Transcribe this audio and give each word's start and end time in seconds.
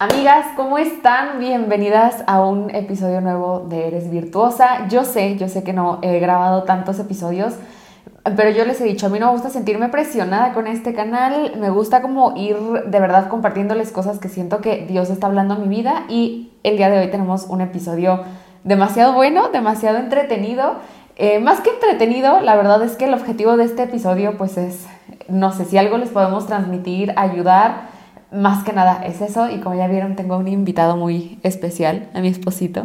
Amigas, 0.00 0.46
¿cómo 0.56 0.76
están? 0.76 1.38
Bienvenidas 1.38 2.24
a 2.26 2.44
un 2.44 2.68
episodio 2.74 3.20
nuevo 3.20 3.60
de 3.68 3.86
Eres 3.86 4.10
Virtuosa. 4.10 4.88
Yo 4.88 5.04
sé, 5.04 5.36
yo 5.36 5.48
sé 5.48 5.62
que 5.62 5.72
no 5.72 6.00
he 6.02 6.18
grabado 6.18 6.64
tantos 6.64 6.98
episodios, 6.98 7.54
pero 8.36 8.50
yo 8.50 8.64
les 8.64 8.80
he 8.80 8.84
dicho, 8.84 9.06
a 9.06 9.08
mí 9.08 9.20
no 9.20 9.26
me 9.26 9.32
gusta 9.32 9.50
sentirme 9.50 9.90
presionada 9.90 10.52
con 10.52 10.66
este 10.66 10.94
canal, 10.94 11.52
me 11.60 11.70
gusta 11.70 12.02
como 12.02 12.36
ir 12.36 12.56
de 12.56 13.00
verdad 13.00 13.28
compartiéndoles 13.28 13.92
cosas 13.92 14.18
que 14.18 14.28
siento 14.28 14.60
que 14.60 14.84
Dios 14.84 15.10
está 15.10 15.28
hablando 15.28 15.54
a 15.54 15.58
mi 15.58 15.68
vida 15.68 16.06
y 16.08 16.50
el 16.64 16.76
día 16.76 16.90
de 16.90 16.98
hoy 16.98 17.10
tenemos 17.12 17.46
un 17.48 17.60
episodio 17.60 18.24
demasiado 18.64 19.12
bueno, 19.12 19.50
demasiado 19.50 19.98
entretenido. 19.98 20.74
Eh, 21.14 21.38
más 21.38 21.60
que 21.60 21.70
entretenido, 21.70 22.40
la 22.40 22.56
verdad 22.56 22.82
es 22.82 22.96
que 22.96 23.04
el 23.04 23.14
objetivo 23.14 23.56
de 23.56 23.62
este 23.66 23.84
episodio 23.84 24.36
pues 24.38 24.58
es, 24.58 24.88
no 25.28 25.52
sé 25.52 25.64
si 25.64 25.78
algo 25.78 25.98
les 25.98 26.08
podemos 26.08 26.48
transmitir, 26.48 27.12
ayudar 27.14 27.93
más 28.34 28.64
que 28.64 28.72
nada 28.72 29.04
es 29.04 29.20
eso. 29.20 29.50
Y 29.50 29.60
como 29.60 29.76
ya 29.76 29.86
vieron, 29.88 30.16
tengo 30.16 30.36
un 30.36 30.48
invitado 30.48 30.96
muy 30.96 31.38
especial, 31.42 32.08
a 32.14 32.20
mi 32.20 32.28
esposito. 32.28 32.84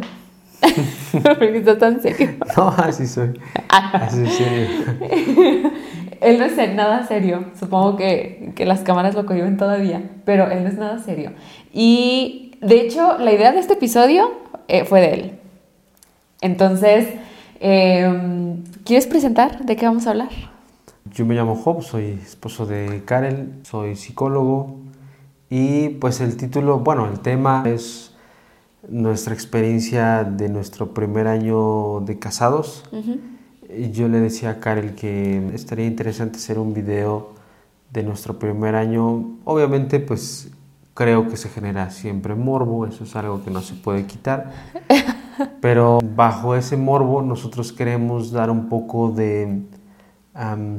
Porque 1.12 1.58
está 1.58 1.78
tan 1.78 2.00
serio. 2.00 2.30
No, 2.56 2.68
así 2.68 3.06
soy. 3.06 3.38
Así 3.68 4.26
serio. 4.26 4.68
él 6.20 6.38
no 6.38 6.44
es 6.44 6.74
nada 6.74 7.06
serio. 7.06 7.46
Supongo 7.58 7.96
que, 7.96 8.52
que 8.54 8.66
las 8.66 8.80
cámaras 8.80 9.14
lo 9.14 9.26
cohiben 9.26 9.56
todavía, 9.56 10.02
pero 10.24 10.50
él 10.50 10.62
no 10.62 10.68
es 10.68 10.76
nada 10.76 10.98
serio. 10.98 11.32
Y 11.72 12.52
de 12.60 12.80
hecho, 12.80 13.18
la 13.18 13.32
idea 13.32 13.52
de 13.52 13.60
este 13.60 13.74
episodio 13.74 14.30
eh, 14.68 14.84
fue 14.84 15.00
de 15.00 15.14
él. 15.14 15.32
Entonces, 16.42 17.08
eh, 17.60 18.56
¿quieres 18.84 19.06
presentar 19.06 19.64
de 19.64 19.76
qué 19.76 19.86
vamos 19.86 20.06
a 20.06 20.10
hablar? 20.10 20.30
Yo 21.12 21.26
me 21.26 21.34
llamo 21.34 21.56
Job, 21.56 21.82
soy 21.82 22.18
esposo 22.22 22.66
de 22.66 23.02
Karel, 23.04 23.52
soy 23.62 23.96
psicólogo, 23.96 24.78
y 25.50 25.88
pues 25.88 26.20
el 26.20 26.36
título, 26.36 26.78
bueno, 26.78 27.08
el 27.08 27.18
tema 27.18 27.64
es 27.66 28.14
nuestra 28.88 29.34
experiencia 29.34 30.22
de 30.22 30.48
nuestro 30.48 30.94
primer 30.94 31.26
año 31.26 32.00
de 32.00 32.18
casados. 32.20 32.84
Yo 33.92 34.08
le 34.08 34.20
decía 34.20 34.50
a 34.50 34.60
Karel 34.60 34.94
que 34.94 35.50
estaría 35.52 35.86
interesante 35.86 36.38
hacer 36.38 36.58
un 36.58 36.72
video 36.72 37.32
de 37.92 38.04
nuestro 38.04 38.38
primer 38.38 38.76
año. 38.76 39.38
Obviamente, 39.44 39.98
pues 39.98 40.52
creo 40.94 41.28
que 41.28 41.36
se 41.36 41.48
genera 41.48 41.90
siempre 41.90 42.34
morbo, 42.34 42.86
eso 42.86 43.04
es 43.04 43.16
algo 43.16 43.42
que 43.42 43.50
no 43.50 43.60
se 43.60 43.74
puede 43.74 44.06
quitar. 44.06 44.52
Pero 45.60 45.98
bajo 46.14 46.54
ese 46.54 46.76
morbo 46.76 47.22
nosotros 47.22 47.72
queremos 47.72 48.30
dar 48.30 48.50
un 48.50 48.68
poco 48.68 49.10
de, 49.10 49.62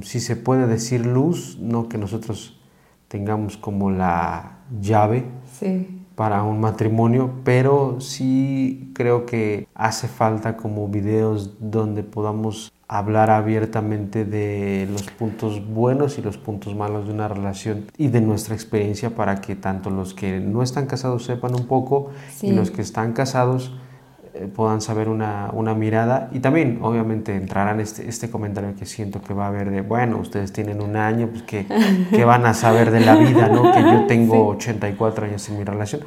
si 0.03 0.19
se 0.19 0.35
puede 0.35 0.67
decir, 0.67 1.05
luz, 1.05 1.57
no 1.59 1.89
que 1.89 1.97
nosotros 1.97 2.60
tengamos 3.11 3.57
como 3.57 3.91
la 3.91 4.59
llave 4.79 5.25
para 6.15 6.43
un 6.43 6.61
matrimonio, 6.61 7.29
pero 7.43 7.99
sí 7.99 8.91
creo 8.95 9.25
que 9.25 9.67
hace 9.75 10.07
falta 10.07 10.55
como 10.55 10.87
videos 10.87 11.57
donde 11.59 12.03
podamos 12.03 12.71
hablar 12.87 13.29
abiertamente 13.29 14.23
de 14.23 14.87
los 14.89 15.03
puntos 15.03 15.65
buenos 15.65 16.17
y 16.19 16.21
los 16.21 16.37
puntos 16.37 16.73
malos 16.73 17.07
de 17.07 17.13
una 17.13 17.27
relación 17.27 17.85
y 17.97 18.07
de 18.07 18.21
nuestra 18.21 18.55
experiencia 18.55 19.09
para 19.09 19.41
que 19.41 19.57
tanto 19.57 19.89
los 19.89 20.13
que 20.13 20.39
no 20.39 20.63
están 20.63 20.85
casados 20.85 21.25
sepan 21.25 21.53
un 21.53 21.67
poco 21.67 22.11
y 22.41 22.53
los 22.53 22.71
que 22.71 22.81
están 22.81 23.11
casados 23.11 23.73
puedan 24.55 24.81
saber 24.81 25.09
una, 25.09 25.49
una, 25.53 25.73
mirada 25.73 26.29
y 26.31 26.39
también 26.39 26.79
obviamente 26.81 27.35
entrarán 27.35 27.79
este, 27.79 28.07
este 28.07 28.29
comentario 28.29 28.73
que 28.75 28.85
siento 28.85 29.21
que 29.21 29.33
va 29.33 29.45
a 29.45 29.47
haber 29.49 29.71
de, 29.71 29.81
bueno, 29.81 30.17
ustedes 30.17 30.53
tienen 30.53 30.81
un 30.81 30.95
año, 30.95 31.27
pues 31.27 31.43
que, 31.43 31.65
que 32.09 32.23
van 32.23 32.45
a 32.45 32.53
saber 32.53 32.91
de 32.91 33.01
la 33.01 33.15
vida, 33.15 33.49
¿no? 33.49 33.71
Que 33.73 33.81
yo 33.81 34.05
tengo 34.07 34.47
84 34.55 35.25
años 35.25 35.49
en 35.49 35.57
mi 35.57 35.63
relación. 35.63 36.01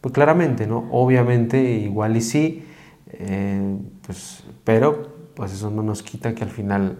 Pues 0.00 0.12
claramente, 0.12 0.66
¿no? 0.66 0.88
Obviamente 0.90 1.62
igual 1.62 2.16
y 2.16 2.20
sí, 2.20 2.64
eh, 3.12 3.76
pues, 4.06 4.44
pero 4.64 5.32
pues 5.34 5.52
eso 5.52 5.70
no 5.70 5.82
nos 5.82 6.02
quita 6.02 6.34
que 6.34 6.44
al 6.44 6.50
final 6.50 6.98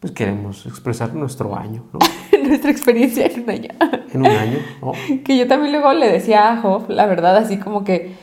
pues 0.00 0.12
queremos 0.12 0.66
expresar 0.66 1.14
nuestro 1.14 1.56
año, 1.56 1.84
¿no? 1.92 1.98
Nuestra 2.46 2.70
experiencia 2.70 3.26
en 3.26 3.42
un 3.42 3.50
año. 3.50 3.68
En 4.12 4.20
un 4.20 4.26
año, 4.26 4.58
¿no? 4.82 4.92
Que 5.24 5.38
yo 5.38 5.48
también 5.48 5.72
luego 5.72 5.92
le 5.94 6.12
decía 6.12 6.52
a 6.52 6.60
Job, 6.60 6.90
la 6.90 7.06
verdad, 7.06 7.36
así 7.38 7.56
como 7.56 7.84
que 7.84 8.14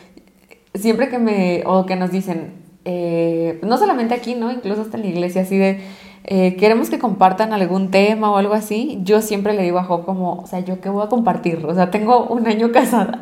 siempre 0.73 1.09
que 1.09 1.19
me, 1.19 1.63
o 1.65 1.85
que 1.85 1.95
nos 1.95 2.11
dicen, 2.11 2.61
eh, 2.85 3.59
no 3.63 3.77
solamente 3.77 4.13
aquí, 4.13 4.35
¿no? 4.35 4.51
Incluso 4.51 4.81
hasta 4.81 4.97
en 4.97 5.03
la 5.03 5.09
iglesia, 5.09 5.43
así 5.43 5.57
de, 5.57 5.81
eh, 6.23 6.55
queremos 6.55 6.89
que 6.89 6.99
compartan 6.99 7.53
algún 7.53 7.91
tema 7.91 8.31
o 8.31 8.37
algo 8.37 8.53
así, 8.53 8.99
yo 9.03 9.21
siempre 9.21 9.53
le 9.53 9.63
digo 9.63 9.79
a 9.79 9.83
Job 9.83 10.05
como, 10.05 10.33
o 10.33 10.47
sea, 10.47 10.59
¿yo 10.59 10.79
qué 10.79 10.89
voy 10.89 11.03
a 11.03 11.09
compartir? 11.09 11.65
O 11.65 11.73
sea, 11.73 11.91
tengo 11.91 12.25
un 12.25 12.47
año 12.47 12.71
casada. 12.73 13.19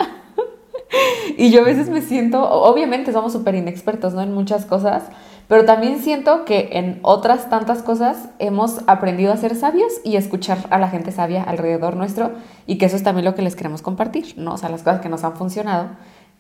y 1.37 1.51
yo 1.51 1.61
a 1.61 1.65
veces 1.65 1.89
me 1.89 2.01
siento, 2.01 2.43
obviamente 2.49 3.13
somos 3.13 3.33
súper 3.33 3.55
inexpertos, 3.55 4.13
¿no? 4.13 4.21
En 4.21 4.33
muchas 4.33 4.65
cosas, 4.65 5.03
pero 5.47 5.65
también 5.65 5.99
siento 5.99 6.45
que 6.45 6.69
en 6.73 6.99
otras 7.01 7.49
tantas 7.49 7.81
cosas 7.81 8.29
hemos 8.37 8.81
aprendido 8.85 9.33
a 9.33 9.37
ser 9.37 9.55
sabios 9.55 9.91
y 10.03 10.15
escuchar 10.15 10.59
a 10.69 10.77
la 10.77 10.89
gente 10.89 11.11
sabia 11.11 11.43
alrededor 11.43 11.95
nuestro 11.95 12.31
y 12.67 12.77
que 12.77 12.85
eso 12.85 12.95
es 12.95 13.03
también 13.03 13.25
lo 13.25 13.33
que 13.33 13.41
les 13.41 13.55
queremos 13.55 13.81
compartir, 13.81 14.35
¿no? 14.37 14.53
O 14.53 14.57
sea, 14.57 14.69
las 14.69 14.83
cosas 14.83 15.01
que 15.01 15.09
nos 15.09 15.23
han 15.23 15.35
funcionado 15.35 15.89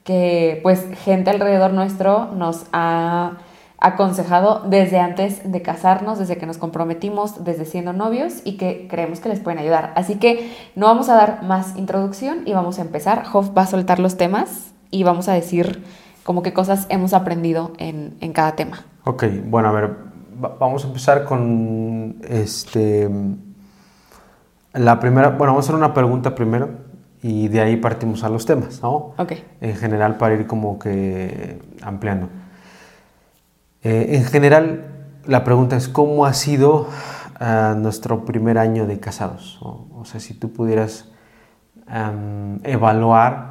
que 0.03 0.59
pues 0.63 0.85
gente 1.03 1.29
alrededor 1.29 1.73
nuestro 1.73 2.25
nos 2.33 2.65
ha 2.71 3.33
aconsejado 3.81 4.63
desde 4.67 4.99
antes 4.99 5.49
de 5.49 5.61
casarnos, 5.61 6.19
desde 6.19 6.37
que 6.37 6.45
nos 6.45 6.57
comprometimos, 6.57 7.43
desde 7.43 7.65
siendo 7.65 7.93
novios 7.93 8.41
y 8.43 8.57
que 8.57 8.87
creemos 8.89 9.19
que 9.19 9.29
les 9.29 9.39
pueden 9.39 9.59
ayudar. 9.59 9.93
Así 9.95 10.15
que 10.15 10.53
no 10.75 10.87
vamos 10.87 11.09
a 11.09 11.15
dar 11.15 11.43
más 11.43 11.77
introducción 11.77 12.41
y 12.45 12.53
vamos 12.53 12.77
a 12.79 12.81
empezar. 12.81 13.23
Hoff 13.31 13.51
va 13.57 13.63
a 13.63 13.67
soltar 13.67 13.99
los 13.99 14.17
temas 14.17 14.73
y 14.91 15.03
vamos 15.03 15.29
a 15.29 15.33
decir 15.33 15.83
como 16.23 16.43
qué 16.43 16.53
cosas 16.53 16.87
hemos 16.89 17.13
aprendido 17.13 17.71
en, 17.77 18.17
en 18.19 18.33
cada 18.33 18.55
tema. 18.55 18.85
Ok, 19.05 19.23
bueno, 19.45 19.69
a 19.69 19.71
ver, 19.71 19.95
vamos 20.59 20.83
a 20.83 20.87
empezar 20.87 21.23
con 21.23 22.17
este... 22.27 23.09
La 24.73 24.99
primera, 24.99 25.29
bueno, 25.29 25.53
vamos 25.53 25.65
a 25.65 25.67
hacer 25.67 25.75
una 25.75 25.93
pregunta 25.93 26.35
primero 26.35 26.69
y 27.21 27.47
de 27.49 27.61
ahí 27.61 27.77
partimos 27.77 28.23
a 28.23 28.29
los 28.29 28.45
temas, 28.45 28.81
¿no? 28.81 29.13
Ok. 29.17 29.33
En 29.61 29.75
general 29.75 30.17
para 30.17 30.35
ir 30.35 30.47
como 30.47 30.79
que 30.79 31.59
ampliando. 31.81 32.29
Eh, 33.83 34.17
en 34.17 34.23
general, 34.25 34.85
la 35.25 35.43
pregunta 35.43 35.75
es, 35.75 35.87
¿cómo 35.87 36.25
ha 36.25 36.33
sido 36.33 36.87
uh, 37.39 37.75
nuestro 37.75 38.25
primer 38.25 38.57
año 38.57 38.87
de 38.87 38.99
casados? 38.99 39.57
O, 39.61 39.87
o 39.95 40.05
sea, 40.05 40.19
si 40.19 40.33
tú 40.33 40.51
pudieras 40.51 41.09
um, 41.87 42.59
evaluar 42.63 43.48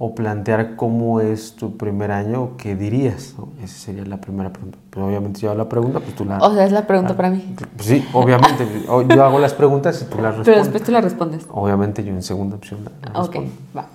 o 0.00 0.14
plantear 0.14 0.76
cómo 0.76 1.20
es 1.20 1.56
tu 1.56 1.76
primer 1.76 2.12
año, 2.12 2.50
¿qué 2.56 2.76
dirías? 2.76 3.34
Esa 3.62 3.78
sería 3.78 4.04
la 4.04 4.20
primera 4.20 4.52
pregunta. 4.52 4.78
Pero 4.90 5.08
obviamente 5.08 5.40
yo 5.40 5.50
hago 5.50 5.58
la 5.58 5.68
pregunta, 5.68 5.98
pues 5.98 6.14
tú 6.14 6.24
la... 6.24 6.38
O 6.38 6.54
sea, 6.54 6.64
es 6.64 6.70
la 6.70 6.86
pregunta 6.86 7.16
para 7.16 7.30
mí. 7.30 7.44
Pues 7.76 7.88
sí, 7.88 8.06
obviamente. 8.12 8.64
yo 8.86 9.24
hago 9.24 9.40
las 9.40 9.54
preguntas 9.54 10.00
y 10.00 10.04
tú 10.04 10.18
las 10.18 10.36
respondes. 10.36 10.46
Pero 10.46 10.58
después 10.58 10.84
tú 10.84 10.92
las 10.92 11.02
respondes. 11.02 11.46
Obviamente 11.50 12.04
yo 12.04 12.12
en 12.12 12.22
segunda 12.22 12.54
opción 12.54 12.80
la, 12.84 13.20
Ok, 13.20 13.38
va. 13.76 13.86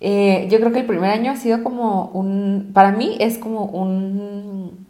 Eh, 0.00 0.46
yo 0.48 0.58
creo 0.60 0.72
que 0.72 0.80
el 0.80 0.86
primer 0.86 1.10
año 1.10 1.32
ha 1.32 1.36
sido 1.36 1.64
como 1.64 2.06
un... 2.14 2.70
Para 2.72 2.92
mí 2.92 3.16
es 3.18 3.38
como 3.38 3.64
un... 3.64 4.86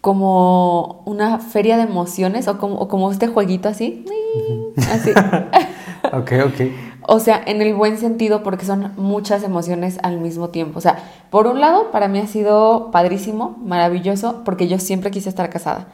Como 0.00 1.02
una 1.04 1.38
feria 1.38 1.76
de 1.76 1.82
emociones 1.82 2.48
o 2.48 2.58
como, 2.58 2.76
o 2.76 2.88
como 2.88 3.12
este 3.12 3.28
jueguito 3.28 3.68
así. 3.68 4.06
Así. 4.90 5.10
ok, 6.12 6.32
ok. 6.46 6.91
O 7.06 7.18
sea, 7.18 7.42
en 7.46 7.62
el 7.62 7.74
buen 7.74 7.98
sentido, 7.98 8.42
porque 8.42 8.64
son 8.64 8.92
muchas 8.96 9.42
emociones 9.42 9.98
al 10.02 10.20
mismo 10.20 10.50
tiempo. 10.50 10.78
O 10.78 10.82
sea, 10.82 10.98
por 11.30 11.46
un 11.46 11.60
lado, 11.60 11.90
para 11.90 12.08
mí 12.08 12.18
ha 12.20 12.26
sido 12.26 12.90
padrísimo, 12.92 13.56
maravilloso, 13.64 14.42
porque 14.44 14.68
yo 14.68 14.78
siempre 14.78 15.10
quise 15.10 15.28
estar 15.28 15.50
casada. 15.50 15.88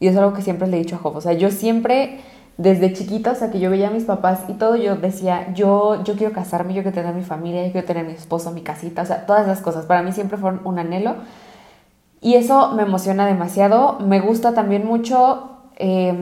Y 0.00 0.08
es 0.08 0.16
algo 0.16 0.32
que 0.32 0.42
siempre 0.42 0.66
le 0.66 0.76
he 0.76 0.80
dicho 0.80 0.96
a 0.96 0.98
Job. 0.98 1.16
O 1.16 1.20
sea, 1.20 1.32
yo 1.32 1.50
siempre, 1.50 2.20
desde 2.56 2.92
chiquita, 2.92 3.32
o 3.32 3.34
sea, 3.36 3.50
que 3.50 3.60
yo 3.60 3.70
veía 3.70 3.88
a 3.88 3.90
mis 3.92 4.04
papás 4.04 4.40
y 4.48 4.54
todo, 4.54 4.74
yo 4.76 4.96
decía, 4.96 5.52
yo, 5.54 6.02
yo 6.02 6.16
quiero 6.16 6.32
casarme, 6.32 6.74
yo 6.74 6.82
quiero 6.82 6.94
tener 6.94 7.14
mi 7.14 7.22
familia, 7.22 7.64
yo 7.64 7.72
quiero 7.72 7.86
tener 7.86 8.04
mi 8.04 8.12
esposo, 8.12 8.50
mi 8.50 8.62
casita, 8.62 9.02
o 9.02 9.06
sea, 9.06 9.26
todas 9.26 9.44
esas 9.44 9.60
cosas. 9.60 9.86
Para 9.86 10.02
mí 10.02 10.12
siempre 10.12 10.38
fueron 10.38 10.60
un 10.64 10.78
anhelo. 10.78 11.16
Y 12.20 12.34
eso 12.34 12.72
me 12.72 12.82
emociona 12.82 13.26
demasiado. 13.26 13.98
Me 14.00 14.18
gusta 14.20 14.54
también 14.54 14.84
mucho, 14.84 15.50
eh, 15.76 16.12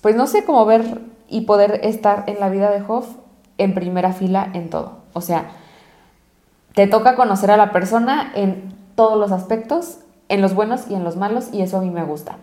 pues 0.00 0.16
no 0.16 0.26
sé, 0.26 0.44
cómo 0.44 0.64
ver 0.64 1.02
y 1.28 1.42
poder 1.42 1.80
estar 1.82 2.24
en 2.28 2.40
la 2.40 2.48
vida 2.48 2.70
de 2.70 2.80
Job 2.80 3.04
en 3.58 3.74
primera 3.74 4.12
fila 4.12 4.48
en 4.52 4.70
todo. 4.70 4.98
O 5.12 5.20
sea, 5.20 5.50
te 6.74 6.86
toca 6.86 7.16
conocer 7.16 7.50
a 7.50 7.56
la 7.56 7.72
persona 7.72 8.32
en 8.34 8.74
todos 8.94 9.18
los 9.18 9.32
aspectos, 9.32 9.98
en 10.28 10.40
los 10.40 10.54
buenos 10.54 10.88
y 10.88 10.94
en 10.94 11.04
los 11.04 11.16
malos, 11.16 11.48
y 11.52 11.62
eso 11.62 11.78
a 11.78 11.80
mí 11.80 11.90
me 11.90 12.04
gusta. 12.04 12.36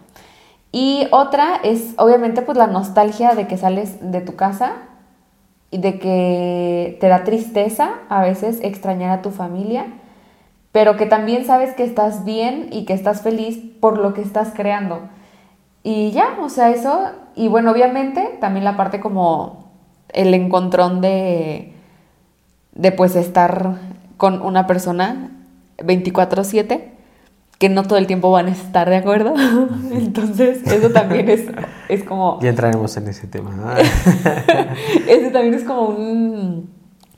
Y 0.71 1.07
otra 1.11 1.55
es 1.63 1.93
obviamente 1.97 2.41
pues 2.41 2.57
la 2.57 2.67
nostalgia 2.67 3.33
de 3.33 3.47
que 3.47 3.57
sales 3.57 4.11
de 4.11 4.21
tu 4.21 4.35
casa 4.35 4.73
y 5.71 5.79
de 5.79 5.99
que 5.99 6.97
te 6.99 7.07
da 7.07 7.23
tristeza 7.23 7.91
a 8.09 8.21
veces 8.21 8.59
extrañar 8.61 9.11
a 9.11 9.21
tu 9.21 9.31
familia, 9.31 9.87
pero 10.71 10.95
que 10.95 11.07
también 11.07 11.45
sabes 11.45 11.73
que 11.73 11.83
estás 11.83 12.23
bien 12.25 12.69
y 12.71 12.85
que 12.85 12.93
estás 12.93 13.21
feliz 13.21 13.59
por 13.79 13.97
lo 13.97 14.13
que 14.13 14.21
estás 14.21 14.51
creando. 14.55 15.01
Y 15.81 16.11
ya, 16.11 16.37
o 16.41 16.49
sea, 16.49 16.69
eso, 16.69 17.09
y 17.35 17.47
bueno, 17.47 17.71
obviamente 17.71 18.37
también 18.39 18.65
la 18.65 18.77
parte 18.77 18.99
como 18.99 19.68
el 20.13 20.33
encontrón 20.33 21.01
de, 21.01 21.73
de 22.73 22.91
pues 22.91 23.15
estar 23.15 23.77
con 24.17 24.41
una 24.41 24.67
persona 24.67 25.31
24/7 25.77 26.99
que 27.59 27.67
no 27.67 27.83
todo 27.83 27.97
el 27.99 28.07
tiempo 28.07 28.31
van 28.31 28.47
a 28.47 28.51
estar 28.51 28.89
de 28.89 28.95
acuerdo. 28.95 29.33
Entonces, 29.91 30.65
eso 30.65 30.89
también 30.91 31.29
es, 31.29 31.43
es 31.89 32.03
como... 32.03 32.39
Ya 32.41 32.49
entraremos 32.49 32.95
en 32.95 33.09
ese 33.09 33.27
tema. 33.27 33.75
ese 35.07 35.29
también 35.29 35.53
es 35.53 35.65
como 35.65 35.87
un... 35.87 36.69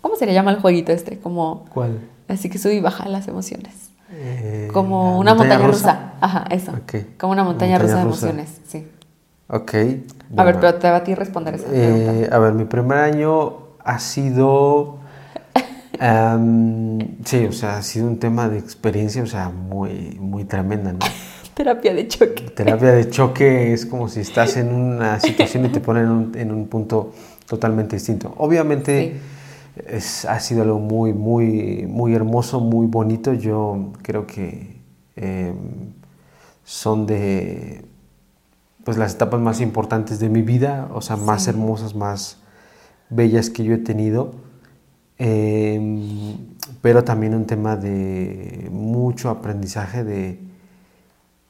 ¿Cómo 0.02 0.16
se 0.16 0.26
le 0.26 0.34
llama 0.34 0.50
el 0.50 0.60
jueguito 0.60 0.92
este? 0.92 1.20
Como... 1.20 1.66
¿Cuál? 1.72 2.00
Así 2.28 2.50
que 2.50 2.58
sube 2.58 2.74
y 2.74 2.80
baja 2.80 3.08
las 3.08 3.28
emociones. 3.28 3.92
Eh, 4.14 4.70
como 4.74 5.20
una 5.20 5.36
montaña, 5.36 5.66
rusa? 5.66 6.14
Ajá, 6.20 6.46
eso. 6.50 6.74
Como 7.20 7.34
una 7.34 7.44
montaña, 7.44 7.78
rusa 7.78 7.98
de 7.98 8.02
emociones, 8.02 8.62
sí. 8.68 8.88
Ok. 9.54 9.74
a 10.38 10.44
ver, 10.46 10.60
pero 10.60 10.76
te 10.76 10.90
va 10.90 10.98
a 10.98 11.04
ti 11.04 11.14
responder 11.14 11.56
esa 11.56 11.68
eh, 11.74 12.30
A 12.32 12.40
ver, 12.40 12.54
mi 12.54 12.64
primer 12.64 13.00
año 13.00 13.58
ha 13.84 14.00
sido 14.00 15.00
sí, 17.26 17.46
o 17.46 17.52
sea, 17.52 17.78
ha 17.78 17.82
sido 17.84 18.08
un 18.08 18.18
tema 18.18 18.50
de 18.50 18.58
experiencia, 18.58 19.22
o 19.22 19.28
sea, 19.28 19.50
muy, 19.50 20.18
muy 20.20 20.46
tremenda, 20.46 20.94
¿no? 20.94 21.00
Terapia 21.54 21.94
de 21.94 22.08
choque. 22.08 22.44
Terapia 22.56 22.92
de 22.94 23.10
choque 23.10 23.74
es 23.74 23.86
como 23.86 24.08
si 24.08 24.22
estás 24.22 24.58
en 24.58 24.74
una 24.74 25.20
situación 25.20 25.66
y 25.66 25.70
te 25.70 25.80
ponen 25.80 26.32
en 26.36 26.52
un, 26.52 26.68
punto 26.68 27.12
totalmente 27.46 27.98
distinto. 27.98 28.34
Obviamente 28.38 29.20
es, 29.86 30.26
ha 30.26 30.40
sido 30.40 30.64
algo 30.64 30.80
muy, 30.80 31.14
muy, 31.14 31.86
muy 31.88 32.16
hermoso, 32.16 32.62
muy 32.62 32.88
bonito. 32.88 33.34
Yo 33.34 33.92
creo 34.02 34.26
que 34.26 34.78
em, 35.18 35.94
son 36.64 37.06
de 37.06 37.84
pues 38.84 38.98
las 38.98 39.16
etapas 39.16 39.40
más 39.40 39.62
importantes 39.62 40.20
de 40.20 40.30
mi 40.30 40.42
vida, 40.42 40.90
o 40.94 41.02
sea, 41.02 41.16
más 41.16 41.48
hermosas, 41.48 41.96
más 41.96 42.38
bellas 43.10 43.50
que 43.50 43.64
yo 43.64 43.76
he 43.76 43.78
tenido. 43.78 44.32
Em, 45.18 46.56
pero 46.82 47.04
también 47.04 47.36
un 47.36 47.46
tema 47.46 47.76
de 47.76 48.70
mucho 48.72 49.30
aprendizaje 49.30 50.04
de, 50.04 50.40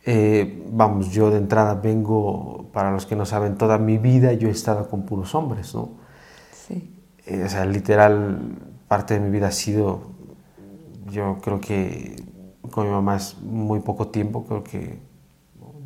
eh, 0.06 0.66
vamos, 0.72 1.12
yo 1.12 1.30
de 1.31 1.38
entrada 1.38 1.75
vengo, 1.75 2.69
para 2.74 2.92
los 2.92 3.06
que 3.06 3.16
no 3.16 3.25
saben, 3.25 3.57
toda 3.57 3.78
mi 3.78 3.98
vida 3.98 4.33
yo 4.33 4.50
he 4.50 4.51
estado 4.51 4.89
con 4.89 5.04
puros 5.04 5.36
hombres, 5.36 5.74
¿no? 5.74 5.89
Sí. 6.51 6.94
Eh, 7.25 7.44
o 7.45 7.50
sea, 7.50 7.66
literal, 7.66 8.57
parte 8.88 9.13
de 9.13 9.22
mi 9.22 9.30
vida 9.30 9.48
ha 9.48 9.51
sido, 9.51 10.01
yo 11.10 11.38
creo 11.42 11.62
que 11.62 12.16
con 12.72 12.88
mi 12.88 12.92
mamá 12.92 13.18
es 13.18 13.38
muy 13.42 13.80
poco 13.80 14.07
tiempo, 14.07 14.44
creo 14.45 14.63
que 14.63 15.00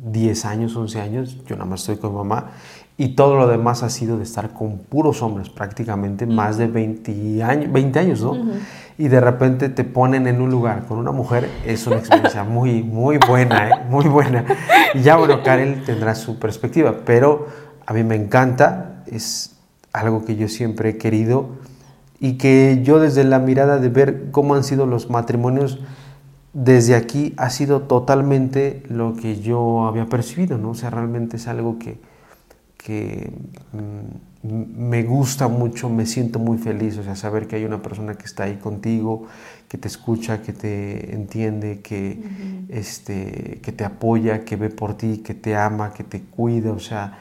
10 0.06 0.44
años, 0.44 0.76
11 0.76 1.00
años, 1.00 1.36
yo 1.46 1.56
nada 1.56 1.68
más 1.68 1.80
estoy 1.80 1.96
con 1.96 2.14
mamá 2.14 2.52
y 2.98 3.08
todo 3.08 3.36
lo 3.36 3.46
demás 3.46 3.82
ha 3.82 3.90
sido 3.90 4.16
de 4.16 4.22
estar 4.22 4.54
con 4.54 4.78
puros 4.78 5.20
hombres, 5.22 5.50
prácticamente 5.50 6.24
más 6.24 6.56
de 6.56 6.66
20 6.66 7.42
años, 7.42 7.72
20 7.72 7.98
años 7.98 8.22
¿no? 8.22 8.36
Y 8.96 9.08
de 9.08 9.20
repente 9.20 9.68
te 9.68 9.84
ponen 9.84 10.26
en 10.26 10.40
un 10.40 10.50
lugar 10.50 10.86
con 10.86 10.96
una 10.96 11.12
mujer, 11.12 11.50
es 11.66 11.86
una 11.86 11.96
experiencia 11.96 12.44
muy, 12.44 12.82
muy 12.82 13.18
buena, 13.18 13.68
¿eh? 13.68 13.72
muy 13.90 14.06
buena. 14.06 14.46
Y 14.94 15.02
ya, 15.02 15.16
bueno, 15.16 15.42
Karel 15.42 15.84
tendrá 15.84 16.14
su 16.14 16.38
perspectiva, 16.38 17.00
pero 17.04 17.46
a 17.84 17.92
mí 17.92 18.02
me 18.02 18.14
encanta, 18.14 19.02
es 19.06 19.56
algo 19.92 20.24
que 20.24 20.36
yo 20.36 20.48
siempre 20.48 20.90
he 20.90 20.98
querido 20.98 21.50
y 22.18 22.38
que 22.38 22.80
yo 22.82 22.98
desde 22.98 23.24
la 23.24 23.38
mirada 23.38 23.78
de 23.78 23.90
ver 23.90 24.30
cómo 24.30 24.54
han 24.54 24.64
sido 24.64 24.86
los 24.86 25.10
matrimonios 25.10 25.78
desde 26.58 26.94
aquí 26.94 27.34
ha 27.36 27.50
sido 27.50 27.82
totalmente 27.82 28.82
lo 28.88 29.14
que 29.14 29.40
yo 29.40 29.86
había 29.86 30.06
percibido, 30.06 30.56
¿no? 30.58 30.70
O 30.70 30.74
sea, 30.74 30.90
realmente 30.90 31.36
es 31.36 31.48
algo 31.48 31.78
que 31.78 31.98
que 32.86 33.32
mm, 33.72 34.46
me 34.78 35.02
gusta 35.02 35.48
mucho, 35.48 35.90
me 35.90 36.06
siento 36.06 36.38
muy 36.38 36.56
feliz, 36.56 36.96
o 36.98 37.02
sea, 37.02 37.16
saber 37.16 37.48
que 37.48 37.56
hay 37.56 37.64
una 37.64 37.82
persona 37.82 38.14
que 38.14 38.26
está 38.26 38.44
ahí 38.44 38.58
contigo, 38.58 39.24
que 39.68 39.76
te 39.76 39.88
escucha, 39.88 40.40
que 40.40 40.52
te 40.52 41.12
entiende, 41.12 41.80
que, 41.80 42.22
este, 42.68 43.58
que 43.60 43.72
te 43.72 43.84
apoya, 43.84 44.44
que 44.44 44.54
ve 44.54 44.70
por 44.70 44.96
ti, 44.96 45.18
que 45.18 45.34
te 45.34 45.56
ama, 45.56 45.92
que 45.92 46.04
te 46.04 46.20
cuida, 46.22 46.70
o 46.70 46.78
sea, 46.78 47.18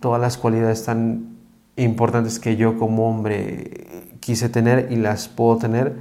todas 0.00 0.18
las 0.18 0.38
cualidades 0.38 0.82
tan 0.84 1.36
importantes 1.76 2.38
que 2.38 2.56
yo 2.56 2.78
como 2.78 3.06
hombre 3.10 4.16
quise 4.20 4.48
tener 4.48 4.90
y 4.90 4.96
las 4.96 5.28
puedo 5.28 5.58
tener, 5.58 5.94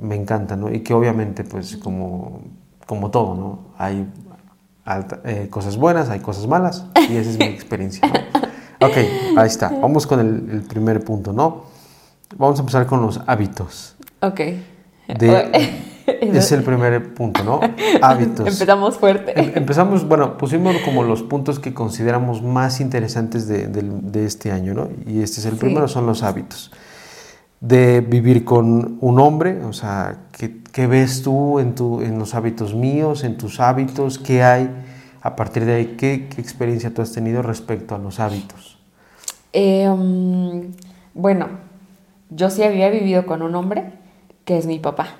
me 0.00 0.14
encantan, 0.14 0.60
¿no? 0.60 0.72
Y 0.72 0.80
que 0.80 0.94
obviamente, 0.94 1.44
pues, 1.44 1.76
como, 1.76 2.40
como 2.86 3.10
todo, 3.10 3.34
¿no? 3.34 3.58
Hay 3.78 4.06
eh, 5.24 5.48
cosas 5.50 5.76
buenas, 5.76 6.10
hay 6.10 6.20
cosas 6.20 6.46
malas, 6.46 6.86
y 7.08 7.16
esa 7.16 7.30
es 7.30 7.38
mi 7.38 7.46
experiencia. 7.46 8.06
¿no? 8.08 8.46
Ok, 8.78 8.96
ahí 9.38 9.46
está. 9.46 9.70
Vamos 9.70 10.06
con 10.06 10.20
el, 10.20 10.60
primer 10.60 11.02
punto, 11.02 11.32
¿no? 11.32 11.64
Vamos 12.36 12.58
a 12.58 12.60
empezar 12.60 12.86
con 12.86 13.00
los 13.00 13.20
hábitos. 13.26 13.96
Ok. 14.20 14.40
es 16.06 16.52
el 16.52 16.62
primer 16.62 17.14
punto, 17.14 17.42
¿no? 17.42 17.60
Hábitos. 18.02 18.46
Empezamos 18.46 18.96
fuerte. 18.96 19.38
Em, 19.38 19.52
empezamos, 19.54 20.06
bueno, 20.06 20.36
pusimos 20.36 20.76
como 20.84 21.04
los 21.04 21.22
puntos 21.22 21.58
que 21.58 21.72
consideramos 21.72 22.42
más 22.42 22.80
interesantes 22.80 23.48
de, 23.48 24.24
este 24.24 24.52
año, 24.52 24.74
¿no? 24.74 24.88
Y 25.06 25.22
este 25.22 25.40
es 25.40 25.46
el 25.46 25.56
primero, 25.56 25.88
son 25.88 26.06
los 26.06 26.22
hábitos. 26.22 26.70
De 27.60 28.00
vivir 28.00 28.44
con 28.44 28.98
un 29.00 29.18
hombre, 29.18 29.64
o 29.64 29.72
sea, 29.72 30.16
¿Qué 30.76 30.86
ves 30.86 31.22
tú 31.22 31.58
en, 31.58 31.74
tu, 31.74 32.02
en 32.02 32.18
los 32.18 32.34
hábitos 32.34 32.74
míos, 32.74 33.24
en 33.24 33.38
tus 33.38 33.60
hábitos? 33.60 34.18
¿Qué 34.18 34.42
hay? 34.42 34.68
A 35.22 35.34
partir 35.34 35.64
de 35.64 35.72
ahí, 35.72 35.96
¿qué, 35.96 36.28
experiencia 36.36 36.92
tú 36.92 37.00
has 37.00 37.12
tenido 37.12 37.40
respecto 37.40 37.94
a 37.94 37.98
los 37.98 38.20
hábitos? 38.20 38.76
Em, 39.54 40.74
bueno, 41.14 41.48
yo 42.28 42.50
sí 42.50 42.62
había 42.62 42.90
vivido 42.90 43.24
con 43.24 43.40
un 43.40 43.54
hombre 43.54 43.84
que 44.44 44.58
es 44.58 44.66
mi 44.66 44.78
papá, 44.78 45.16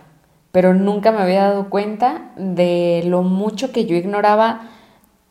pero 0.52 0.74
nunca 0.74 1.10
me 1.10 1.22
había 1.22 1.44
dado 1.44 1.70
cuenta 1.70 2.32
de 2.36 3.04
lo 3.06 3.22
mucho 3.22 3.72
que 3.72 3.86
yo 3.86 3.96
ignoraba 3.96 4.68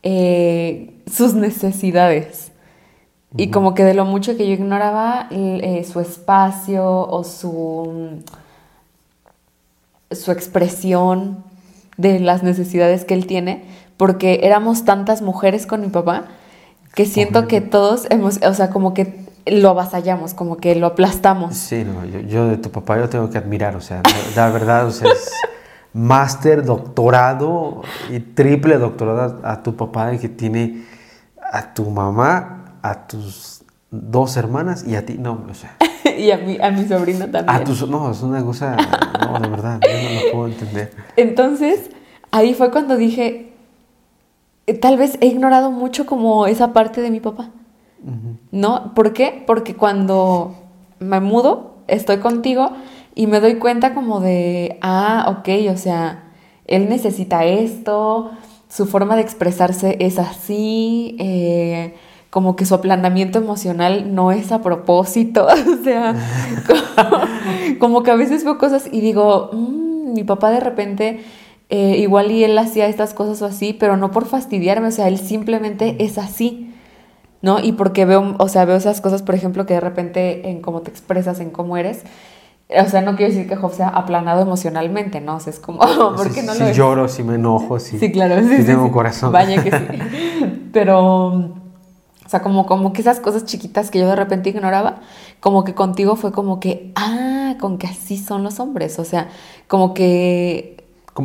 eh, 0.01 1.03
sus 1.05 1.35
necesidades. 1.35 2.51
Y 3.37 3.49
como 3.49 3.73
que 3.73 3.83
de 3.83 3.93
lo 3.93 4.05
mucho 4.05 4.37
que 4.37 4.47
yo 4.47 4.53
ignoraba 4.53 5.27
eh, 5.31 5.85
su 5.91 5.99
espacio 5.99 6.85
o 6.85 7.23
su 7.23 8.21
su 10.11 10.31
expresión 10.31 11.43
de 11.97 12.19
las 12.19 12.43
necesidades 12.43 13.05
que 13.05 13.13
él 13.13 13.27
tiene, 13.27 13.63
porque 13.97 14.41
éramos 14.43 14.85
tantas 14.85 15.21
mujeres 15.21 15.65
con 15.65 15.81
mi 15.81 15.87
papá 15.87 16.25
que 16.93 17.05
siento 17.05 17.47
que 17.47 17.61
todos 17.61 18.07
hemos, 18.09 18.41
o 18.41 18.53
sea, 18.53 18.69
como 18.69 18.93
que 18.93 19.25
lo 19.45 19.69
avasallamos, 19.69 20.33
como 20.33 20.57
que 20.57 20.75
lo 20.75 20.87
aplastamos. 20.87 21.55
Sí, 21.55 21.83
no, 21.83 22.05
yo, 22.05 22.47
de 22.47 22.57
tu 22.57 22.71
papá 22.71 22.97
yo 22.97 23.09
tengo 23.09 23.29
que 23.29 23.37
admirar, 23.37 23.75
o 23.75 23.81
sea, 23.81 24.01
la 24.35 24.49
verdad, 24.49 24.87
o 24.87 24.91
sea, 24.91 25.11
es 25.11 25.31
máster, 25.93 26.63
doctorado 26.63 27.81
y 28.09 28.19
triple 28.19 28.77
doctorado 28.77 29.39
a 29.43 29.61
tu 29.61 29.75
papá 29.75 30.07
de 30.07 30.19
que 30.19 30.29
tiene 30.29 30.85
a 31.51 31.73
tu 31.73 31.89
mamá, 31.89 32.64
a 32.89 33.07
tus 33.07 33.63
dos 33.89 34.37
hermanas 34.37 34.85
y 34.87 34.95
a 34.95 35.05
ti, 35.05 35.15
no, 35.17 35.43
o 35.49 35.53
sea. 35.53 35.77
y 36.17 36.31
a 36.31 36.37
mi, 36.37 36.59
a 36.59 36.71
mi 36.71 36.87
sobrino 36.87 37.25
también. 37.29 37.49
A 37.49 37.63
tu, 37.63 37.87
no, 37.87 38.11
es 38.11 38.21
una 38.21 38.43
cosa, 38.43 38.77
no, 39.21 39.39
de 39.39 39.47
verdad, 39.47 39.79
yo 39.81 40.09
no 40.09 40.25
lo 40.25 40.31
puedo 40.31 40.47
entender. 40.47 40.91
Entonces, 41.15 41.89
ahí 42.31 42.53
fue 42.53 42.71
cuando 42.71 42.95
dije, 42.95 43.53
eh, 44.67 44.73
tal 44.73 44.97
vez 44.97 45.17
he 45.21 45.27
ignorado 45.27 45.71
mucho 45.71 46.05
como 46.05 46.47
esa 46.47 46.73
parte 46.73 47.01
de 47.01 47.11
mi 47.11 47.19
papá. 47.19 47.49
¿No? 48.51 48.93
¿Por 48.93 49.13
qué? 49.13 49.43
Porque 49.47 49.75
cuando 49.75 50.53
me 50.99 51.19
mudo, 51.21 51.77
estoy 51.87 52.17
contigo 52.17 52.69
y 53.15 53.25
me 53.25 53.39
doy 53.39 53.55
cuenta 53.55 53.95
como 53.95 54.19
de, 54.19 54.77
ah, 54.83 55.25
ok, 55.39 55.73
o 55.73 55.77
sea, 55.77 56.25
él 56.67 56.87
necesita 56.87 57.45
esto, 57.45 58.29
su 58.69 58.85
forma 58.85 59.15
de 59.15 59.23
expresarse 59.23 59.97
es 59.99 60.19
así, 60.19 61.15
eh, 61.19 61.95
como 62.35 62.57
que 62.57 62.65
su 62.65 62.75
aplanamiento 62.75 63.39
emocional 63.39 64.13
no 64.13 64.33
es 64.33 64.51
a 64.51 64.61
propósito, 64.61 65.47
o 65.79 65.83
sea, 65.85 66.13
como, 67.79 68.03
que 68.03 68.11
a 68.11 68.15
veces 68.15 68.43
veo 68.43 68.57
cosas 68.57 68.89
y 68.91 68.99
digo, 68.99 69.51
mm, 69.53 70.11
mi 70.11 70.25
papá 70.25 70.51
de 70.51 70.59
repente 70.59 71.23
eh, 71.69 71.95
igual 71.97 72.31
y 72.31 72.43
él 72.43 72.57
hacía 72.57 72.87
estas 72.87 73.13
cosas 73.13 73.41
o 73.41 73.45
así, 73.45 73.71
pero 73.71 73.95
no 73.95 74.11
por 74.11 74.25
fastidiarme, 74.25 74.89
o 74.89 74.91
sea, 74.91 75.07
él 75.07 75.17
simplemente 75.17 75.95
es 76.03 76.17
así, 76.17 76.73
¿no? 77.41 77.61
Y 77.61 77.71
porque 77.71 78.03
veo, 78.03 78.35
o 78.37 78.49
sea, 78.49 78.65
veo 78.65 78.75
esas 78.75 78.99
cosas, 78.99 79.21
por 79.21 79.33
ejemplo, 79.33 79.65
que 79.65 79.75
de 79.75 79.79
repente 79.79 80.49
en 80.49 80.59
cómo 80.59 80.81
te 80.81 80.91
expresas, 80.91 81.39
en 81.39 81.51
cómo 81.51 81.77
eres, 81.77 82.03
o 82.67 82.89
sea, 82.89 82.99
no 82.99 83.15
quiero 83.15 83.31
decir 83.33 83.47
que 83.47 83.55
Job 83.55 83.73
sea 83.73 83.87
aplanado 83.87 84.41
emocionalmente, 84.41 85.21
¿no? 85.21 85.37
O 85.37 85.39
sea, 85.39 85.53
es 85.53 85.59
como, 85.59 85.79
¿por 86.17 86.33
qué 86.33 86.43
no 86.43 86.53
lo 86.53 86.67
Si 86.67 86.73
lloro, 86.73 87.07
si 87.07 87.23
me 87.23 87.35
enojo, 87.35 87.79
si, 87.79 87.97
sí, 87.97 88.11
claro, 88.11 88.41
sí, 88.41 88.57
si 88.57 88.63
tengo 88.65 88.91
corazón. 88.91 89.31
Vaya 89.31 89.63
que 89.63 89.71
sí. 89.71 90.59
Pero 90.73 91.63
o 92.25 92.29
sea, 92.29 92.41
como, 92.41 92.65
como 92.65 92.91
que 92.91 93.01
esas 93.01 93.19
cosas 93.19 93.45
chiquitas 93.45 93.91
que 93.91 93.99
yo 93.99 94.07
de 94.07 94.15
repente 94.15 94.49
ignoraba, 94.49 95.01
como 95.39 95.63
que 95.63 95.75
contigo 95.75 96.15
fue 96.15 96.31
como 96.31 96.59
que, 96.59 96.91
ah, 96.95 97.55
con 97.59 97.77
que 97.77 97.85
así 97.85 98.17
son 98.17 98.43
los 98.43 98.59
hombres. 98.59 98.97
O 98.97 99.05
sea, 99.05 99.29
como 99.67 99.93
que... 99.93 100.83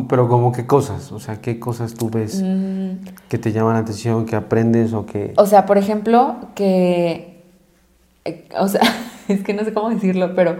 Pero 0.08 0.28
como 0.28 0.52
qué 0.52 0.66
cosas, 0.66 1.10
o 1.10 1.18
sea, 1.18 1.40
qué 1.40 1.58
cosas 1.58 1.94
tú 1.94 2.10
ves 2.10 2.42
mm. 2.44 3.28
que 3.28 3.38
te 3.38 3.50
llaman 3.50 3.74
la 3.74 3.80
atención, 3.80 4.26
que 4.26 4.36
aprendes 4.36 4.92
o 4.92 5.06
que... 5.06 5.32
O 5.36 5.46
sea, 5.46 5.64
por 5.64 5.78
ejemplo, 5.78 6.36
que... 6.54 7.42
Eh, 8.26 8.46
o 8.58 8.68
sea, 8.68 8.82
es 9.28 9.42
que 9.42 9.54
no 9.54 9.64
sé 9.64 9.72
cómo 9.72 9.88
decirlo, 9.88 10.34
pero 10.34 10.56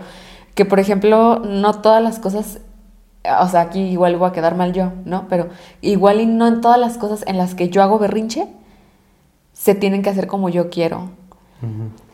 que 0.55 0.65
por 0.65 0.79
ejemplo, 0.79 1.39
no 1.39 1.81
todas 1.81 2.01
las 2.03 2.19
cosas, 2.19 2.59
o 3.39 3.47
sea, 3.47 3.61
aquí 3.61 3.79
igual 3.79 4.17
voy 4.17 4.29
a 4.29 4.33
quedar 4.33 4.55
mal 4.55 4.73
yo, 4.73 4.91
¿no? 5.05 5.27
Pero 5.29 5.49
igual 5.81 6.19
y 6.19 6.25
no 6.25 6.47
en 6.47 6.61
todas 6.61 6.79
las 6.79 6.97
cosas 6.97 7.23
en 7.27 7.37
las 7.37 7.55
que 7.55 7.69
yo 7.69 7.83
hago 7.83 7.99
berrinche 7.99 8.47
se 9.61 9.75
tienen 9.75 10.01
que 10.01 10.09
hacer 10.09 10.25
como 10.25 10.49
yo 10.49 10.71
quiero. 10.71 11.11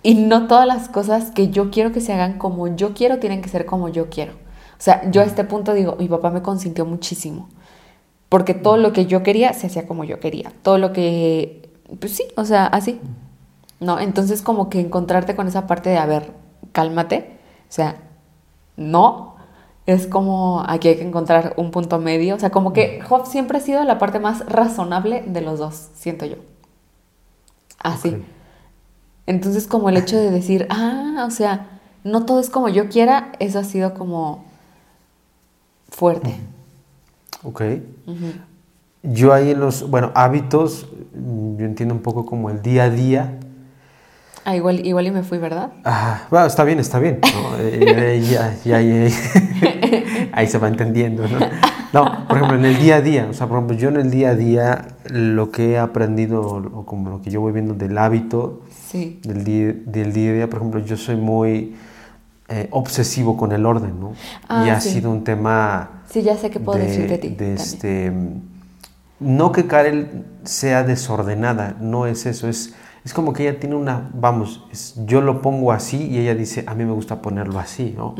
Y 0.03 0.15
no 0.15 0.47
todas 0.47 0.67
las 0.67 0.89
cosas 0.89 1.31
que 1.31 1.47
yo 1.47 1.71
quiero 1.71 1.93
que 1.93 2.01
se 2.01 2.11
hagan 2.11 2.37
como 2.37 2.67
yo 2.75 2.93
quiero 2.93 3.19
tienen 3.19 3.41
que 3.41 3.47
ser 3.47 3.65
como 3.65 3.87
yo 3.87 4.09
quiero. 4.09 4.33
O 4.33 4.79
sea, 4.79 5.09
yo 5.11 5.21
a 5.21 5.23
este 5.23 5.45
punto 5.45 5.73
digo, 5.73 5.95
mi 5.97 6.09
papá 6.09 6.29
me 6.29 6.41
consintió 6.41 6.85
muchísimo. 6.85 7.47
Porque 8.27 8.53
todo 8.53 8.75
lo 8.75 8.91
que 8.91 9.05
yo 9.05 9.23
quería 9.23 9.53
se 9.53 9.67
hacía 9.67 9.87
como 9.87 10.03
yo 10.03 10.19
quería. 10.19 10.51
Todo 10.61 10.77
lo 10.77 10.91
que, 10.91 11.71
pues 12.01 12.17
sí, 12.17 12.25
o 12.35 12.43
sea, 12.43 12.65
así. 12.65 12.99
¿No? 13.79 13.97
Entonces 14.01 14.41
como 14.41 14.69
que 14.69 14.81
encontrarte 14.81 15.37
con 15.37 15.47
esa 15.47 15.67
parte 15.67 15.89
de, 15.89 15.97
a 15.99 16.05
ver, 16.05 16.33
cálmate. 16.73 17.37
O 17.69 17.71
sea, 17.71 17.95
no. 18.75 19.37
Es 19.85 20.05
como 20.05 20.65
aquí 20.67 20.89
hay 20.89 20.97
que 20.97 21.07
encontrar 21.07 21.53
un 21.55 21.71
punto 21.71 21.97
medio. 21.97 22.35
O 22.35 22.39
sea, 22.39 22.49
como 22.49 22.73
que 22.73 22.99
Job 22.99 23.25
siempre 23.25 23.59
ha 23.59 23.61
sido 23.61 23.85
la 23.85 23.99
parte 23.99 24.19
más 24.19 24.45
razonable 24.47 25.23
de 25.25 25.39
los 25.39 25.59
dos, 25.59 25.91
siento 25.93 26.25
yo. 26.25 26.35
Así. 27.79 28.23
Entonces 29.25 29.67
como 29.67 29.89
el 29.89 29.97
hecho 29.97 30.17
de 30.17 30.31
decir, 30.31 30.67
ah, 30.69 31.25
o 31.27 31.31
sea, 31.31 31.67
no 32.03 32.25
todo 32.25 32.39
es 32.39 32.49
como 32.49 32.69
yo 32.69 32.89
quiera, 32.89 33.33
eso 33.39 33.59
ha 33.59 33.63
sido 33.63 33.93
como 33.93 34.45
fuerte. 35.89 36.35
Ok. 37.43 37.61
Yo 39.03 39.33
ahí 39.33 39.51
en 39.51 39.59
los, 39.59 39.89
bueno, 39.89 40.11
hábitos, 40.15 40.87
yo 41.13 41.65
entiendo 41.65 41.93
un 41.93 42.01
poco 42.01 42.25
como 42.25 42.49
el 42.49 42.61
día 42.61 42.85
a 42.85 42.89
día. 42.89 43.39
Ah, 44.45 44.55
igual, 44.55 44.85
igual 44.85 45.07
y 45.07 45.11
me 45.11 45.23
fui, 45.23 45.37
¿verdad? 45.37 45.71
Ah, 45.83 46.21
bueno, 46.29 46.45
está 46.45 46.63
bien, 46.63 46.79
está 46.79 46.99
bien. 46.99 47.19
ahí 50.31 50.47
se 50.47 50.57
va 50.57 50.69
entendiendo, 50.69 51.27
¿no? 51.27 51.39
No, 51.97 52.27
por 52.27 52.37
ejemplo, 52.37 52.59
en 52.59 52.65
el 52.65 52.77
día 52.77 52.97
a 52.97 53.01
día, 53.01 53.27
o 53.27 53.33
sea, 53.33 53.47
por 53.47 53.57
ejemplo, 53.57 53.75
yo 53.75 53.89
en 53.89 53.97
el 53.97 54.11
día 54.11 54.29
a 54.29 54.35
día 54.35 54.87
lo 55.09 55.49
que 55.49 55.71
he 55.71 55.79
aprendido, 55.79 56.41
o 56.43 56.85
como 56.85 57.09
lo 57.09 57.21
que 57.23 57.31
yo 57.31 57.41
voy 57.41 57.51
viendo 57.53 57.73
del 57.73 57.97
hábito, 57.97 58.61
del, 58.93 59.43
día, 59.43 59.73
del 59.83 60.13
día 60.13 60.29
a 60.29 60.33
día, 60.33 60.47
por 60.47 60.59
ejemplo, 60.59 60.79
yo 60.81 60.95
soy 60.95 61.15
muy 61.15 61.75
eh, 62.49 62.67
obsesivo 62.69 63.35
con 63.35 63.51
el 63.51 63.65
orden, 63.65 63.99
¿no? 63.99 64.13
Ah, 64.47 64.65
y 64.67 64.69
ha 64.69 64.79
sido 64.79 65.09
un 65.09 65.23
tema... 65.23 66.03
Sí, 66.07 66.21
ya 66.21 66.37
sé 66.37 66.51
qué 66.51 66.59
puedo 66.59 66.77
decir 66.77 67.09
de 67.09 67.17
ti. 67.17 67.29
De 67.29 67.55
este, 67.55 68.13
no 69.19 69.51
que 69.51 69.65
Karel 69.65 70.23
sea 70.43 70.83
desordenada, 70.83 71.77
no 71.81 72.05
es 72.05 72.27
eso, 72.27 72.47
es 72.47 72.75
es 73.07 73.13
como 73.13 73.31
que 73.31 73.47
ella 73.47 73.57
tiene 73.57 73.73
una, 73.73 74.09
vamos, 74.13 74.65
yo 75.05 75.21
lo 75.21 75.41
pongo 75.41 75.71
así 75.71 76.07
y 76.07 76.17
ella 76.17 76.35
dice, 76.35 76.65
a 76.67 76.75
mí 76.75 76.83
me 76.83 76.91
gusta 76.91 77.21
ponerlo 77.21 77.57
así, 77.57 77.93
¿no? 77.95 78.15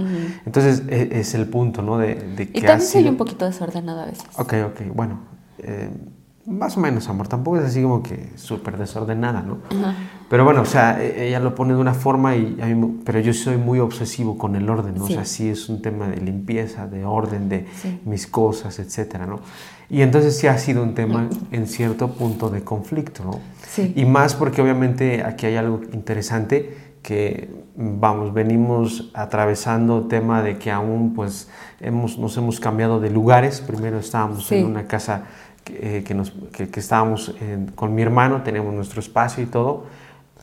Entonces 0.46 0.84
e, 0.88 1.10
es, 1.20 1.34
el 1.34 1.46
punto, 1.50 1.82
¿no? 1.82 1.98
De, 1.98 2.16
de 2.16 2.50
que 2.50 2.60
y 2.60 2.62
también 2.62 2.90
soy 2.90 3.06
un 3.06 3.18
poquito 3.18 3.44
desordenada 3.44 4.04
a 4.04 4.06
veces. 4.06 4.24
Ok, 4.38 4.54
ok, 4.66 4.96
bueno. 4.96 5.20
Eh, 5.58 5.90
más 6.48 6.78
o 6.78 6.80
menos, 6.80 7.10
amor. 7.10 7.28
Tampoco 7.28 7.58
es 7.58 7.66
así 7.66 7.84
como 7.84 8.02
que 8.02 8.32
súper 8.36 8.78
desordenada, 8.78 9.42
¿no? 9.42 9.58
Pero 10.30 10.46
bueno, 10.46 10.62
o 10.62 10.66
sea, 10.66 11.04
e, 11.04 11.28
ella 11.28 11.42
lo 11.42 11.54
pone 11.54 11.74
de 11.74 11.80
una 11.80 11.94
forma 11.94 12.38
y 12.38 12.58
a 12.62 12.68
mí, 12.68 13.02
pero 13.04 13.20
yo 13.20 13.34
soy 13.34 13.58
muy 13.58 13.80
obsesivo 13.80 14.38
con 14.38 14.56
el 14.56 14.70
orden, 14.70 14.96
¿no? 14.96 15.04
O 15.04 15.08
sea, 15.08 15.26
sí 15.26 15.50
es 15.50 15.68
un 15.68 15.82
tema 15.82 16.08
de 16.08 16.22
limpieza, 16.22 16.88
de 16.88 17.04
orden, 17.04 17.50
de 17.50 17.68
mis 18.06 18.28
cosas, 18.28 18.80
etcétera, 18.80 19.26
¿no? 19.26 19.42
Y 19.90 20.02
entonces 20.02 20.38
sí 20.38 20.48
ha 20.48 20.58
sido 20.58 20.84
un 20.84 20.96
tema 20.96 21.30
en 21.52 21.68
cierto 21.68 22.14
punto 22.14 22.50
de 22.50 22.64
conflicto, 22.64 23.26
¿no? 23.26 23.40
Sí. 23.68 23.92
Y 23.96 24.06
más 24.06 24.34
porque 24.34 24.62
obviamente 24.62 25.24
aquí 25.24 25.48
hay 25.48 25.58
algo 25.58 25.82
interesante 25.92 26.88
que, 27.02 27.50
vamos, 27.76 28.34
venimos 28.34 29.12
atravesando 29.14 30.08
tema 30.08 30.42
de 30.42 30.58
que 30.58 30.72
aún 30.72 31.14
pues 31.14 31.50
hemos, 31.80 32.18
nos 32.18 32.36
hemos 32.38 32.60
cambiado 32.60 33.00
de 33.00 33.10
lugares. 33.10 33.62
Primero 33.62 34.00
estábamos 34.00 34.52
en 34.52 34.66
una 34.66 34.88
casa 34.88 35.24
que, 35.68 36.04
eh, 36.08 36.14
nos, 36.14 36.32
que, 36.52 36.80
estábamos 36.80 37.36
con 37.76 37.94
mi 37.94 38.02
hermano, 38.02 38.44
teníamos 38.44 38.74
nuestro 38.74 39.00
espacio 39.00 39.44
y 39.44 39.48
todo. 39.48 39.86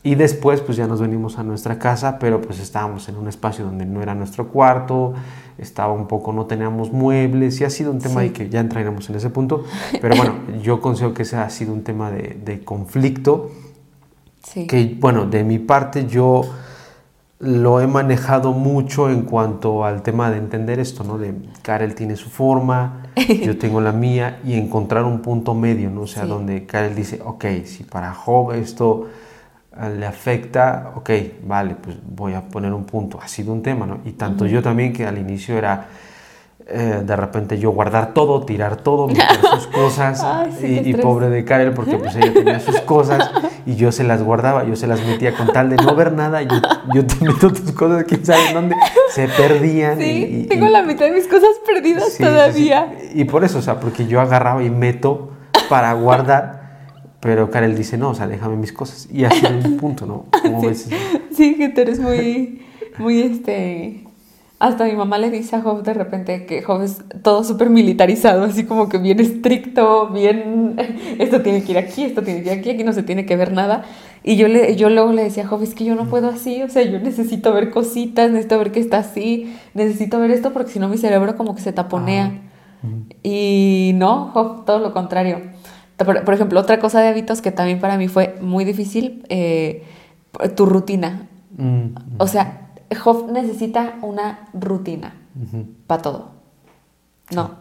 Y 0.02 0.16
después 0.16 0.60
pues 0.60 0.76
ya 0.76 0.86
nos 0.86 1.00
venimos 1.00 1.38
a 1.38 1.42
nuestra 1.42 1.78
casa, 1.78 2.18
pero 2.18 2.42
pues 2.42 2.60
estábamos 2.60 3.08
en 3.08 3.16
un 3.16 3.26
espacio 3.26 3.64
donde 3.64 3.86
no 3.86 4.02
era 4.02 4.14
nuestro 4.14 4.48
cuarto, 4.48 5.14
estaba 5.56 5.94
un 5.94 6.06
poco, 6.06 6.30
no 6.34 6.44
teníamos 6.44 6.92
muebles 6.92 7.58
y 7.62 7.64
ha 7.64 7.70
sido 7.70 7.90
un 7.90 8.00
tema 8.00 8.22
y 8.22 8.30
que 8.30 8.50
ya 8.50 8.60
entraremos 8.60 9.08
en 9.08 9.16
ese 9.16 9.30
punto, 9.30 9.64
pero 10.02 10.14
bueno, 10.14 10.34
yo 10.62 10.82
considero 10.82 11.14
que 11.14 11.22
ese 11.22 11.36
ha 11.36 11.48
sido 11.48 11.72
un 11.72 11.84
tema 11.84 12.10
de, 12.10 12.38
de 12.44 12.62
conflicto, 12.62 13.50
sí. 14.42 14.66
que 14.66 14.94
bueno, 15.00 15.24
de 15.24 15.42
mi 15.42 15.58
parte 15.58 16.04
yo 16.06 16.42
lo 17.40 17.80
he 17.80 17.86
manejado 17.86 18.52
mucho 18.52 19.10
en 19.10 19.22
cuanto 19.22 19.84
al 19.84 20.02
tema 20.02 20.30
de 20.30 20.38
entender 20.38 20.78
esto, 20.78 21.04
¿no? 21.04 21.18
De 21.18 21.34
Karel 21.62 21.94
tiene 21.94 22.16
su 22.16 22.30
forma, 22.30 23.02
yo 23.42 23.58
tengo 23.58 23.80
la 23.80 23.92
mía 23.92 24.40
y 24.44 24.54
encontrar 24.54 25.04
un 25.04 25.20
punto 25.20 25.54
medio, 25.54 25.90
¿no? 25.90 26.02
O 26.02 26.06
sea, 26.06 26.26
donde 26.26 26.64
Karel 26.66 26.94
dice, 26.94 27.20
ok, 27.24 27.44
si 27.64 27.84
para 27.84 28.14
Job 28.14 28.52
esto 28.52 29.08
le 29.98 30.06
afecta, 30.06 30.92
ok, 30.94 31.10
vale, 31.46 31.74
pues 31.74 31.96
voy 32.06 32.34
a 32.34 32.42
poner 32.42 32.72
un 32.72 32.84
punto. 32.84 33.18
Ha 33.20 33.28
sido 33.28 33.52
un 33.52 33.62
tema, 33.62 33.86
¿no? 33.86 33.98
Y 34.04 34.12
tanto 34.12 34.46
yo 34.46 34.62
también 34.62 34.92
que 34.92 35.04
al 35.06 35.18
inicio 35.18 35.58
era 35.58 35.88
eh, 36.66 37.02
de 37.04 37.16
repente 37.16 37.58
yo 37.58 37.72
guardar 37.72 38.14
todo, 38.14 38.44
tirar 38.44 38.76
todo, 38.76 39.06
meter 39.06 39.26
sus 39.54 39.66
cosas 39.66 40.24
y, 40.62 40.94
pobre 40.94 41.28
de 41.28 41.44
Karel 41.44 41.72
porque 41.72 41.96
pues 41.96 42.16
ella 42.16 42.32
tenía 42.32 42.60
sus 42.60 42.80
cosas 42.80 43.30
y 43.66 43.76
yo 43.76 43.92
se 43.92 44.04
las 44.04 44.22
guardaba, 44.22 44.64
yo 44.64 44.74
se 44.74 44.86
las 44.86 45.04
metía 45.04 45.34
con 45.34 45.52
tal 45.52 45.70
de 45.70 45.76
no 45.76 45.94
ver 45.94 46.12
nada, 46.12 46.42
yo, 46.42 46.56
yo 46.94 47.06
te 47.06 47.24
meto 47.24 47.52
tus 47.52 47.72
cosas, 47.72 48.04
quién 48.04 48.24
sabe 48.24 48.48
en 48.48 48.54
dónde, 48.54 48.76
se 49.10 49.28
perdían. 49.28 49.98
Sí, 49.98 50.46
tengo 50.48 50.68
la 50.68 50.82
mitad 50.82 51.04
de 51.06 51.12
mis 51.12 51.26
cosas 51.26 51.50
perdidas 51.66 52.16
todavía. 52.16 52.94
y 53.12 53.24
por 53.24 53.44
eso, 53.44 53.58
o 53.58 53.62
sea, 53.62 53.80
porque 53.80 54.06
yo 54.06 54.20
agarraba 54.20 54.62
y 54.62 54.70
meto 54.70 55.30
para 55.68 55.92
guardar 55.92 56.64
pero 57.24 57.50
Karel 57.50 57.74
dice, 57.74 57.96
no, 57.96 58.10
o 58.10 58.14
sea, 58.14 58.26
déjame 58.26 58.54
mis 58.56 58.70
cosas. 58.70 59.08
Y 59.10 59.24
así 59.24 59.46
es 59.46 59.64
un 59.64 59.78
punto, 59.78 60.04
¿no? 60.04 60.26
sí, 60.74 60.90
sí, 61.34 61.54
que 61.56 61.70
tú 61.70 61.80
eres 61.80 61.98
muy, 61.98 62.60
muy, 62.98 63.22
este... 63.22 64.03
Hasta 64.58 64.84
mi 64.84 64.92
mamá 64.92 65.18
le 65.18 65.30
dice 65.30 65.56
a 65.56 65.62
Job 65.62 65.82
de 65.82 65.94
repente 65.94 66.46
que 66.46 66.62
Job 66.62 66.82
es 66.82 67.02
todo 67.22 67.44
súper 67.44 67.70
militarizado, 67.70 68.44
así 68.44 68.64
como 68.64 68.88
que 68.88 68.98
bien 68.98 69.20
estricto, 69.20 70.08
bien, 70.08 70.76
esto 71.18 71.42
tiene 71.42 71.62
que 71.62 71.72
ir 71.72 71.78
aquí, 71.78 72.04
esto 72.04 72.22
tiene 72.22 72.42
que 72.42 72.52
ir 72.52 72.58
aquí, 72.58 72.70
aquí 72.70 72.84
no 72.84 72.92
se 72.92 73.02
tiene 73.02 73.26
que 73.26 73.36
ver 73.36 73.52
nada. 73.52 73.84
Y 74.22 74.36
yo, 74.36 74.48
le, 74.48 74.76
yo 74.76 74.88
luego 74.90 75.12
le 75.12 75.24
decía 75.24 75.44
a 75.44 75.46
Job, 75.48 75.62
es 75.62 75.74
que 75.74 75.84
yo 75.84 75.94
no 75.94 76.06
puedo 76.06 76.28
así, 76.28 76.62
o 76.62 76.68
sea, 76.68 76.82
yo 76.82 76.98
necesito 77.00 77.52
ver 77.52 77.70
cositas, 77.70 78.30
necesito 78.30 78.58
ver 78.58 78.72
que 78.72 78.80
está 78.80 78.98
así, 78.98 79.54
necesito 79.74 80.18
ver 80.18 80.30
esto 80.30 80.52
porque 80.52 80.70
si 80.70 80.78
no 80.78 80.88
mi 80.88 80.98
cerebro 80.98 81.36
como 81.36 81.54
que 81.54 81.60
se 81.60 81.72
taponea. 81.72 82.40
Y 83.22 83.92
no, 83.94 84.30
Job, 84.34 84.66
todo 84.66 84.78
lo 84.78 84.92
contrario 84.92 85.40
por, 85.96 86.34
ejemplo, 86.34 86.60
otra 86.60 86.78
cosa 86.80 87.00
de 87.00 87.08
hábitos 87.08 87.40
que 87.40 87.52
también 87.52 87.78
para 87.78 87.96
mí 87.96 88.08
fue 88.08 88.36
muy 88.40 88.64
difícil, 88.64 89.24
eh, 89.28 89.84
tu 90.56 90.66
rutina. 90.66 91.28
Mm, 91.56 91.94
o 92.18 92.26
sea, 92.26 92.63
Job 93.02 93.30
necesita 93.30 93.94
una 94.02 94.48
rutina 94.52 95.14
para 95.86 96.02
todo. 96.02 96.30
No. 97.30 97.52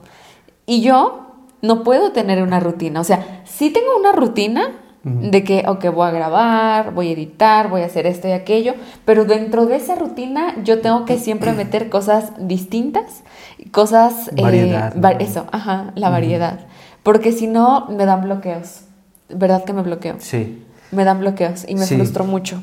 Y 0.65 0.81
yo 0.81 1.23
no 1.61 1.83
puedo 1.83 2.11
tener 2.11 2.43
una 2.43 2.59
rutina. 2.59 2.99
O 2.99 3.03
sea, 3.03 3.41
sí 3.45 3.71
tengo 3.71 3.97
una 3.97 4.11
rutina 4.11 4.71
de 5.03 5.43
que, 5.43 5.65
ok, 5.67 5.93
voy 5.93 6.07
a 6.07 6.11
grabar, 6.11 6.93
voy 6.93 7.09
a 7.09 7.11
editar, 7.11 7.69
voy 7.69 7.81
a 7.81 7.87
hacer 7.87 8.07
esto 8.07 8.29
y 8.29 8.31
aquello, 8.31 8.73
pero 9.03 9.25
dentro 9.25 9.65
de 9.65 9.75
esa 9.75 9.95
rutina 9.95 10.55
yo 10.63 10.79
tengo 10.79 11.03
que 11.03 11.17
siempre 11.17 11.51
meter 11.63 11.89
cosas 11.89 12.31
distintas, 12.37 13.23
cosas... 13.71 14.29
Eh, 14.37 14.41
variedad. 14.41 15.21
Eso, 15.21 15.45
ajá, 15.51 15.91
la 15.95 16.09
variedad. 16.09 16.59
Porque 17.03 17.33
si 17.33 17.47
no, 17.47 17.87
me 17.89 18.05
dan 18.05 18.21
bloqueos. 18.21 18.85
¿Verdad 19.27 19.65
que 19.65 19.73
me 19.73 19.81
bloqueo? 19.81 20.15
Sí. 20.19 20.63
Me 20.91 21.03
dan 21.03 21.19
bloqueos 21.19 21.65
y 21.67 21.75
me 21.75 21.85
frustro 21.85 22.23
mucho. 22.23 22.61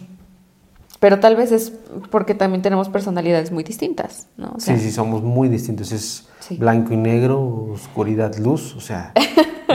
Pero 1.00 1.18
tal 1.18 1.34
vez 1.34 1.50
es 1.50 1.72
porque 2.10 2.34
también 2.34 2.62
tenemos 2.62 2.88
personalidades 2.88 3.50
muy 3.50 3.64
distintas, 3.64 4.28
¿no? 4.36 4.54
sí, 4.58 4.76
sí, 4.78 4.92
somos 4.92 5.22
muy 5.22 5.48
distintos. 5.48 5.92
Es 5.92 6.28
blanco 6.58 6.92
y 6.92 6.96
negro, 6.96 7.42
oscuridad, 7.72 8.36
luz. 8.36 8.76
O 8.76 8.80
sea, 8.80 9.12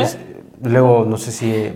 luego 0.64 1.04
no 1.06 1.18
sé 1.18 1.32
si 1.32 1.52
eh, 1.52 1.74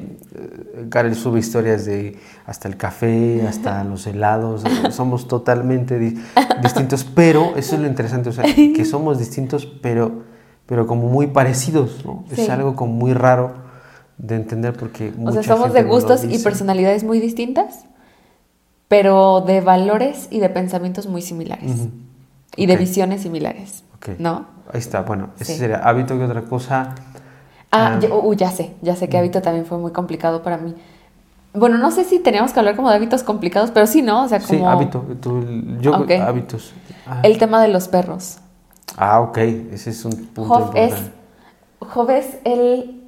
Karel 0.90 1.16
sube 1.16 1.40
historias 1.40 1.86
de 1.86 2.18
hasta 2.46 2.68
el 2.68 2.78
café, 2.78 3.46
hasta 3.48 3.84
los 3.84 4.08
helados. 4.08 4.64
somos 4.92 5.28
totalmente 5.28 5.98
distintos, 6.62 7.04
pero 7.04 7.56
eso 7.58 7.76
es 7.76 7.82
lo 7.82 7.88
interesante, 7.88 8.30
o 8.30 8.32
sea, 8.32 8.46
que 8.46 8.86
somos 8.86 9.20
distintos, 9.20 9.66
pero 9.66 10.30
pero 10.70 10.86
como 10.86 11.10
muy 11.10 11.26
parecidos, 11.26 12.06
¿no? 12.06 12.26
Es 12.30 12.48
algo 12.48 12.76
como 12.76 12.94
muy 12.94 13.14
raro 13.14 13.54
de 14.20 14.36
entender 14.36 14.74
porque... 14.74 15.12
O 15.26 15.32
sea, 15.32 15.42
somos 15.42 15.74
de 15.74 15.82
gustos 15.82 16.24
y 16.24 16.38
personalidades 16.38 17.04
muy 17.04 17.20
distintas, 17.20 17.86
pero 18.90 19.42
de 19.42 19.62
valores 19.62 20.28
y 20.32 20.40
de 20.40 20.50
pensamientos 20.50 21.08
muy 21.08 21.22
similares. 21.22 21.88
Y 22.58 22.66
de 22.66 22.76
visiones 22.76 23.22
similares, 23.22 23.86
¿no? 24.18 24.48
Ahí 24.74 24.80
está, 24.80 25.04
bueno, 25.04 25.30
ese 25.40 25.56
sería 25.56 25.78
hábito 25.78 26.18
que 26.18 26.26
otra 26.26 26.42
cosa... 26.42 26.96
Ah, 27.72 28.00
ah. 28.02 28.14
Uh, 28.14 28.34
ya 28.34 28.50
sé, 28.52 28.74
ya 28.82 28.96
sé 28.96 29.08
que 29.08 29.18
hábito 29.18 29.42
también 29.42 29.66
fue 29.66 29.78
muy 29.78 29.92
complicado 29.92 30.42
para 30.42 30.58
mí. 30.58 30.74
Bueno, 31.54 31.78
no 31.78 31.92
sé 31.92 32.04
si 32.04 32.20
teníamos 32.20 32.52
que 32.52 32.60
hablar 32.60 32.76
como 32.76 32.90
de 32.90 32.96
hábitos 32.96 33.22
complicados, 33.22 33.70
pero 33.72 33.86
sí, 33.86 34.02
¿no? 34.02 34.24
O 34.24 34.28
sea, 34.28 34.40
como... 34.40 34.60
Sí, 34.60 34.66
hábito. 34.66 35.06
tú- 35.22 35.46
yo, 35.80 35.94
Ok. 35.96 36.12
hábitos. 36.12 36.74
Ah. 37.08 37.22
El 37.24 37.38
tema 37.38 37.62
de 37.62 37.68
los 37.68 37.88
perros. 37.88 38.40
Ah, 38.98 39.22
ok. 39.22 39.38
Ese 39.38 39.92
es 39.92 40.04
un 40.04 40.14
punto 40.28 40.54
Job 40.54 40.72
es, 40.76 40.90
importante. 40.90 41.12
Job 41.80 42.10
es 42.10 42.38
el 42.44 43.04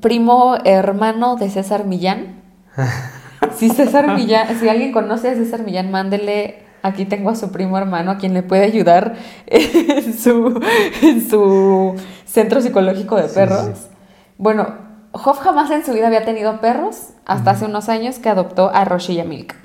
primo 0.00 0.56
hermano 0.64 1.36
de 1.36 1.48
César 1.48 1.86
Millán. 1.86 2.42
Si 3.58 3.68
César 3.70 4.14
Millán, 4.14 4.58
si 4.58 4.68
alguien 4.68 4.92
conoce 4.92 5.30
a 5.30 5.34
César 5.34 5.62
Millán, 5.62 5.90
mándele. 5.90 6.62
Aquí 6.82 7.04
tengo 7.04 7.30
a 7.30 7.34
su 7.34 7.50
primo 7.50 7.76
hermano 7.76 8.12
a 8.12 8.18
quien 8.18 8.34
le 8.34 8.44
puede 8.44 8.62
ayudar 8.62 9.16
en 9.46 10.16
su, 10.16 10.62
en 11.02 11.28
su 11.28 11.96
centro 12.24 12.60
psicológico 12.60 13.16
de 13.16 13.24
perros. 13.24 13.70
sí. 13.74 13.88
Bueno, 14.36 14.68
Job 15.12 15.36
jamás 15.38 15.70
en 15.72 15.84
su 15.84 15.92
vida 15.92 16.06
había 16.06 16.24
tenido 16.24 16.60
perros 16.60 17.10
hasta 17.24 17.50
hace 17.50 17.64
unos 17.64 17.88
años 17.88 18.20
que 18.20 18.28
adoptó 18.28 18.70
a 18.72 18.84
Roshi 18.84 19.14
y 19.14 19.20
a 19.20 19.24
Milk. 19.24 19.56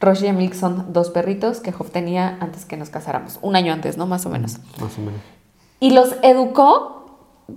Roshi 0.00 0.28
y 0.28 0.32
Milk 0.32 0.54
son 0.54 0.92
dos 0.92 1.10
perritos 1.10 1.60
que 1.60 1.72
Job 1.72 1.90
tenía 1.90 2.38
antes 2.40 2.64
que 2.64 2.76
nos 2.76 2.88
casáramos, 2.88 3.38
un 3.42 3.54
año 3.54 3.72
antes, 3.72 3.98
¿no? 3.98 4.06
Más 4.06 4.24
o 4.26 4.30
menos. 4.30 4.58
Más 4.80 4.96
o 4.96 5.02
menos. 5.02 5.20
Y 5.80 5.90
los 5.90 6.16
educó 6.22 7.01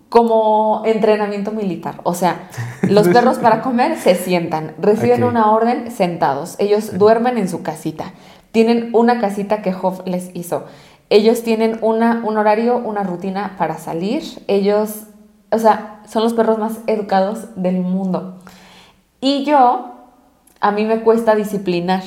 como 0.10 0.84
entrenamiento 0.86 1.52
militar. 1.52 2.02
O 2.04 2.14
sea, 2.14 2.50
los 2.84 3.08
perros 3.08 3.38
para 3.40 3.62
comer 3.62 3.98
se 3.98 4.16
sientan, 4.16 4.76
reciben 4.80 5.24
una 5.24 5.52
orden 5.52 5.92
sentados. 5.92 6.56
Ellos 6.60 6.98
duermen 6.98 7.38
en 7.38 7.50
su 7.50 7.64
casita. 7.64 8.14
Tienen 8.52 8.90
una 8.94 9.20
casita 9.20 9.62
que 9.62 9.74
Hoff 9.74 10.02
les 10.06 10.32
hizo. 10.34 10.66
Ellos 11.10 11.44
tienen 11.44 11.78
una, 11.82 12.24
un 12.26 12.38
horario, 12.38 12.78
una 12.78 13.04
rutina 13.04 13.56
para 13.58 13.78
salir. 13.78 14.24
Ellos, 14.48 15.04
o 15.52 15.60
sea, 15.60 16.02
son 16.08 16.24
los 16.24 16.34
perros 16.34 16.58
más 16.58 16.80
educados 16.88 17.50
del 17.56 17.82
mundo. 17.82 18.40
Y 19.22 19.44
yo, 19.44 19.96
a 20.60 20.72
mí 20.72 20.86
me 20.86 21.02
cuesta 21.02 21.36
disciplinar. 21.36 22.04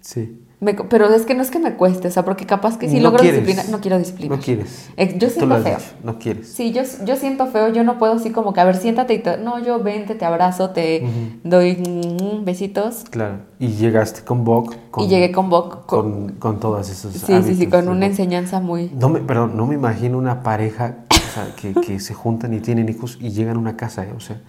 Sí. 0.00 0.41
Me 0.62 0.74
pero 0.74 1.12
es 1.12 1.26
que 1.26 1.34
no 1.34 1.42
es 1.42 1.50
que 1.50 1.58
me 1.58 1.74
cueste, 1.74 2.06
o 2.06 2.10
sea, 2.12 2.24
porque 2.24 2.46
capaz 2.46 2.78
que 2.78 2.88
si 2.88 2.98
No 2.98 3.02
logro 3.10 3.18
quieres. 3.18 3.40
disciplinar, 3.40 3.68
no 3.72 3.80
quiero 3.80 3.98
disciplinar. 3.98 4.38
No 4.38 4.44
quieres. 4.44 4.90
Eh, 4.96 5.16
yo 5.18 5.28
siento 5.28 5.56
feo. 5.60 5.76
dicho, 5.76 5.90
No 6.04 6.18
quieres. 6.20 6.52
Sí, 6.52 6.70
yo, 6.70 6.82
yo 7.04 7.16
siento 7.16 7.48
feo, 7.48 7.70
yo 7.72 7.82
no 7.82 7.98
puedo 7.98 8.12
así 8.12 8.30
como 8.30 8.52
que, 8.52 8.60
a 8.60 8.64
ver, 8.64 8.76
siéntate 8.76 9.14
y 9.14 9.18
te... 9.18 9.38
No, 9.38 9.58
yo 9.58 9.82
vente, 9.82 10.14
te 10.14 10.24
abrazo, 10.24 10.70
te 10.70 11.04
doy 11.42 11.74
mm, 11.74 12.44
besitos. 12.44 13.02
Claro. 13.10 13.38
Y 13.58 13.70
llegaste 13.72 14.22
con 14.22 14.44
Bok. 14.44 14.76
y 14.98 15.08
llegué 15.08 15.32
con 15.32 15.50
Boc. 15.50 15.84
Con, 15.86 16.12
con, 16.12 16.32
con 16.38 16.60
todos 16.60 16.88
esos 16.88 17.12
sí, 17.12 17.42
sí, 17.42 17.56
sí, 17.56 17.66
con 17.66 17.88
una 17.88 17.94
Bok. 17.94 18.10
enseñanza 18.10 18.60
muy... 18.60 18.88
No 18.94 19.08
me, 19.08 19.18
perdón, 19.18 19.56
no 19.56 19.66
me 19.66 19.74
imagino 19.74 20.16
una 20.16 20.44
pareja 20.44 20.98
o 21.10 21.34
sea, 21.34 21.56
que, 21.56 21.74
que 21.84 21.98
se 21.98 22.14
juntan 22.14 22.54
y 22.54 22.60
tienen 22.60 22.88
hijos 22.88 23.18
y 23.20 23.30
llegan 23.30 23.56
a 23.56 23.58
una 23.58 23.76
casa, 23.76 24.04
¿eh? 24.04 24.12
o 24.16 24.20
sea, 24.20 24.40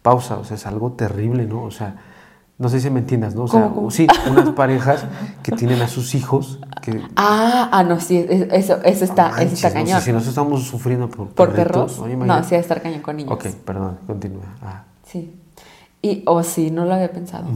pausa, 0.00 0.38
o 0.38 0.44
sea, 0.44 0.56
es 0.56 0.66
algo 0.66 0.92
terrible, 0.92 1.44
¿no? 1.44 1.62
O 1.62 1.70
sea, 1.70 1.96
no 2.58 2.68
sé 2.68 2.80
si 2.80 2.90
me 2.90 2.98
entiendas, 3.00 3.34
¿no? 3.36 3.44
O 3.44 3.48
sea, 3.48 3.62
¿Cómo, 3.64 3.74
cómo? 3.74 3.90
sí, 3.90 4.06
unas 4.30 4.50
parejas 4.50 5.04
que 5.42 5.52
tienen 5.52 5.80
a 5.80 5.86
sus 5.88 6.14
hijos 6.16 6.58
que... 6.82 7.00
Ah, 7.16 7.68
ah, 7.72 7.82
no, 7.84 8.00
sí, 8.00 8.18
es- 8.28 8.48
eso, 8.52 8.82
eso 8.82 9.04
está, 9.04 9.30
eso 9.40 9.42
está 9.44 9.44
manches, 9.44 9.52
no 9.52 9.56
sé, 9.56 9.72
cañón. 9.72 10.00
si 10.02 10.12
nosotros 10.12 10.28
estamos 10.28 10.62
sufriendo 10.64 11.08
por, 11.08 11.28
¿Por 11.28 11.52
perritos, 11.52 11.92
perros? 11.94 11.98
oye, 12.00 12.16
No, 12.16 12.42
sí, 12.42 12.54
estar 12.56 12.82
cañón 12.82 13.00
con 13.00 13.16
niños. 13.16 13.32
Ok, 13.32 13.46
perdón, 13.64 13.98
continúa. 14.06 14.42
Ah, 14.62 14.84
Sí. 15.04 15.32
Y, 16.02 16.22
o 16.26 16.42
sí, 16.42 16.70
no 16.70 16.84
lo 16.84 16.94
había 16.94 17.10
pensado. 17.12 17.46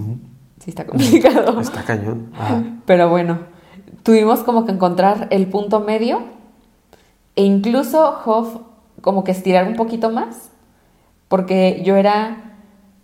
Sí, 0.58 0.70
está 0.70 0.86
complicado. 0.86 1.60
Está 1.60 1.82
cañón. 1.84 2.28
Ah, 2.38 2.60
Pero 2.86 3.08
bueno, 3.10 3.38
tuvimos 4.04 4.40
como 4.40 4.64
que 4.66 4.72
encontrar 4.72 5.26
el 5.30 5.46
punto 5.48 5.80
medio 5.80 6.20
e 7.36 7.44
incluso 7.44 8.18
Hoff 8.24 8.56
como 9.00 9.24
que 9.24 9.32
estirar 9.32 9.66
un 9.68 9.74
poquito 9.76 10.10
más, 10.10 10.50
porque 11.28 11.82
yo 11.84 11.96
era 11.96 12.54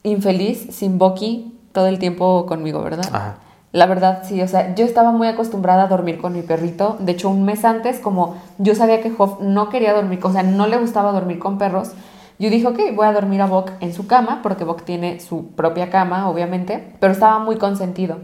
infeliz 0.04 0.68
sin 0.70 0.98
Bucky 0.98 1.57
todo 1.78 1.87
el 1.87 1.99
tiempo 2.00 2.44
conmigo, 2.47 2.82
¿verdad? 2.82 3.06
ajá. 3.12 3.37
La 3.70 3.85
verdad, 3.87 4.23
sí, 4.25 4.40
o 4.42 4.49
sea, 4.49 4.75
yo 4.75 4.85
estaba 4.87 5.12
muy 5.12 5.28
acostumbrada 5.28 5.85
a 5.85 5.87
dormir 5.88 6.18
con 6.18 6.32
mi 6.32 6.40
perrito. 6.42 6.97
De 7.00 7.12
hecho, 7.12 7.28
un 7.28 7.44
mes 7.44 7.64
antes, 7.66 8.00
como 8.00 8.35
yo 8.56 8.75
sabía 8.75 9.02
que 9.02 9.12
Hoff 9.16 9.40
no 9.40 9.68
quería 9.68 9.92
dormir, 9.92 10.18
o 10.23 10.32
sea, 10.32 10.42
no 10.42 10.66
le 10.66 10.78
gustaba 10.78 11.12
dormir 11.12 11.38
con 11.38 11.58
perros, 11.58 11.92
yo 12.38 12.49
dije, 12.50 12.66
ok, 12.66 12.78
voy 12.97 13.06
a 13.06 13.12
dormir 13.12 13.42
a 13.42 13.47
Bok 13.47 13.70
en 13.81 13.92
su 13.92 14.07
cama, 14.07 14.40
porque 14.42 14.64
Bok 14.64 14.83
tiene 14.85 15.20
su 15.20 15.48
propia 15.50 15.90
cama, 15.90 16.29
obviamente, 16.31 16.94
pero 16.98 17.12
estaba 17.12 17.38
muy 17.40 17.57
consentido. 17.57 18.16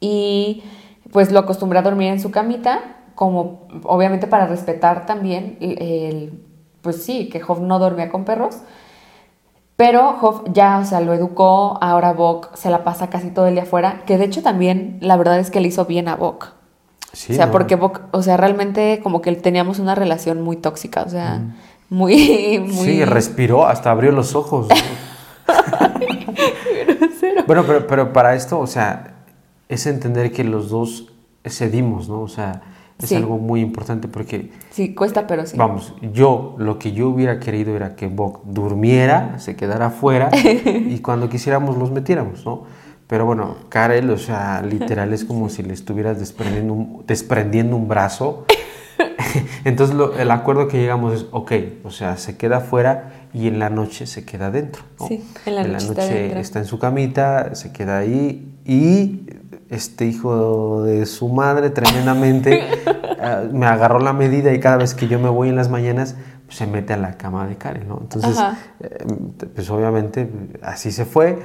Y 0.00 0.62
pues 1.12 1.30
lo 1.30 1.38
acostumbré 1.40 1.78
a 1.78 1.82
dormir 1.82 2.08
en 2.08 2.20
su 2.20 2.30
camita, 2.30 2.80
como 3.14 3.68
obviamente 3.84 4.26
para 4.26 4.46
respetar 4.46 5.06
también 5.06 5.56
el, 5.60 5.80
el- 5.82 6.42
pues 6.80 7.04
sí, 7.04 7.28
que 7.28 7.40
Hoff 7.46 7.60
no 7.60 7.78
dormía 7.78 8.08
con 8.10 8.24
perros. 8.24 8.56
Pero 9.82 10.16
Hoff 10.20 10.42
ya, 10.52 10.78
o 10.78 10.84
sea, 10.84 11.00
lo 11.00 11.12
educó, 11.12 11.76
ahora 11.80 12.12
Bok 12.12 12.54
se 12.54 12.70
la 12.70 12.84
pasa 12.84 13.10
casi 13.10 13.30
todo 13.30 13.48
el 13.48 13.54
día 13.54 13.64
afuera, 13.64 14.02
que 14.06 14.16
de 14.16 14.26
hecho 14.26 14.40
también 14.40 14.98
la 15.00 15.16
verdad 15.16 15.40
es 15.40 15.50
que 15.50 15.58
le 15.58 15.66
hizo 15.66 15.86
bien 15.86 16.06
a 16.06 16.14
Bok. 16.14 16.52
Sí, 17.12 17.32
o 17.32 17.34
sea, 17.34 17.46
¿no? 17.46 17.52
porque 17.52 17.74
Bok, 17.74 18.02
o 18.12 18.22
sea, 18.22 18.36
realmente 18.36 19.00
como 19.02 19.20
que 19.20 19.32
teníamos 19.32 19.80
una 19.80 19.96
relación 19.96 20.40
muy 20.40 20.54
tóxica, 20.54 21.02
o 21.02 21.08
sea, 21.08 21.40
muy, 21.90 22.60
muy... 22.60 22.84
Sí, 22.84 23.04
respiró, 23.04 23.66
hasta 23.66 23.90
abrió 23.90 24.12
los 24.12 24.36
ojos. 24.36 24.68
¿no? 24.68 24.74
bueno, 27.48 27.64
pero, 27.66 27.84
pero 27.88 28.12
para 28.12 28.36
esto, 28.36 28.60
o 28.60 28.68
sea, 28.68 29.14
es 29.68 29.84
entender 29.86 30.30
que 30.30 30.44
los 30.44 30.70
dos 30.70 31.08
cedimos, 31.44 32.08
¿no? 32.08 32.20
O 32.20 32.28
sea, 32.28 32.62
es 33.02 33.08
Sí. 33.08 33.16
algo 33.16 33.38
muy 33.38 33.60
importante 33.60 34.08
porque, 34.08 34.50
Sí, 34.70 34.94
cuesta, 34.94 35.26
pero 35.26 35.46
sí. 35.46 35.56
vamos, 35.56 35.94
yo 36.12 36.54
lo 36.58 36.78
que 36.78 36.92
yo 36.92 37.08
hubiera 37.08 37.40
querido 37.40 37.74
era 37.76 37.94
que 37.96 38.06
Bok 38.08 38.40
durmiera, 38.44 39.38
se 39.38 39.56
quedara 39.56 39.86
afuera 39.86 40.30
y 40.64 40.98
cuando 41.00 41.28
quisiéramos 41.28 41.76
los 41.76 41.90
metiéramos, 41.90 42.44
¿no? 42.46 42.62
Pero 43.08 43.26
bueno, 43.26 43.56
Karel, 43.68 44.08
o 44.10 44.16
sea, 44.16 44.62
literal 44.62 45.12
es 45.12 45.24
como 45.24 45.48
si 45.50 45.62
le 45.62 45.74
estuvieras 45.74 46.18
desprendiendo 46.18 46.72
un, 46.72 47.04
desprendiendo 47.06 47.76
un 47.76 47.86
brazo. 47.88 48.44
Entonces 49.64 49.94
lo- 49.96 50.16
el 50.16 50.30
acuerdo 50.30 50.68
que 50.68 50.78
llegamos 50.78 51.14
es, 51.14 51.26
ok, 51.30 51.52
o 51.84 51.90
sea, 51.90 52.16
se 52.16 52.36
queda 52.36 52.58
afuera 52.58 53.12
y 53.32 53.48
en 53.48 53.58
la 53.58 53.70
noche 53.70 54.06
se 54.06 54.24
queda 54.24 54.50
dentro. 54.50 54.82
¿no? 55.00 55.08
Sí, 55.08 55.24
en 55.64 55.72
la 55.72 55.78
noche 55.88 56.28
está 56.40 56.58
en 56.58 56.64
su 56.66 56.78
camita, 56.78 57.54
se 57.54 57.72
queda 57.72 57.98
ahí 57.98 58.54
y 58.64 59.26
este 59.70 60.04
hijo 60.06 60.82
de 60.82 61.06
su 61.06 61.28
madre 61.28 61.70
tremendamente 61.70 62.62
ah, 63.20 63.42
me 63.52 63.66
agarró 63.66 63.98
la 64.00 64.12
medida 64.12 64.52
y 64.52 64.60
cada 64.60 64.76
vez 64.76 64.94
que 64.94 65.08
yo 65.08 65.18
me 65.18 65.28
voy 65.30 65.48
en 65.48 65.56
las 65.56 65.70
mañanas 65.70 66.16
pues, 66.46 66.58
se 66.58 66.66
mete 66.66 66.92
a 66.92 66.98
la 66.98 67.16
cama 67.16 67.46
de 67.46 67.56
Karen, 67.56 67.88
¿no? 67.88 67.98
Entonces, 68.02 68.36
eh, 68.80 69.04
pues 69.54 69.70
obviamente 69.70 70.28
así 70.62 70.92
se 70.92 71.04
fue. 71.06 71.38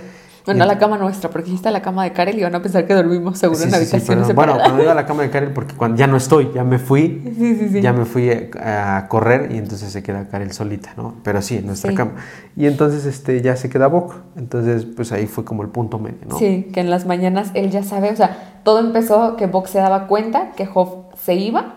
Bueno, 0.53 0.65
la 0.65 0.77
cama 0.79 0.97
nuestra, 0.97 1.29
porque 1.29 1.45
dijiste 1.47 1.69
la 1.71 1.81
cama 1.81 2.03
de 2.03 2.13
Karel 2.13 2.39
y 2.39 2.43
van 2.43 2.55
a 2.55 2.62
pensar 2.62 2.86
que 2.88 2.93
dormimos 2.93 3.38
seguro 3.38 3.60
Sí, 3.60 3.65
en 3.65 3.69
sí, 3.71 3.75
sí, 3.86 3.95
habitaciones 3.95 4.27
perdón. 4.27 4.36
Bueno, 4.36 4.60
cuando 4.63 4.83
iba 4.83 4.91
a 4.91 4.95
la 4.95 5.05
cama 5.05 5.23
de 5.23 5.29
Karel, 5.29 5.51
porque 5.53 5.75
cuando 5.75 5.97
ya 5.97 6.07
no 6.07 6.17
estoy, 6.17 6.51
ya 6.53 6.63
me 6.63 6.79
fui, 6.79 7.21
Sí, 7.38 7.55
sí, 7.55 7.69
sí. 7.69 7.81
ya 7.81 7.93
me 7.93 8.05
fui 8.05 8.29
eh, 8.29 8.49
a 8.63 9.05
correr 9.10 9.51
y 9.51 9.57
entonces 9.57 9.91
se 9.91 10.01
queda 10.03 10.27
Karel 10.29 10.51
solita, 10.53 10.93
¿no? 10.97 11.15
Pero 11.23 11.41
sí, 11.41 11.57
en 11.57 11.67
nuestra 11.67 11.91
Sí. 11.91 11.97
cama. 11.97 12.12
Y 12.55 12.65
entonces 12.65 13.05
este, 13.05 13.41
ya 13.41 13.55
se 13.55 13.69
queda 13.69 13.88
Bok. 13.88 14.15
Entonces, 14.38 14.86
pues 14.86 15.12
ahí 15.12 15.27
fue 15.27 15.43
como 15.45 15.63
el 15.63 15.69
punto 15.69 15.99
medio, 15.99 16.19
¿no? 16.27 16.38
Sí, 16.38 16.69
que 16.73 16.79
en 16.79 16.89
las 16.89 17.05
mañanas 17.05 17.51
él 17.53 17.69
ya 17.69 17.83
sabe, 17.83 18.12
o 18.12 18.15
sea, 18.15 18.60
todo 18.63 18.79
empezó 18.79 19.36
que 19.36 19.47
Bok 19.47 19.67
se 19.67 19.79
daba 19.79 20.07
cuenta 20.07 20.51
que 20.55 20.67
Hoff 20.73 20.93
se 21.21 21.36
iba 21.36 21.75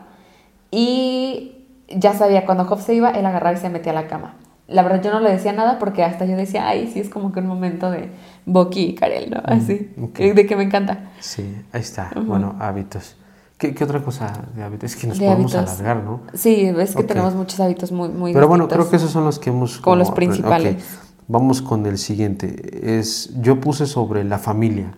y 0.70 1.56
ya 1.88 2.14
sabía, 2.14 2.46
cuando 2.46 2.64
Hoff 2.70 2.84
se 2.84 2.94
iba, 2.94 3.10
él 3.10 3.26
agarraba 3.26 3.56
y 3.56 3.60
se 3.60 3.68
metía 3.68 3.92
a 3.92 3.94
la 3.96 4.06
cama. 4.06 4.34
La 4.70 4.82
verdad 4.82 5.02
yo 5.02 5.10
no 5.12 5.20
le 5.20 5.30
decía 5.30 5.52
nada 5.52 5.78
porque 5.78 6.04
hasta 6.04 6.24
yo 6.24 6.36
decía, 6.36 6.68
ay, 6.68 6.88
sí, 6.92 7.00
es 7.00 7.08
como 7.10 7.32
que 7.32 7.40
un 7.40 7.46
momento 7.46 7.90
de 7.90 8.10
Boki 8.46 8.80
y 8.80 8.94
Karel, 8.94 9.30
¿no? 9.30 9.40
Así, 9.44 9.90
ok. 10.00 10.18
de 10.18 10.46
que 10.46 10.56
me 10.56 10.62
encanta. 10.62 11.10
Sí, 11.18 11.42
ahí 11.72 11.80
está. 11.80 12.10
Bueno, 12.24 12.54
hábitos. 12.60 13.16
¿Qué, 13.58 13.74
qué 13.74 13.84
otra 13.84 14.00
cosa 14.02 14.32
de 14.54 14.62
hábitos? 14.62 14.92
Es 14.94 14.96
que 14.96 15.06
nos 15.06 15.18
De 15.18 15.26
podemos 15.26 15.54
hábitos. 15.54 15.80
alargar, 15.80 16.04
¿no? 16.04 16.20
Sí, 16.32 16.72
es 16.78 16.94
que 16.94 17.02
tenemos 17.02 17.34
muchos 17.34 17.60
hábitos 17.60 17.92
muy, 17.92 18.08
muy 18.08 18.32
Pero 18.32 18.48
bueno, 18.48 18.68
creo 18.68 18.88
que 18.88 18.96
esos 18.96 19.10
son 19.10 19.24
los 19.24 19.38
que 19.38 19.50
hemos... 19.50 19.78
Como 19.80 19.96
los 19.96 20.08
ok, 20.08 20.14
principales. 20.14 20.98
Vamos 21.28 21.60
con 21.62 21.84
el 21.86 21.98
siguiente. 21.98 22.98
Es, 22.98 23.34
yo 23.40 23.60
puse 23.60 23.86
sobre 23.86 24.24
la 24.24 24.38
familia. 24.38 24.94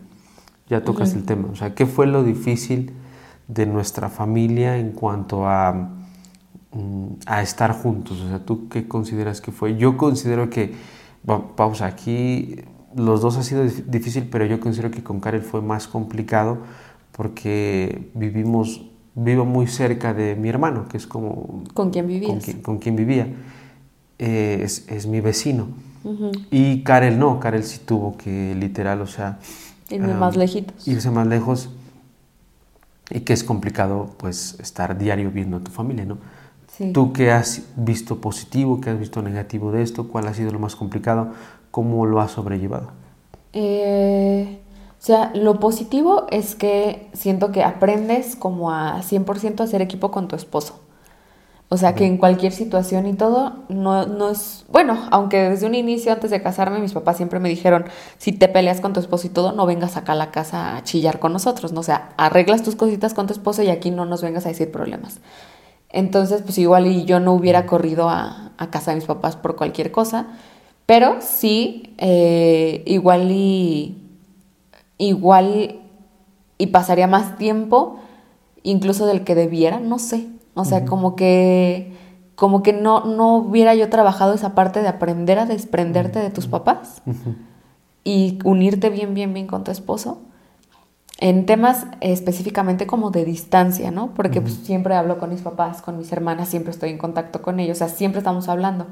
Ya 0.68 0.84
tocas 0.84 1.12
el 1.14 1.24
tema. 1.24 1.48
O 1.50 1.56
sea, 1.56 1.74
¿qué 1.74 1.86
fue 1.86 2.06
lo 2.06 2.22
difícil 2.22 2.92
de 3.48 3.66
nuestra 3.66 4.08
familia 4.08 4.76
en 4.76 4.92
cuanto 4.92 5.46
a, 5.48 5.72
mm, 5.72 6.01
a 7.26 7.42
estar 7.42 7.72
juntos? 7.72 8.20
O 8.20 8.28
sea, 8.28 8.38
¿tú 8.44 8.68
qué 8.68 8.88
consideras 8.88 9.40
que 9.40 9.52
fue? 9.52 9.76
Yo 9.76 9.96
considero 9.96 10.48
que, 10.50 10.72
va- 11.28 11.54
pausa, 11.56 11.86
aquí 11.86 12.56
los 12.96 13.20
dos 13.20 13.36
ha 13.36 13.42
sido 13.42 13.64
dif- 13.64 13.84
difícil, 13.86 14.28
pero 14.30 14.46
yo 14.46 14.58
considero 14.60 14.90
que 14.90 15.02
con 15.02 15.20
Karel 15.20 15.42
fue 15.42 15.60
más 15.62 15.86
complicado 15.88 16.58
porque 17.12 18.10
vivimos, 18.14 18.86
vivo 19.14 19.44
muy 19.44 19.66
cerca 19.66 20.14
de 20.14 20.34
mi 20.34 20.48
hermano, 20.48 20.88
que 20.88 20.96
es 20.96 21.06
como 21.06 21.64
¿Con 21.74 21.90
quién 21.90 22.06
vivías? 22.06 22.30
con 22.32 22.40
quien, 22.40 22.62
con 22.62 22.78
quien 22.78 22.96
vivía. 22.96 23.26
Eh, 24.18 24.60
es, 24.62 24.86
es 24.88 25.06
mi 25.06 25.20
vecino. 25.20 25.68
Y 26.50 26.82
Karel 26.82 27.18
no, 27.18 27.38
Karel 27.38 27.62
sí 27.64 27.80
tuvo 27.84 28.16
que 28.16 28.54
literal, 28.56 29.00
o 29.02 29.06
sea... 29.06 29.38
Irme 29.90 30.14
más 30.14 30.36
lejitos. 30.36 30.88
Irse 30.88 31.10
más 31.10 31.26
lejos 31.26 31.68
y 33.10 33.20
que 33.20 33.32
es 33.34 33.44
complicado 33.44 34.14
pues 34.16 34.56
estar 34.58 34.96
diario 34.96 35.30
viendo 35.30 35.58
a 35.58 35.60
tu 35.60 35.70
familia, 35.70 36.04
¿no? 36.04 36.18
Sí. 36.76 36.92
¿Tú 36.92 37.12
qué 37.12 37.30
has 37.30 37.62
visto 37.76 38.20
positivo, 38.20 38.80
qué 38.80 38.90
has 38.90 38.98
visto 38.98 39.20
negativo 39.20 39.72
de 39.72 39.82
esto? 39.82 40.08
¿Cuál 40.08 40.26
ha 40.26 40.34
sido 40.34 40.50
lo 40.52 40.58
más 40.58 40.74
complicado? 40.74 41.32
¿Cómo 41.70 42.06
lo 42.06 42.20
has 42.20 42.30
sobrellevado? 42.30 42.88
Eh, 43.52 44.58
o 44.98 45.04
sea, 45.04 45.32
lo 45.34 45.60
positivo 45.60 46.26
es 46.30 46.54
que 46.54 47.10
siento 47.12 47.52
que 47.52 47.62
aprendes 47.62 48.36
como 48.36 48.70
a 48.70 49.02
100% 49.02 49.60
a 49.60 49.64
hacer 49.64 49.82
equipo 49.82 50.10
con 50.10 50.28
tu 50.28 50.36
esposo. 50.36 50.80
O 51.68 51.78
sea, 51.78 51.94
que 51.94 52.04
en 52.04 52.18
cualquier 52.18 52.52
situación 52.52 53.06
y 53.06 53.14
todo, 53.14 53.64
no, 53.68 54.06
no 54.06 54.30
es... 54.30 54.66
Bueno, 54.68 55.08
aunque 55.10 55.48
desde 55.48 55.66
un 55.66 55.74
inicio, 55.74 56.12
antes 56.12 56.30
de 56.30 56.42
casarme, 56.42 56.78
mis 56.78 56.92
papás 56.92 57.16
siempre 57.16 57.40
me 57.40 57.48
dijeron, 57.48 57.86
si 58.18 58.32
te 58.32 58.46
peleas 58.46 58.82
con 58.82 58.92
tu 58.92 59.00
esposo 59.00 59.26
y 59.26 59.30
todo, 59.30 59.52
no 59.52 59.64
vengas 59.64 59.96
acá 59.96 60.12
a 60.12 60.16
la 60.16 60.30
casa 60.30 60.76
a 60.76 60.82
chillar 60.84 61.18
con 61.18 61.32
nosotros, 61.32 61.72
¿no? 61.72 61.80
O 61.80 61.82
sea, 61.82 62.10
arreglas 62.18 62.62
tus 62.62 62.76
cositas 62.76 63.14
con 63.14 63.26
tu 63.26 63.32
esposo 63.32 63.62
y 63.62 63.70
aquí 63.70 63.90
no 63.90 64.04
nos 64.04 64.20
vengas 64.20 64.44
a 64.44 64.50
decir 64.50 64.70
problemas. 64.70 65.20
Entonces, 65.92 66.42
pues 66.42 66.58
igual 66.58 66.86
y 66.86 67.04
yo 67.04 67.20
no 67.20 67.32
hubiera 67.34 67.66
corrido 67.66 68.08
a, 68.08 68.52
a 68.56 68.70
casa 68.70 68.90
de 68.90 68.96
mis 68.96 69.04
papás 69.04 69.36
por 69.36 69.56
cualquier 69.56 69.92
cosa, 69.92 70.26
pero 70.86 71.16
sí, 71.20 71.94
eh, 71.98 72.82
igual 72.86 73.30
y... 73.30 73.98
Igual 74.98 75.80
y 76.58 76.68
pasaría 76.68 77.08
más 77.08 77.36
tiempo 77.38 77.98
incluso 78.62 79.06
del 79.06 79.24
que 79.24 79.34
debiera, 79.34 79.80
no 79.80 79.98
sé. 79.98 80.28
O 80.54 80.64
sea, 80.64 80.84
como 80.84 81.16
que 81.16 81.96
como 82.36 82.62
que 82.62 82.72
no, 82.72 83.04
no 83.04 83.36
hubiera 83.36 83.74
yo 83.74 83.88
trabajado 83.88 84.34
esa 84.34 84.54
parte 84.54 84.80
de 84.80 84.88
aprender 84.88 85.38
a 85.38 85.46
desprenderte 85.46 86.18
de 86.18 86.30
tus 86.30 86.46
papás 86.46 87.02
y 88.04 88.38
unirte 88.44 88.90
bien, 88.90 89.14
bien, 89.14 89.34
bien 89.34 89.46
con 89.46 89.64
tu 89.64 89.70
esposo. 89.70 90.18
En 91.24 91.46
temas 91.46 91.86
específicamente 92.00 92.88
como 92.88 93.12
de 93.12 93.24
distancia, 93.24 93.92
¿no? 93.92 94.12
Porque 94.12 94.40
pues, 94.40 94.54
siempre 94.54 94.96
hablo 94.96 95.18
con 95.18 95.30
mis 95.30 95.40
papás, 95.40 95.80
con 95.80 95.96
mis 95.96 96.10
hermanas, 96.10 96.48
siempre 96.48 96.72
estoy 96.72 96.90
en 96.90 96.98
contacto 96.98 97.42
con 97.42 97.60
ellos, 97.60 97.76
o 97.76 97.78
sea, 97.78 97.88
siempre 97.88 98.18
estamos 98.18 98.48
hablando. 98.48 98.88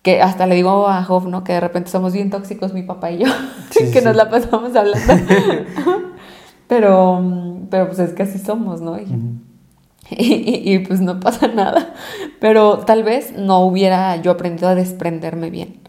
Que 0.00 0.22
hasta 0.22 0.46
le 0.46 0.54
digo 0.54 0.88
a 0.88 1.04
Job, 1.04 1.28
¿no? 1.28 1.44
Que 1.44 1.52
de 1.52 1.60
repente 1.60 1.90
somos 1.90 2.14
bien 2.14 2.30
tóxicos 2.30 2.72
mi 2.72 2.80
papá 2.84 3.10
y 3.10 3.18
yo, 3.18 3.26
que 3.92 4.00
nos 4.00 4.16
la 4.16 4.30
pasamos 4.30 4.74
hablando. 4.74 5.12
pero, 6.68 7.22
pero 7.68 7.86
pues 7.86 7.98
es 7.98 8.14
que 8.14 8.22
así 8.22 8.38
somos, 8.38 8.80
¿no? 8.80 8.96
y, 10.08 10.78
pues 10.78 11.02
no 11.02 11.20
pasa 11.20 11.48
nada. 11.48 11.92
Pero 12.40 12.78
tal 12.78 13.02
vez 13.02 13.36
no 13.36 13.60
hubiera 13.66 14.16
yo 14.16 14.30
aprendido 14.30 14.70
a 14.70 14.74
desprenderme 14.74 15.50
bien, 15.50 15.82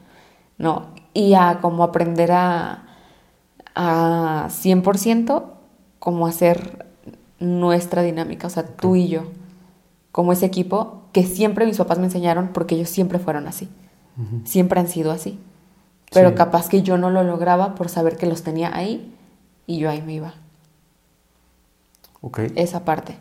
¿no? 0.58 0.88
Y 1.14 1.36
a 1.36 1.60
como 1.62 1.86
aprender 1.86 2.34
a, 2.34 2.84
a 3.76 4.50
100% 4.50 5.53
como 6.04 6.28
hacer 6.28 6.86
nuestra 7.40 8.02
dinámica, 8.02 8.48
o 8.48 8.50
sea, 8.50 8.68
tú 8.68 8.98
y 8.98 9.08
yo, 9.08 9.24
como 10.12 10.34
ese 10.34 10.46
equipo 10.46 11.04
que 11.14 11.24
siempre 11.24 11.66
mis 11.66 11.78
papás 11.78 11.98
me 11.98 12.04
enseñaron 12.04 12.50
porque 12.50 12.76
ellos 12.76 12.90
siempre 12.90 13.20
fueron 13.20 13.48
así, 13.48 13.70
siempre 14.44 14.82
han 14.82 14.90
sido 14.90 15.14
así. 15.14 15.40
Pero 16.12 16.36
capaz 16.36 16.68
que 16.68 16.82
yo 16.82 16.98
no 16.98 17.10
lo 17.10 17.24
lograba 17.24 17.74
por 17.76 17.88
saber 17.88 18.18
que 18.18 18.26
los 18.26 18.44
tenía 18.44 18.76
ahí 18.76 19.16
y 19.66 19.78
yo 19.78 19.90
ahí 19.90 20.02
me 20.02 20.16
iba. 20.16 20.34
Ok. 22.20 22.40
Esa 22.56 22.84
parte. 22.84 23.16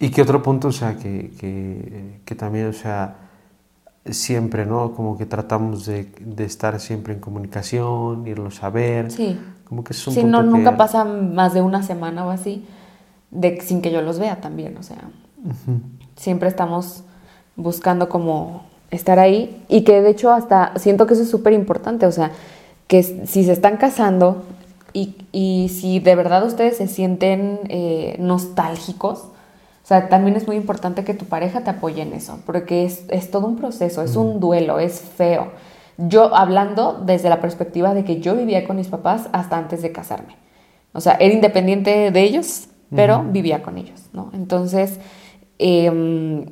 ¿Y 0.00 0.10
qué 0.10 0.22
otro 0.22 0.42
punto, 0.42 0.68
o 0.68 0.72
sea, 0.72 0.96
que, 0.96 1.30
que, 1.38 2.20
que, 2.24 2.34
también, 2.34 2.66
o 2.66 2.72
sea, 2.72 3.14
siempre, 4.10 4.66
¿no? 4.66 4.92
Como 4.92 5.16
que 5.16 5.24
tratamos 5.24 5.86
de, 5.86 6.10
de, 6.18 6.44
estar 6.44 6.80
siempre 6.80 7.14
en 7.14 7.20
comunicación, 7.20 8.26
irlos 8.26 8.64
a 8.64 8.70
ver. 8.70 9.12
Sí. 9.12 9.38
Como 9.68 9.84
que 9.84 9.92
es 9.92 10.06
un 10.06 10.14
sí, 10.14 10.20
punto 10.22 10.42
no, 10.42 10.50
que- 10.50 10.56
nunca 10.58 10.76
pasa 10.76 11.04
más 11.04 11.52
de 11.54 11.60
una 11.62 11.82
semana 11.82 12.26
o 12.26 12.30
así 12.30 12.64
de, 13.30 13.60
sin 13.60 13.82
que 13.82 13.90
yo 13.90 14.00
los 14.02 14.18
vea 14.18 14.40
también, 14.40 14.76
o 14.78 14.82
sea, 14.82 14.96
Ujú. 15.44 15.80
siempre 16.16 16.48
estamos 16.48 17.02
buscando 17.56 18.08
como 18.08 18.62
estar 18.90 19.18
ahí 19.18 19.62
y 19.68 19.82
que 19.82 20.00
de 20.00 20.10
hecho 20.10 20.32
hasta 20.32 20.72
siento 20.76 21.06
que 21.06 21.14
eso 21.14 21.22
es 21.22 21.30
súper 21.30 21.52
importante, 21.52 22.06
o 22.06 22.12
sea, 22.12 22.30
que 22.86 23.02
si 23.02 23.44
se 23.44 23.52
están 23.52 23.76
casando 23.76 24.44
y, 24.94 25.16
y 25.32 25.68
si 25.68 26.00
de 26.00 26.14
verdad 26.14 26.44
ustedes 26.46 26.78
se 26.78 26.86
sienten 26.88 27.60
eh, 27.68 28.16
nostálgicos, 28.18 29.18
o 29.18 29.86
sea, 29.88 30.08
también 30.08 30.36
es 30.36 30.46
muy 30.46 30.56
importante 30.56 31.04
que 31.04 31.12
tu 31.14 31.26
pareja 31.26 31.62
te 31.62 31.70
apoye 31.70 32.00
en 32.02 32.12
eso, 32.14 32.38
porque 32.46 32.84
es, 32.84 33.04
es 33.08 33.30
todo 33.30 33.46
un 33.46 33.56
proceso, 33.56 34.02
es 34.02 34.16
un 34.16 34.40
duelo, 34.40 34.78
es 34.78 35.00
feo. 35.00 35.48
Yo 35.98 36.34
hablando 36.34 37.02
desde 37.04 37.28
la 37.28 37.40
perspectiva 37.40 37.92
de 37.92 38.04
que 38.04 38.20
yo 38.20 38.36
vivía 38.36 38.64
con 38.64 38.76
mis 38.76 38.86
papás 38.86 39.28
hasta 39.32 39.58
antes 39.58 39.82
de 39.82 39.90
casarme. 39.90 40.36
O 40.92 41.00
sea, 41.00 41.14
era 41.14 41.34
independiente 41.34 42.12
de 42.12 42.22
ellos, 42.22 42.68
pero 42.94 43.24
vivía 43.24 43.62
con 43.62 43.78
ellos, 43.78 44.08
¿no? 44.12 44.30
Entonces, 44.32 45.00
em, 45.58 46.46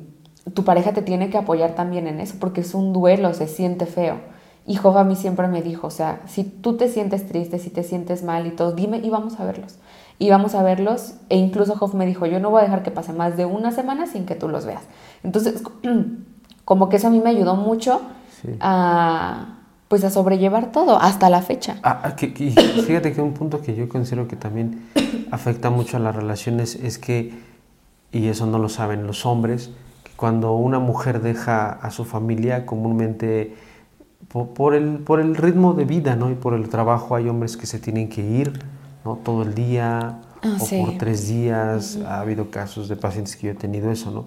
tu 0.53 0.63
pareja 0.63 0.91
te 0.91 1.01
tiene 1.01 1.29
que 1.29 1.37
apoyar 1.37 1.75
también 1.75 2.07
en 2.07 2.19
eso, 2.19 2.35
porque 2.39 2.61
es 2.61 2.73
un 2.73 2.93
duelo, 2.93 3.33
se 3.33 3.47
siente 3.47 3.85
feo. 3.85 4.19
Y 4.65 4.75
Job 4.75 4.97
a 4.97 5.05
mí 5.05 5.15
siempre 5.15 5.47
me 5.47 5.61
dijo, 5.61 5.87
o 5.87 5.91
sea, 5.91 6.21
si 6.27 6.43
tú 6.43 6.75
te 6.75 6.89
sientes 6.89 7.25
triste, 7.25 7.57
si 7.57 7.69
te 7.69 7.83
sientes 7.83 8.23
mal 8.23 8.45
y 8.47 8.51
todo, 8.51 8.73
dime 8.73 8.97
y 8.97 9.09
vamos 9.09 9.39
a 9.39 9.45
verlos. 9.45 9.77
Y 10.19 10.29
vamos 10.29 10.55
a 10.55 10.63
verlos, 10.63 11.13
e 11.29 11.37
incluso 11.37 11.75
Job 11.77 11.93
me 11.95 12.05
dijo, 12.05 12.25
yo 12.25 12.41
no 12.41 12.49
voy 12.49 12.59
a 12.59 12.63
dejar 12.65 12.83
que 12.83 12.91
pase 12.91 13.13
más 13.13 13.37
de 13.37 13.45
una 13.45 13.71
semana 13.71 14.07
sin 14.07 14.25
que 14.25 14.35
tú 14.35 14.49
los 14.49 14.65
veas. 14.65 14.83
Entonces, 15.23 15.63
como 16.65 16.89
que 16.89 16.97
eso 16.97 17.07
a 17.07 17.11
mí 17.11 17.21
me 17.21 17.29
ayudó 17.29 17.55
mucho 17.55 18.01
Sí. 18.53 18.57
a, 18.61 19.57
pues 19.87 20.03
a 20.03 20.09
sobrellevar 20.09 20.71
todo, 20.71 20.97
hasta 20.99 21.29
la 21.29 21.41
fecha. 21.41 21.77
Ah, 21.83 22.01
ah, 22.03 22.15
que- 22.15 22.33
que- 22.33 22.51
fíjate 22.51 23.13
que 23.13 23.21
un 23.21 23.33
punto 23.33 23.61
que 23.61 23.75
yo 23.75 23.87
considero 23.89 24.27
que 24.27 24.35
también 24.35 24.87
afecta 25.31 25.69
mucho 25.69 25.97
a 25.97 25.99
las 25.99 26.15
relaciones 26.15 26.75
es 26.75 26.97
que, 26.97 27.33
y 28.11 28.27
eso 28.27 28.45
no 28.45 28.59
lo 28.59 28.69
saben 28.69 29.05
los 29.07 29.25
hombres, 29.25 29.69
que 30.03 30.11
cuando 30.15 30.53
una 30.55 30.79
mujer 30.79 31.21
deja 31.21 31.69
a 31.71 31.91
su 31.91 32.03
familia, 32.05 32.65
comúnmente 32.65 33.55
po- 34.29 34.53
por, 34.53 34.73
el, 34.75 34.99
por 34.99 35.19
el 35.19 35.35
ritmo 35.35 35.73
de 35.73 35.85
vida 35.85 36.15
¿no? 36.15 36.31
y 36.31 36.35
por 36.35 36.53
el 36.53 36.67
trabajo 36.69 37.15
hay 37.15 37.29
hombres 37.29 37.55
que 37.57 37.65
se 37.65 37.79
tienen 37.79 38.09
que 38.09 38.21
ir 38.21 38.59
¿no? 39.05 39.15
todo 39.17 39.43
el 39.43 39.53
día 39.55 40.21
Ah, 40.43 40.57
o 40.61 40.65
sí. 40.65 40.79
por 40.85 40.97
tres 40.99 41.27
días. 41.27 41.97
Ha 42.05 42.19
habido 42.19 42.51
casos 42.51 42.87
de 42.89 42.95
pacientes 42.95 43.35
que 43.35 43.47
yo 43.47 43.53
he 43.53 43.55
tenido 43.55 43.89
eso, 43.91 44.11
¿no? 44.11 44.25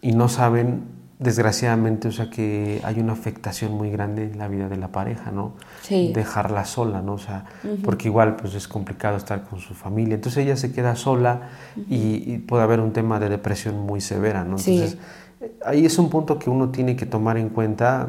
Y 0.00 0.12
no 0.12 0.28
saben, 0.28 0.84
desgraciadamente, 1.22 2.08
o 2.08 2.12
sea, 2.12 2.30
que 2.30 2.80
hay 2.84 2.98
una 3.00 3.12
afectación 3.12 3.72
muy 3.72 3.90
grande 3.90 4.24
en 4.24 4.38
la 4.38 4.48
vida 4.48 4.68
de 4.68 4.76
la 4.76 4.88
pareja, 4.88 5.30
¿no? 5.30 5.52
Sí. 5.82 6.12
dejarla 6.14 6.64
sola, 6.64 7.02
¿no? 7.02 7.14
O 7.14 7.18
sea, 7.18 7.44
porque 7.84 8.08
igual 8.08 8.36
pues 8.36 8.54
es 8.54 8.68
complicado 8.68 9.16
estar 9.16 9.42
con 9.42 9.60
su 9.60 9.74
familia. 9.74 10.14
Entonces 10.14 10.44
ella 10.44 10.56
se 10.56 10.72
queda 10.72 10.96
sola 10.96 11.50
y, 11.88 12.32
y 12.32 12.38
puede 12.38 12.62
haber 12.62 12.80
un 12.80 12.92
tema 12.92 13.20
de 13.20 13.28
depresión 13.28 13.78
muy 13.78 14.00
severa, 14.00 14.44
¿no? 14.44 14.58
Sí. 14.58 14.74
Entonces 14.74 14.98
ahí 15.64 15.84
es 15.84 15.98
un 15.98 16.10
punto 16.10 16.38
que 16.38 16.50
uno 16.50 16.70
tiene 16.70 16.96
que 16.96 17.06
tomar 17.06 17.36
en 17.36 17.48
cuenta. 17.48 18.08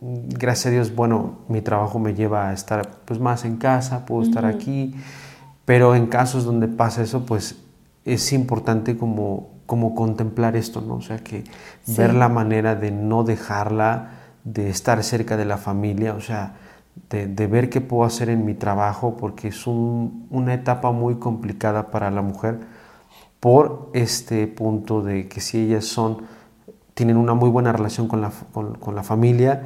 Gracias 0.00 0.66
a 0.66 0.70
Dios, 0.70 0.94
bueno, 0.94 1.40
mi 1.48 1.60
trabajo 1.60 1.98
me 1.98 2.14
lleva 2.14 2.48
a 2.48 2.52
estar 2.52 2.90
pues 3.04 3.20
más 3.20 3.44
en 3.44 3.56
casa, 3.56 4.04
puedo 4.04 4.22
estar 4.22 4.44
aquí, 4.44 4.94
pero 5.64 5.94
en 5.94 6.06
casos 6.06 6.44
donde 6.44 6.68
pasa 6.68 7.02
eso, 7.02 7.24
pues 7.24 7.56
es 8.04 8.32
importante 8.32 8.96
como, 8.96 9.51
como 9.66 9.94
contemplar 9.94 10.56
esto, 10.56 10.80
¿no? 10.80 10.94
O 10.96 11.00
sea, 11.02 11.18
que 11.18 11.44
Sí. 11.82 11.96
ver 11.96 12.14
la 12.14 12.28
manera 12.28 12.74
de 12.74 12.90
no 12.90 13.24
dejarla, 13.24 14.10
de 14.44 14.70
estar 14.70 15.02
cerca 15.04 15.36
de 15.36 15.44
la 15.44 15.56
familia, 15.56 16.14
o 16.14 16.20
sea, 16.20 16.54
de, 17.10 17.26
de 17.26 17.46
ver 17.46 17.70
qué 17.70 17.80
puedo 17.80 18.04
hacer 18.04 18.28
en 18.28 18.44
mi 18.44 18.54
trabajo, 18.54 19.16
porque 19.16 19.48
es 19.48 19.66
un- 19.66 20.26
una 20.30 20.54
etapa 20.54 20.92
muy 20.92 21.16
complicada 21.16 21.90
para 21.90 22.10
la 22.10 22.22
mujer 22.22 22.58
por 23.40 23.90
este 23.92 24.46
punto 24.46 25.02
de 25.02 25.28
que 25.28 25.40
si 25.40 25.58
ellas 25.58 25.84
son, 25.84 26.18
tienen 26.94 27.16
una 27.16 27.34
muy 27.34 27.50
buena 27.50 27.72
relación 27.72 28.06
con 28.08 28.20
la, 28.20 28.30
con, 28.52 28.74
con 28.74 28.94
la 28.94 29.02
familia, 29.02 29.62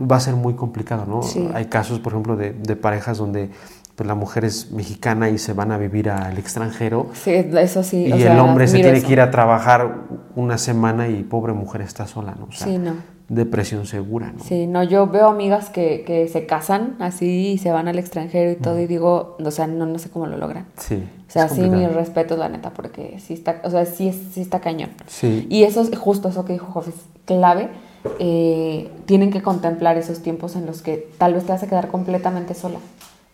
va 0.00 0.16
a 0.16 0.20
ser 0.20 0.34
muy 0.36 0.54
complicado, 0.54 1.06
¿no? 1.06 1.22
Sí. 1.22 1.48
Hay 1.54 1.66
casos, 1.66 1.98
por 1.98 2.12
ejemplo, 2.12 2.36
de, 2.36 2.52
de 2.52 2.76
parejas 2.76 3.18
donde 3.18 3.50
pues, 3.98 4.06
la 4.06 4.14
mujer 4.14 4.44
es 4.44 4.70
mexicana 4.70 5.28
y 5.28 5.38
se 5.38 5.52
van 5.52 5.72
a 5.72 5.76
vivir 5.76 6.08
al 6.08 6.38
extranjero 6.38 7.08
Sí, 7.14 7.32
eso 7.34 7.82
sí. 7.82 8.06
y 8.06 8.12
o 8.12 8.14
el 8.14 8.22
sea, 8.22 8.44
hombre 8.44 8.68
se 8.68 8.76
tiene 8.78 8.98
eso. 8.98 9.06
que 9.08 9.12
ir 9.12 9.20
a 9.20 9.30
trabajar 9.32 9.96
una 10.36 10.56
semana 10.56 11.08
y 11.08 11.24
pobre 11.24 11.52
mujer 11.52 11.80
está 11.82 12.06
sola, 12.06 12.36
¿no? 12.38 12.46
O 12.46 12.52
sea, 12.52 12.68
Sí, 12.68 12.78
no. 12.78 12.92
depresión 13.28 13.86
segura, 13.86 14.32
¿no? 14.36 14.42
Sí, 14.44 14.66
no, 14.68 14.84
yo 14.84 15.08
veo 15.08 15.26
amigas 15.28 15.68
que, 15.68 16.04
que 16.06 16.28
se 16.28 16.46
casan 16.46 16.94
así 17.00 17.48
y 17.54 17.58
se 17.58 17.72
van 17.72 17.88
al 17.88 17.98
extranjero 17.98 18.52
y 18.52 18.56
todo 18.56 18.78
y 18.78 18.86
digo, 18.86 19.36
o 19.44 19.50
sea, 19.50 19.66
no, 19.66 19.84
no 19.84 19.98
sé 19.98 20.08
cómo 20.10 20.26
lo 20.28 20.38
logran. 20.38 20.66
Sí. 20.76 21.02
O 21.26 21.30
sea, 21.30 21.46
es 21.46 21.52
sí, 21.52 21.60
mis 21.60 21.68
complicado. 21.70 21.98
respetos, 21.98 22.38
la 22.38 22.48
neta, 22.48 22.70
porque 22.70 23.18
sí 23.18 23.34
está, 23.34 23.60
o 23.64 23.70
sea, 23.70 23.84
sí, 23.84 24.08
es- 24.08 24.20
sí 24.32 24.40
está 24.40 24.60
cañón. 24.60 24.90
Sí. 25.08 25.46
Y 25.50 25.64
eso 25.64 25.82
es 25.82 25.90
justo 25.98 26.28
eso 26.28 26.44
que 26.44 26.52
dijo 26.54 26.66
Jof, 26.72 26.86
es 26.88 26.94
clave. 27.26 27.68
eh, 28.20 28.90
tienen 29.06 29.30
que 29.32 29.42
contemplar 29.42 29.96
esos 29.98 30.22
tiempos 30.22 30.54
en 30.56 30.64
los 30.66 30.82
que 30.82 31.08
tal 31.18 31.34
vez 31.34 31.44
te 31.44 31.52
vas 31.52 31.62
a 31.62 31.66
quedar 31.66 31.88
completamente 31.88 32.54
sola. 32.54 32.78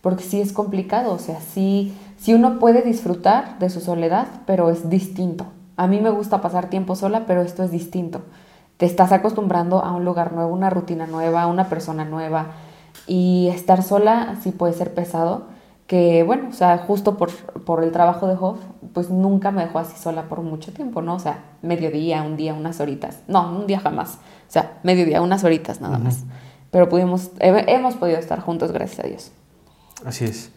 Porque 0.04 0.22
sí 0.22 0.40
es 0.40 0.52
complicado, 0.52 1.12
o 1.12 1.18
sea, 1.18 1.40
sí, 1.40 1.96
sí 2.18 2.34
uno 2.34 2.58
puede 2.60 2.82
disfrutar 2.82 3.58
de 3.58 3.70
su 3.70 3.80
soledad, 3.80 4.26
pero 4.46 4.68
es 4.70 4.90
distinto. 4.90 5.46
A 5.76 5.86
mí 5.86 5.98
me 6.00 6.10
gusta 6.10 6.42
pasar 6.42 6.68
tiempo 6.68 6.94
sola, 6.94 7.24
pero 7.26 7.40
esto 7.42 7.62
es 7.64 7.70
distinto. 7.72 8.20
Te 8.76 8.84
estás 8.86 9.12
acostumbrando 9.12 9.82
a 9.82 9.92
un 9.92 10.04
lugar 10.04 10.32
nuevo, 10.34 10.52
una 10.52 10.68
rutina 10.68 11.06
nueva, 11.06 11.42
a 11.42 11.46
una 11.46 11.68
persona 11.70 12.04
nueva. 12.04 12.48
Y 13.06 13.48
estar 13.48 13.82
sola 13.82 14.36
sí 14.42 14.50
puede 14.52 14.74
ser 14.74 14.92
pesado. 14.92 15.46
Que 15.86 16.22
bueno, 16.22 16.48
o 16.50 16.52
sea, 16.52 16.78
justo 16.78 17.16
por, 17.16 17.30
por 17.64 17.82
el 17.82 17.90
trabajo 17.92 18.26
de 18.26 18.36
Hoff, 18.40 18.58
pues 18.92 19.08
nunca 19.10 19.50
me 19.52 19.62
dejó 19.64 19.78
así 19.78 19.96
sola 19.98 20.24
por 20.24 20.40
mucho 20.42 20.72
tiempo, 20.72 21.02
¿no? 21.02 21.14
O 21.14 21.18
sea, 21.18 21.44
mediodía, 21.62 22.22
un 22.22 22.36
día, 22.36 22.54
unas 22.54 22.78
horitas. 22.80 23.20
No, 23.26 23.50
un 23.56 23.66
día 23.66 23.80
jamás. 23.80 24.14
O 24.48 24.50
sea, 24.50 24.78
mediodía, 24.82 25.22
unas 25.22 25.44
horitas 25.44 25.80
nada 25.80 25.98
más. 25.98 26.24
Pero 26.70 26.88
pudimos, 26.88 27.30
he- 27.40 27.64
hemos 27.74 27.94
podido 27.96 28.18
estar 28.18 28.40
juntos, 28.40 28.70
gracias 28.70 29.00
a 29.04 29.08
Dios. 29.08 29.32
Así 30.04 30.24
es. 30.24 30.50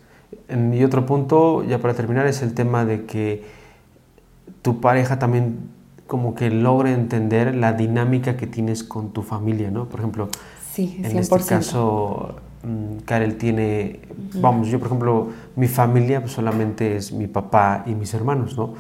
Y 0.50 0.84
otro 0.84 1.06
punto, 1.06 1.64
ya 1.64 1.80
para 1.80 1.94
terminar, 1.94 2.28
es 2.28 2.42
el 2.42 2.54
tema 2.54 2.86
de 2.86 3.06
que 3.06 3.44
tu 4.62 4.82
pareja 4.82 5.20
también 5.20 5.70
como 6.06 6.36
que 6.36 6.50
logre 6.50 6.94
entender 6.94 7.56
la 7.56 7.74
dinámica 7.74 8.38
que 8.38 8.48
tienes 8.48 8.84
con 8.84 9.12
tu 9.12 9.22
familia, 9.22 9.72
¿no? 9.72 9.86
Por 9.86 10.00
ejemplo, 10.00 10.30
sí, 10.74 11.02
en 11.04 11.18
este 11.18 11.40
caso, 11.44 12.36
mm, 12.64 13.04
Karel 13.06 13.38
tiene, 13.38 14.00
vamos, 14.36 14.68
yo 14.70 14.80
por 14.80 14.88
ejemplo, 14.88 15.28
mi 15.56 15.68
familia 15.68 16.22
pues, 16.22 16.34
solamente 16.34 16.96
es 16.96 17.12
mi 17.12 17.28
papá 17.28 17.84
y 17.86 17.94
mis 17.94 18.14
hermanos, 18.14 18.58
¿no? 18.58 18.74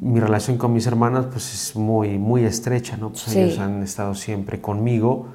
Mi 0.00 0.20
relación 0.20 0.56
con 0.58 0.72
mis 0.72 0.86
hermanos 0.86 1.26
pues 1.30 1.52
es 1.52 1.76
muy, 1.76 2.18
muy 2.18 2.44
estrecha, 2.44 2.96
¿no? 2.96 3.10
Pues 3.10 3.28
ellos 3.34 3.58
han 3.58 3.82
estado 3.82 4.14
siempre 4.14 4.60
conmigo 4.60 5.28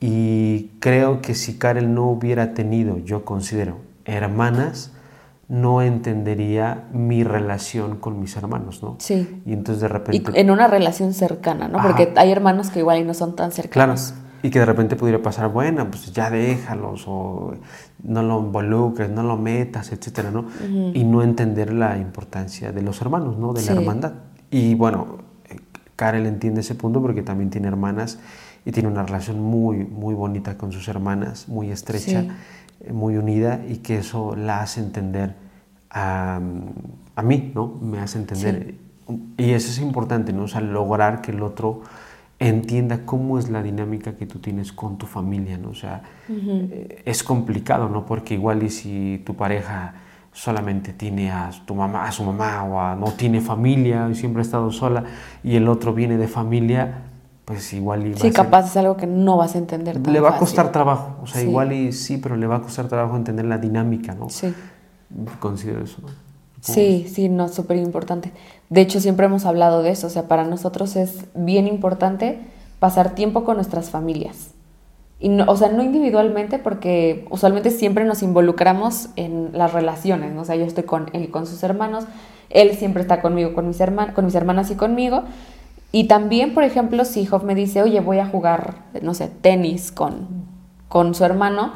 y 0.00 0.70
creo 0.80 1.20
que 1.20 1.34
si 1.34 1.58
Karel 1.58 1.92
no 1.94 2.06
hubiera 2.06 2.54
tenido, 2.54 2.98
yo 2.98 3.24
considero, 3.26 3.76
hermanas, 4.06 4.92
no 5.48 5.82
entendería 5.82 6.84
mi 6.92 7.22
relación 7.22 7.96
con 7.96 8.18
mis 8.18 8.36
hermanos, 8.36 8.82
¿no? 8.82 8.96
Sí. 8.98 9.42
Y 9.44 9.52
entonces 9.52 9.82
de 9.82 9.88
repente... 9.88 10.40
en 10.40 10.50
una 10.50 10.68
relación 10.68 11.12
cercana, 11.12 11.68
¿no? 11.68 11.82
Porque 11.82 12.14
hay 12.16 12.32
hermanos 12.32 12.70
que 12.70 12.78
igual 12.78 12.98
y 12.98 13.04
no 13.04 13.14
son 13.14 13.36
tan 13.36 13.52
cercanos. 13.52 14.12
Claro. 14.12 14.30
Y 14.42 14.48
que 14.48 14.58
de 14.58 14.64
repente 14.64 14.96
pudiera 14.96 15.20
pasar, 15.20 15.48
bueno, 15.48 15.90
pues 15.90 16.12
ya 16.12 16.30
déjalos 16.30 17.04
o 17.06 17.52
no 18.02 18.22
lo 18.22 18.38
involucres, 18.38 19.10
no 19.10 19.22
lo 19.22 19.36
metas, 19.36 19.92
etcétera, 19.92 20.30
¿no? 20.30 20.46
Y 20.94 21.04
no 21.04 21.22
entender 21.22 21.74
la 21.74 21.98
importancia 21.98 22.72
de 22.72 22.80
los 22.80 23.02
hermanos, 23.02 23.36
¿no? 23.36 23.52
De 23.52 23.62
la 23.62 23.72
hermandad. 23.72 24.12
Y 24.50 24.74
bueno, 24.76 25.18
Karel 25.96 26.24
entiende 26.24 26.62
ese 26.62 26.74
punto 26.74 27.02
porque 27.02 27.22
también 27.22 27.50
tiene 27.50 27.68
hermanas 27.68 28.18
y 28.64 28.72
tiene 28.72 28.88
una 28.88 29.02
relación 29.02 29.40
muy, 29.40 29.84
muy 29.84 30.14
bonita 30.14 30.56
con 30.58 30.72
sus 30.72 30.88
hermanas, 30.88 31.48
muy 31.48 31.70
estrecha. 31.70 32.24
Eh, 32.80 32.92
muy 32.92 33.16
unida 33.16 33.60
y 33.68 33.78
que 33.78 33.98
eso 33.98 34.34
la 34.36 34.62
hace 34.62 34.80
entender 34.80 35.34
a, 35.90 36.40
a 37.14 37.22
mí, 37.22 37.52
¿no? 37.54 37.78
Me 37.80 37.98
hace 37.98 38.18
entender. 38.18 38.74
Y 39.36 39.50
eso 39.50 39.70
es 39.70 39.78
importante, 39.80 40.32
¿no? 40.32 40.44
O 40.44 40.48
sea, 40.48 40.60
lograr 40.60 41.20
que 41.20 41.32
el 41.32 41.42
otro 41.42 41.82
entienda 42.38 43.04
cómo 43.04 43.38
es 43.38 43.50
la 43.50 43.62
dinámica 43.62 44.16
que 44.16 44.24
tú 44.24 44.38
tienes 44.38 44.72
con 44.72 44.96
tu 44.96 45.06
familia, 45.06 45.58
¿no? 45.58 45.70
O 45.70 45.74
sea, 45.74 46.02
eh, 46.28 47.02
es 47.04 47.22
complicado, 47.22 47.88
¿no? 47.88 48.06
Porque 48.06 48.34
igual 48.34 48.62
y 48.62 48.70
si 48.70 49.22
tu 49.26 49.34
pareja 49.34 49.94
solamente 50.32 50.92
tiene 50.92 51.30
a 51.30 51.50
tu 51.66 51.74
mamá, 51.74 52.04
a 52.04 52.12
su 52.12 52.22
mamá 52.24 52.64
o 52.64 52.96
no 52.96 53.12
tiene 53.12 53.40
familia 53.40 54.08
y 54.10 54.14
siempre 54.14 54.40
ha 54.40 54.44
estado 54.44 54.70
sola 54.70 55.04
y 55.42 55.56
el 55.56 55.68
otro 55.68 55.92
viene 55.92 56.16
de 56.16 56.28
familia, 56.28 57.09
pues 57.44 57.72
igual 57.72 58.06
y 58.06 58.14
Sí, 58.14 58.30
capaz 58.30 58.66
es 58.66 58.76
algo 58.76 58.96
que 58.96 59.06
no 59.06 59.36
vas 59.36 59.54
a 59.54 59.58
entender 59.58 60.00
tan 60.02 60.12
Le 60.12 60.20
va 60.20 60.30
a 60.30 60.38
costar 60.38 60.72
trabajo, 60.72 61.16
o 61.22 61.26
sea, 61.26 61.42
igual 61.42 61.72
y 61.72 61.92
sí, 61.92 62.18
pero 62.18 62.36
le 62.36 62.46
va 62.46 62.56
a 62.56 62.60
costar 62.62 62.88
trabajo 62.88 63.16
entender 63.16 63.44
la 63.44 63.58
dinámica, 63.58 64.14
¿no? 64.14 64.28
Sí. 64.28 64.54
Considero 65.40 65.82
eso, 65.82 66.02
¿no? 66.02 66.08
Sí, 66.60 67.06
sí, 67.12 67.28
no, 67.28 67.48
súper 67.48 67.78
importante. 67.78 68.32
De 68.68 68.82
hecho, 68.82 69.00
siempre 69.00 69.26
hemos 69.26 69.46
hablado 69.46 69.82
de 69.82 69.90
eso, 69.90 70.06
o 70.06 70.10
sea, 70.10 70.28
para 70.28 70.44
nosotros 70.44 70.94
es 70.96 71.24
bien 71.34 71.66
importante 71.66 72.38
pasar 72.78 73.14
tiempo 73.14 73.44
con 73.44 73.56
nuestras 73.56 73.90
familias. 73.90 74.50
Y 75.18 75.28
no, 75.28 75.44
o 75.48 75.56
sea, 75.56 75.70
no 75.70 75.82
individualmente, 75.82 76.58
porque 76.58 77.26
usualmente 77.30 77.70
siempre 77.70 78.04
nos 78.04 78.22
involucramos 78.22 79.10
en 79.16 79.50
las 79.52 79.72
relaciones, 79.72 80.32
¿no? 80.32 80.42
O 80.42 80.44
sea, 80.44 80.56
yo 80.56 80.64
estoy 80.64 80.84
con 80.84 81.10
él 81.12 81.24
y 81.24 81.28
con 81.28 81.46
sus 81.46 81.62
hermanos, 81.62 82.04
él 82.48 82.76
siempre 82.76 83.02
está 83.02 83.20
conmigo, 83.20 83.54
con 83.54 83.68
mis, 83.68 83.78
con 84.14 84.24
mis 84.24 84.34
hermanas 84.34 84.70
y 84.70 84.74
conmigo, 84.76 85.24
y 85.92 86.04
también, 86.04 86.54
por 86.54 86.64
ejemplo, 86.64 87.04
si 87.04 87.26
Hoff 87.30 87.42
me 87.42 87.54
dice, 87.54 87.82
oye, 87.82 88.00
voy 88.00 88.18
a 88.18 88.26
jugar, 88.26 88.76
no 89.02 89.14
sé, 89.14 89.28
tenis 89.28 89.90
con, 89.90 90.46
con 90.88 91.14
su 91.14 91.24
hermano, 91.24 91.72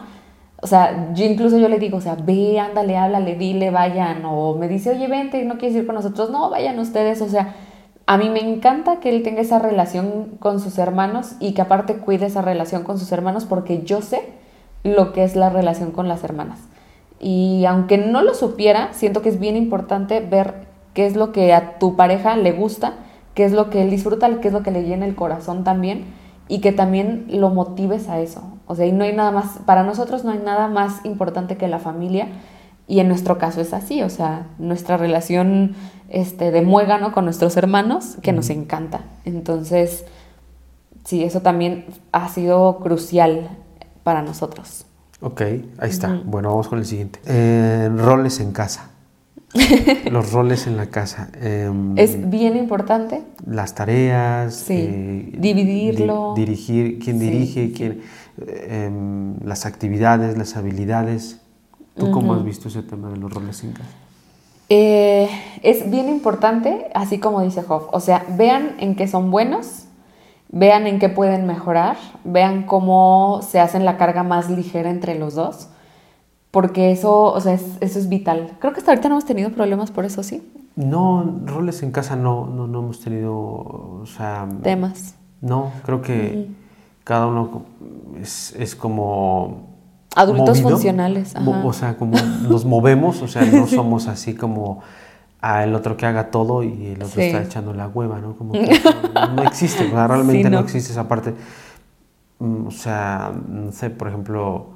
o 0.63 0.67
sea, 0.67 1.13
yo 1.15 1.25
incluso 1.25 1.59
yo 1.59 1.69
le 1.69 1.79
digo, 1.79 1.99
o 1.99 2.01
sea, 2.01 2.15
ve, 2.15 2.59
ándale, 2.61 2.97
háblale, 2.97 3.35
dile, 3.35 3.71
vayan, 3.71 4.25
o 4.25 4.55
me 4.55 4.69
dice, 4.69 4.91
oye, 4.91 5.09
vente, 5.09 5.45
no 5.45 5.59
quieres 5.59 5.77
ir 5.77 5.87
con 5.87 5.97
nosotros, 5.97 6.31
no, 6.31 6.49
vayan 6.49 6.79
ustedes, 6.79 7.21
o 7.23 7.29
sea, 7.29 7.55
a 8.07 8.17
mí 8.17 8.31
me 8.31 8.41
encanta 8.41 9.01
que 9.01 9.11
él 9.11 9.23
tenga 9.23 9.41
esa 9.41 9.59
relación 9.59 10.37
con 10.39 10.61
sus 10.61 10.79
hermanos 10.79 11.33
y 11.41 11.53
que 11.53 11.63
aparte 11.63 11.97
cuide 11.97 12.27
esa 12.27 12.43
relación 12.43 12.85
con 12.85 12.99
sus 12.99 13.11
hermanos 13.13 13.47
porque 13.47 13.83
yo 13.83 14.01
sé 14.03 14.23
lo 14.85 15.13
que 15.13 15.25
es 15.25 15.37
la 15.37 15.51
relación 15.51 15.91
con 15.91 16.07
las 16.07 16.23
hermanas. 16.23 16.61
Y 17.19 17.65
aunque 17.65 17.97
no 17.97 18.23
lo 18.23 18.35
supiera, 18.35 18.93
siento 18.93 19.23
que 19.23 19.31
es 19.31 19.41
bien 19.41 19.57
importante 19.57 20.21
ver 20.21 20.67
qué 20.93 21.07
es 21.07 21.17
lo 21.17 21.33
que 21.33 21.55
a 21.55 21.79
tu 21.79 21.97
pareja 21.97 22.37
le 22.37 22.53
gusta 22.53 22.95
qué 23.35 23.45
es 23.45 23.53
lo 23.53 23.71
que 23.71 23.83
él 23.83 23.91
disfruta, 23.91 24.41
qué 24.41 24.49
es 24.49 24.55
lo 24.55 24.63
que 24.63 24.71
le 24.71 24.85
llena 24.85 25.07
el 25.07 25.15
corazón 25.15 25.65
también 25.65 26.05
y 26.49 26.61
que 26.61 26.73
también 26.73 27.27
lo 27.29 27.51
motives 27.51 28.09
a 28.09 28.21
eso. 28.21 28.43
O 28.67 28.75
sea, 28.75 28.87
y 28.87 28.93
no 28.93 29.05
hay 29.05 29.15
nada 29.15 29.31
más, 29.31 29.59
para 29.67 29.83
nosotros 29.83 30.25
no 30.25 30.31
hay 30.31 30.39
nada 30.39 30.69
más 30.69 31.05
importante 31.05 31.57
que 31.57 31.69
la 31.69 31.79
familia 31.79 32.29
y 32.87 33.01
en 33.01 33.09
nuestro 33.09 33.39
caso 33.39 33.61
es 33.61 33.73
así, 33.73 34.03
o 34.03 34.11
sea, 34.11 34.47
nuestra 34.59 34.97
relación 34.97 35.75
este, 36.09 36.51
de 36.51 36.63
muégano 36.63 37.13
con 37.13 37.25
nuestros 37.25 37.57
hermanos 37.57 38.17
que 38.23 38.33
nos 38.33 38.51
encanta. 38.51 39.01
Entonces, 39.25 40.05
sí, 41.05 41.25
eso 41.25 41.41
también 41.41 41.87
ha 42.13 42.29
sido 42.29 42.79
crucial 42.81 43.49
para 44.03 44.23
nosotros. 44.23 44.87
Ok, 45.21 45.41
ahí 45.41 45.91
está. 45.91 46.21
Bueno, 46.25 46.51
vamos 46.51 46.69
con 46.69 46.79
el 46.79 46.85
siguiente. 46.85 47.21
Eh, 47.27 47.91
roles 47.97 48.41
en 48.41 48.53
casa. 48.53 48.91
Los 50.11 50.33
roles 50.33 50.67
en 50.67 50.77
la 50.77 50.87
casa. 50.87 51.29
Em, 51.41 51.97
es 51.97 52.29
bien 52.31 52.57
importante. 52.57 53.23
Las 53.47 53.75
tareas. 53.75 54.55
Sí. 54.55 54.75
Eh, 54.77 55.33
Dividirlo. 55.39 56.35
dirigir, 56.35 56.99
quién 56.99 57.19
dirige, 57.19 57.73
quién, 57.73 58.03
em, 58.47 59.37
las 59.45 59.67
actividades, 59.67 60.37
las 60.37 60.57
habilidades. 60.57 61.41
¿Tú 61.97 62.11
cómo 62.11 62.35
has 62.35 62.45
visto 62.45 62.69
ese 62.69 62.83
tema 62.83 63.09
de 63.11 63.17
los 63.19 63.33
roles 63.33 63.63
en 63.63 63.73
casa? 63.73 63.89
Eh, 64.69 65.29
es 65.63 65.89
bien 65.91 66.09
importante, 66.09 66.91
así 66.95 67.19
como 67.19 67.43
dice 67.43 67.63
Hoff. 67.69 67.85
O 67.93 68.01
sea, 68.01 68.25
vean 68.37 68.75
en 68.81 68.97
qué 68.97 69.07
son 69.07 69.31
buenos, 69.31 69.85
vean 70.51 70.89
en 70.89 70.99
qué 70.99 71.09
pueden 71.09 71.47
mejorar, 71.47 71.97
vean 72.25 72.65
cómo 72.65 73.41
se 73.49 73.61
hacen 73.61 73.85
la 73.85 73.97
carga 73.97 74.25
más 74.25 74.51
ligera 74.51 74.91
entre 74.91 75.17
los 75.17 75.35
dos 75.35 75.69
porque 76.55 76.93
eso, 76.93 77.33
o 77.33 77.41
sea, 77.41 77.55
eso 77.55 77.75
es 77.81 78.09
vital. 78.09 78.53
Creo 78.61 78.73
que 78.73 78.79
hasta 78.79 78.93
ahorita 78.93 79.09
no 79.09 79.17
hemos 79.17 79.25
tenido 79.25 79.51
problemas 79.51 79.91
por 79.91 80.05
eso, 80.05 80.23
¿sí? 80.23 80.41
No, 80.77 81.41
roles 81.45 81.83
en 81.83 81.91
casa 81.91 82.15
no, 82.15 82.47
no, 82.47 82.69
no 82.69 82.79
hemos 82.79 83.01
tenido, 83.01 83.35
o 83.35 84.05
sea... 84.07 84.49
Temas. 84.63 85.17
No, 85.41 85.73
creo 85.85 86.01
que 86.01 86.49
cada 87.03 87.27
uno 87.27 87.65
es, 88.23 88.55
es 88.57 88.77
como... 88.77 89.67
Adultos 90.15 90.63
funcionales. 90.63 91.35
O 91.45 91.73
sea, 91.73 91.97
como 91.97 92.17
nos 92.49 92.65
movemos, 92.65 93.21
o 93.21 93.27
sea, 93.27 93.45
no 93.47 93.67
somos 93.67 94.07
así 94.07 94.37
como 94.37 94.81
a 95.41 95.65
el 95.65 95.75
otro 95.75 95.97
que 95.97 96.07
haga 96.07 96.31
todo 96.31 96.63
y 96.63 96.87
el 96.87 97.03
otro 97.03 97.21
está 97.21 97.43
echando 97.43 97.75
la 97.75 97.89
hueva, 97.89 98.21
¿no? 98.21 98.37
Como 98.37 98.53
que 98.53 98.81
no, 99.35 99.43
existe, 99.43 99.89
realmente 99.89 100.49
no. 100.51 100.61
existe 100.61 100.93
esa 100.93 101.09
parte. 101.09 101.35
Mm, 102.39 102.69
o 102.69 102.71
sea, 102.71 103.33
no 103.49 103.73
sé, 103.73 103.91
por 103.91 104.07
ejemplo 104.07 104.75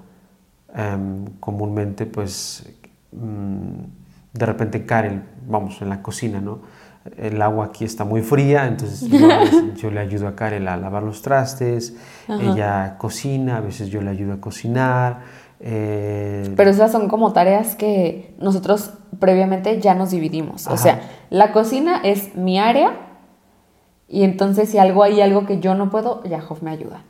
Em, 0.75 1.25
comúnmente 1.41 2.05
pues 2.05 2.69
mm, 3.13 4.35
de 4.35 4.47
repente 4.47 4.85
Karel, 4.85 5.23
vamos, 5.47 5.81
en 5.81 5.89
la 5.89 6.03
cocina, 6.03 6.41
¿no? 6.41 6.61
El 7.17 7.41
agua 7.41 7.67
aquí 7.67 7.87
está 7.87 8.05
muy 8.05 8.21
fría, 8.21 8.67
entonces 8.67 9.09
yo, 9.09 9.91
le 9.91 10.01
ayudo 10.01 10.29
a 10.29 10.37
Karel 10.37 10.69
a 10.69 10.77
lavar 10.77 11.03
los 11.03 11.23
trastes, 11.23 11.97
ella 12.29 12.97
cocina, 12.99 13.57
a 13.57 13.61
veces 13.61 13.89
yo 13.89 14.03
le 14.03 14.11
ayudo 14.11 14.35
a 14.35 14.41
cocinar. 14.41 15.21
Eh, 15.61 16.53
Pero 16.55 16.71
esas 16.71 16.93
son 16.93 17.09
como 17.09 17.33
tareas 17.33 17.75
que 17.75 18.35
nosotros 18.39 18.93
previamente 19.19 19.81
ya 19.81 19.95
nos 19.95 20.11
dividimos. 20.11 20.67
O 20.67 20.77
sea, 20.77 21.01
la 21.31 21.53
cocina 21.53 22.01
es 22.05 22.37
mi 22.37 22.59
área 22.59 22.93
y 24.07 24.23
entonces 24.23 24.69
si 24.69 24.79
algo 24.79 25.03
hay 25.03 25.23
algo 25.23 25.47
que 25.47 25.61
yo 25.61 25.75
no 25.75 25.91
puedo, 25.91 26.23
ya 26.25 26.43
Jof 26.43 26.63
me 26.63 26.71
ayuda. 26.71 27.03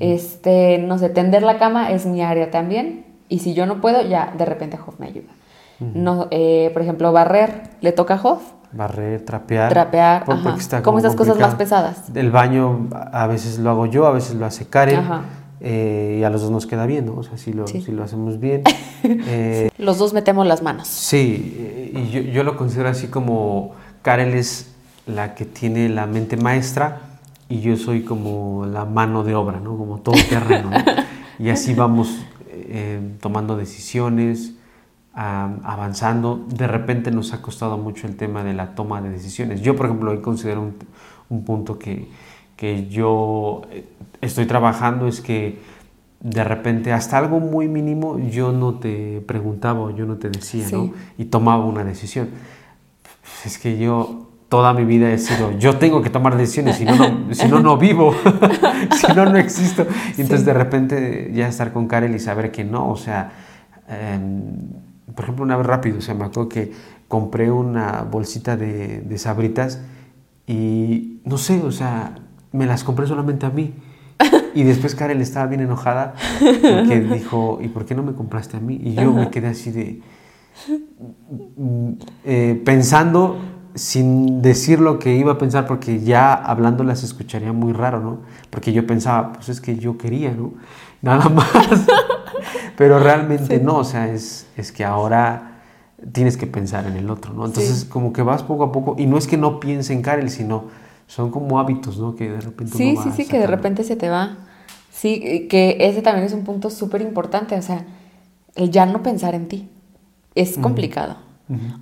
Este, 0.00 0.78
no 0.78 0.98
sé, 0.98 1.10
tender 1.10 1.42
la 1.42 1.58
cama 1.58 1.90
es 1.92 2.06
mi 2.06 2.22
área 2.22 2.50
también. 2.50 3.04
Y 3.28 3.40
si 3.40 3.54
yo 3.54 3.66
no 3.66 3.80
puedo, 3.80 4.02
ya 4.02 4.32
de 4.36 4.44
repente 4.44 4.78
Hoff 4.84 4.98
me 4.98 5.06
ayuda. 5.06 5.32
no, 5.80 6.28
eh, 6.30 6.70
por 6.72 6.82
ejemplo, 6.82 7.12
barrer, 7.12 7.62
le 7.80 7.92
toca 7.92 8.14
a 8.14 8.22
Hoff. 8.22 8.42
Barrer, 8.72 9.24
trapear. 9.24 9.70
Trapear, 9.70 10.24
como, 10.24 10.98
esas 10.98 11.14
cosas 11.14 11.38
más 11.38 11.54
pesadas. 11.54 12.04
El 12.14 12.30
baño 12.30 12.88
a 13.12 13.26
veces 13.26 13.58
lo 13.58 13.70
hago 13.70 13.86
yo, 13.86 14.06
a 14.06 14.12
veces 14.12 14.34
lo 14.36 14.46
hace 14.46 14.66
Karen. 14.66 15.02
Eh, 15.60 16.18
y 16.20 16.24
a 16.24 16.30
los 16.30 16.42
dos 16.42 16.50
nos 16.50 16.66
queda 16.66 16.84
bien, 16.84 17.06
¿no? 17.06 17.14
O 17.14 17.22
sea, 17.22 17.38
si 17.38 17.52
lo, 17.52 17.66
Si 17.66 17.80
lo 17.90 18.02
hacemos 18.02 18.40
bien. 18.40 18.62
Eh, 19.06 19.70
los 19.76 19.98
dos 19.98 20.14
metemos 20.14 20.46
las 20.46 20.62
manos. 20.62 20.88
Sí, 20.88 21.92
y 21.92 22.08
yo, 22.10 22.22
yo 22.22 22.42
lo 22.42 22.56
considero 22.56 22.88
así 22.88 23.08
como 23.08 23.72
Karen 24.00 24.32
es 24.32 24.74
la 25.06 25.34
que 25.34 25.44
tiene 25.44 25.90
la 25.90 26.06
mente 26.06 26.38
maestra 26.38 27.00
y 27.54 27.60
yo 27.60 27.76
soy 27.76 28.02
como 28.02 28.66
la 28.66 28.84
mano 28.84 29.22
de 29.22 29.36
obra, 29.36 29.60
¿no? 29.60 29.78
Como 29.78 30.00
todo 30.00 30.16
terreno, 30.28 30.70
¿no? 30.70 30.76
Y 31.38 31.50
así 31.50 31.72
vamos 31.72 32.24
eh, 32.50 33.00
tomando 33.20 33.56
decisiones, 33.56 34.54
avanzando. 35.12 36.44
De 36.48 36.66
repente 36.66 37.12
nos 37.12 37.32
ha 37.32 37.42
costado 37.42 37.78
mucho 37.78 38.08
el 38.08 38.16
tema 38.16 38.42
de 38.42 38.54
la 38.54 38.74
toma 38.74 39.00
de 39.00 39.10
decisiones. 39.10 39.60
Yo, 39.60 39.76
por 39.76 39.86
ejemplo, 39.86 40.10
hoy 40.10 40.20
considero 40.20 40.62
un, 40.62 40.74
un 41.28 41.44
punto 41.44 41.78
que, 41.78 42.08
que 42.56 42.88
yo 42.88 43.62
eh, 43.70 43.84
estoy 44.20 44.46
trabajando, 44.46 45.06
es 45.06 45.20
que 45.20 45.60
de 46.18 46.42
repente, 46.42 46.92
hasta 46.92 47.18
algo 47.18 47.38
muy 47.38 47.68
mínimo, 47.68 48.18
yo 48.18 48.50
no 48.50 48.80
te 48.80 49.20
preguntaba 49.20 49.80
o 49.80 49.90
yo 49.90 50.06
no 50.06 50.16
te 50.16 50.28
decía, 50.28 50.66
¿no? 50.72 50.86
Sí. 50.86 50.92
Y 51.18 51.24
tomaba 51.26 51.64
una 51.64 51.84
decisión. 51.84 52.30
Es 53.44 53.58
que 53.58 53.78
yo 53.78 54.23
toda 54.54 54.72
mi 54.72 54.84
vida 54.84 55.10
he 55.10 55.18
sido, 55.18 55.50
yo 55.58 55.78
tengo 55.78 56.00
que 56.00 56.10
tomar 56.10 56.36
decisiones, 56.36 56.76
si 56.76 56.84
no, 56.84 56.94
no, 56.94 57.34
si 57.34 57.48
no, 57.48 57.58
no 57.58 57.76
vivo, 57.76 58.14
si 58.96 59.12
no, 59.12 59.24
no 59.24 59.36
existo. 59.36 59.84
Y 60.16 60.20
entonces 60.20 60.42
Sí. 60.42 60.46
de 60.46 60.52
repente 60.54 61.32
ya 61.34 61.48
estar 61.48 61.72
con 61.72 61.88
Karel 61.88 62.14
y 62.14 62.20
saber 62.20 62.52
que 62.52 62.62
no, 62.62 62.88
o 62.88 62.94
sea, 62.96 63.32
em, 63.88 64.42
por 65.12 65.24
ejemplo, 65.24 65.44
una 65.44 65.56
vez 65.56 65.66
rápido, 65.66 65.98
o 65.98 66.00
sea, 66.00 66.14
me 66.14 66.24
acuerdo 66.26 66.48
que 66.48 66.70
compré 67.08 67.50
una 67.50 68.02
bolsita 68.02 68.56
de, 68.56 69.00
de 69.00 69.18
sabritas 69.18 69.80
y 70.46 71.18
no 71.24 71.36
sé, 71.36 71.60
o 71.60 71.72
sea, 71.72 72.14
me 72.52 72.64
las 72.66 72.84
compré 72.84 73.08
solamente 73.08 73.46
a 73.46 73.50
mí. 73.50 73.74
Y 74.54 74.62
después 74.62 74.94
Karel 74.94 75.20
estaba 75.20 75.48
bien 75.48 75.62
enojada 75.62 76.14
porque 76.38 77.00
dijo, 77.12 77.58
¿y 77.60 77.66
por 77.66 77.86
qué 77.86 77.96
no 77.96 78.04
me 78.04 78.12
compraste 78.12 78.56
a 78.56 78.60
mí? 78.60 78.78
Y 78.80 78.94
yo 78.94 79.12
me 79.12 79.30
quedé 79.30 79.48
así 79.48 79.72
de, 79.72 80.00
mm, 81.56 81.90
eh, 82.24 82.62
pensando 82.64 83.36
sin 83.74 84.40
decir 84.42 84.80
lo 84.80 84.98
que 84.98 85.16
iba 85.16 85.32
a 85.32 85.38
pensar 85.38 85.66
porque 85.66 86.00
ya 86.00 86.32
hablándolas 86.32 87.00
se 87.00 87.06
escucharía 87.06 87.52
muy 87.52 87.72
raro, 87.72 88.00
¿no? 88.00 88.18
Porque 88.50 88.72
yo 88.72 88.86
pensaba, 88.86 89.32
pues 89.32 89.48
es 89.48 89.60
que 89.60 89.76
yo 89.76 89.98
quería, 89.98 90.32
¿no? 90.32 90.52
Nada 91.02 91.28
más. 91.28 91.46
Pero 92.76 92.98
realmente 92.98 93.58
no, 93.60 93.78
o 93.78 93.84
sea, 93.84 94.08
es, 94.08 94.46
es 94.56 94.72
que 94.72 94.84
ahora 94.84 95.60
tienes 96.12 96.36
que 96.36 96.46
pensar 96.46 96.86
en 96.86 96.96
el 96.96 97.10
otro, 97.10 97.32
¿no? 97.32 97.46
Entonces 97.46 97.80
Sí. 97.80 97.88
como 97.88 98.12
que 98.12 98.22
vas 98.22 98.42
poco 98.42 98.64
a 98.64 98.72
poco 98.72 98.96
y 98.98 99.06
no 99.06 99.16
es 99.16 99.26
que 99.26 99.36
no 99.36 99.60
piense 99.60 99.92
en 99.92 100.02
Karel, 100.02 100.30
sino 100.30 100.64
son 101.06 101.30
como 101.30 101.58
hábitos, 101.58 101.98
¿no? 101.98 102.14
Que 102.14 102.30
de 102.30 102.40
repente 102.40 102.76
Sí, 102.76 102.92
uno 102.92 103.02
sí, 103.02 103.08
va 103.10 103.16
sí, 103.16 103.26
que 103.26 103.38
de 103.38 103.46
repente 103.46 103.84
se 103.84 103.96
te 103.96 104.08
va. 104.08 104.36
Sí, 104.90 105.46
que 105.48 105.76
ese 105.80 106.02
también 106.02 106.26
es 106.26 106.32
un 106.32 106.44
punto 106.44 106.70
súper 106.70 107.02
importante, 107.02 107.56
o 107.56 107.62
sea, 107.62 107.84
el 108.54 108.70
ya 108.70 108.86
no 108.86 109.02
pensar 109.02 109.34
en 109.34 109.48
ti. 109.48 109.68
Es 110.34 110.58
complicado. 110.58 111.16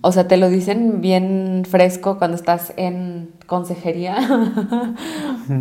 O 0.00 0.10
sea, 0.10 0.26
te 0.26 0.36
lo 0.36 0.48
dicen 0.48 1.00
bien 1.00 1.62
fresco 1.68 2.18
cuando 2.18 2.36
estás 2.36 2.72
en 2.76 3.30
consejería, 3.46 4.16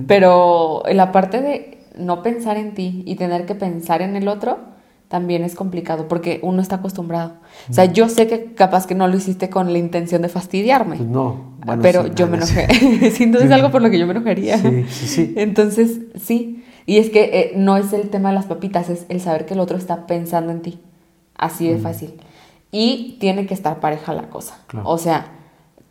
pero 0.08 0.84
la 0.92 1.12
parte 1.12 1.42
de 1.42 1.78
no 1.96 2.24
pensar 2.24 2.58
en 2.58 2.74
ti 2.74 3.04
y 3.06 3.16
tener 3.16 3.46
que 3.46 3.54
pensar 3.54 4.02
en 4.02 4.16
el 4.16 4.28
otro 4.28 4.72
también 5.08 5.44
es 5.44 5.56
complicado 5.56 6.08
porque 6.08 6.40
uno 6.42 6.62
está 6.62 6.78
acostumbrado. 6.78 7.34
O 7.70 7.74
sea, 7.74 7.86
yo 7.86 8.08
sé 8.08 8.28
que 8.28 8.54
capaz 8.54 8.88
que 8.88 8.96
no 8.96 9.08
lo 9.08 9.18
hiciste 9.18 9.50
con 9.50 9.72
la 9.72 9.78
intención 9.78 10.22
de 10.22 10.30
fastidiarme, 10.30 10.96
Pues 10.96 11.10
no, 11.10 11.52
bueno, 11.66 11.82
pero 11.82 12.06
sí, 12.06 12.12
yo 12.16 12.28
me 12.28 12.38
enojé. 12.38 12.68
Sí, 13.12 13.24
entonces 13.24 13.50
es 13.50 13.56
algo 13.56 13.72
por 13.72 13.82
lo 13.82 13.92
que 13.92 14.00
yo 14.00 14.08
me 14.08 14.14
enojaría. 14.14 14.58
Sí, 14.58 14.86
sí, 14.90 15.08
sí. 15.08 15.34
Entonces, 15.36 16.00
sí. 16.16 16.64
Y 16.86 16.98
es 16.98 17.10
que 17.10 17.24
eh, 17.24 17.54
no 17.58 17.78
es 17.78 17.92
el 17.94 18.10
tema 18.10 18.30
de 18.30 18.36
las 18.36 18.46
papitas, 18.46 18.90
es 18.90 19.06
el 19.10 19.20
saber 19.20 19.46
que 19.46 19.54
el 19.54 19.60
otro 19.60 19.78
está 19.78 20.08
pensando 20.08 20.52
en 20.52 20.62
ti. 20.62 20.80
Así 21.36 21.68
de 21.68 21.78
fácil. 21.78 22.14
Y 22.72 23.18
tiene 23.20 23.46
que 23.46 23.54
estar 23.54 23.80
pareja 23.80 24.14
la 24.14 24.30
cosa. 24.30 24.60
Claro. 24.68 24.88
O 24.90 24.98
sea, 24.98 25.28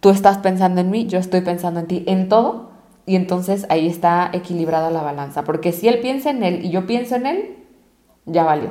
tú 0.01 0.11
estás 0.11 0.39
pensando 0.39 0.81
en 0.81 0.91
mí, 0.91 1.07
yo 1.07 1.19
estoy 1.19 1.43
pensando 1.43 1.81
en 1.81 1.87
ti, 1.87 2.05
en 2.07 2.29
todo. 2.29 2.71
Y 3.07 3.17
entonces 3.17 3.67
ahí 3.69 3.87
está 3.87 4.31
equilibrada 4.33 4.91
la 4.91 5.03
balanza. 5.03 5.45
Porque 5.45 5.73
si 5.73 5.89
él 5.89 6.01
piensa 6.01 6.31
en 6.31 6.43
él 6.43 6.65
y 6.65 6.71
yo 6.71 6.87
pienso 6.87 7.17
en 7.17 7.27
él, 7.27 7.57
ya 8.27 8.45
valió. 8.45 8.71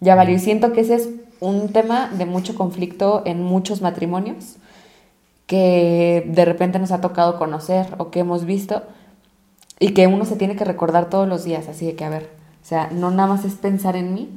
Ya 0.00 0.14
valió. 0.14 0.36
Y 0.36 0.38
siento 0.38 0.72
que 0.72 0.80
ese 0.80 0.94
es 0.94 1.10
un 1.40 1.68
tema 1.72 2.08
de 2.08 2.26
mucho 2.26 2.54
conflicto 2.54 3.22
en 3.26 3.42
muchos 3.42 3.82
matrimonios 3.82 4.56
que 5.46 6.24
de 6.26 6.44
repente 6.44 6.78
nos 6.78 6.90
ha 6.90 7.00
tocado 7.00 7.38
conocer 7.38 7.94
o 7.98 8.10
que 8.10 8.20
hemos 8.20 8.44
visto 8.44 8.82
y 9.78 9.92
que 9.92 10.06
uno 10.06 10.24
se 10.24 10.36
tiene 10.36 10.56
que 10.56 10.64
recordar 10.64 11.10
todos 11.10 11.28
los 11.28 11.44
días, 11.44 11.68
así 11.68 11.86
de 11.86 11.94
que, 11.94 12.04
a 12.04 12.08
ver, 12.08 12.30
o 12.62 12.66
sea, 12.66 12.88
no 12.90 13.10
nada 13.10 13.28
más 13.28 13.44
es 13.44 13.54
pensar 13.54 13.96
en 13.96 14.14
mí, 14.14 14.30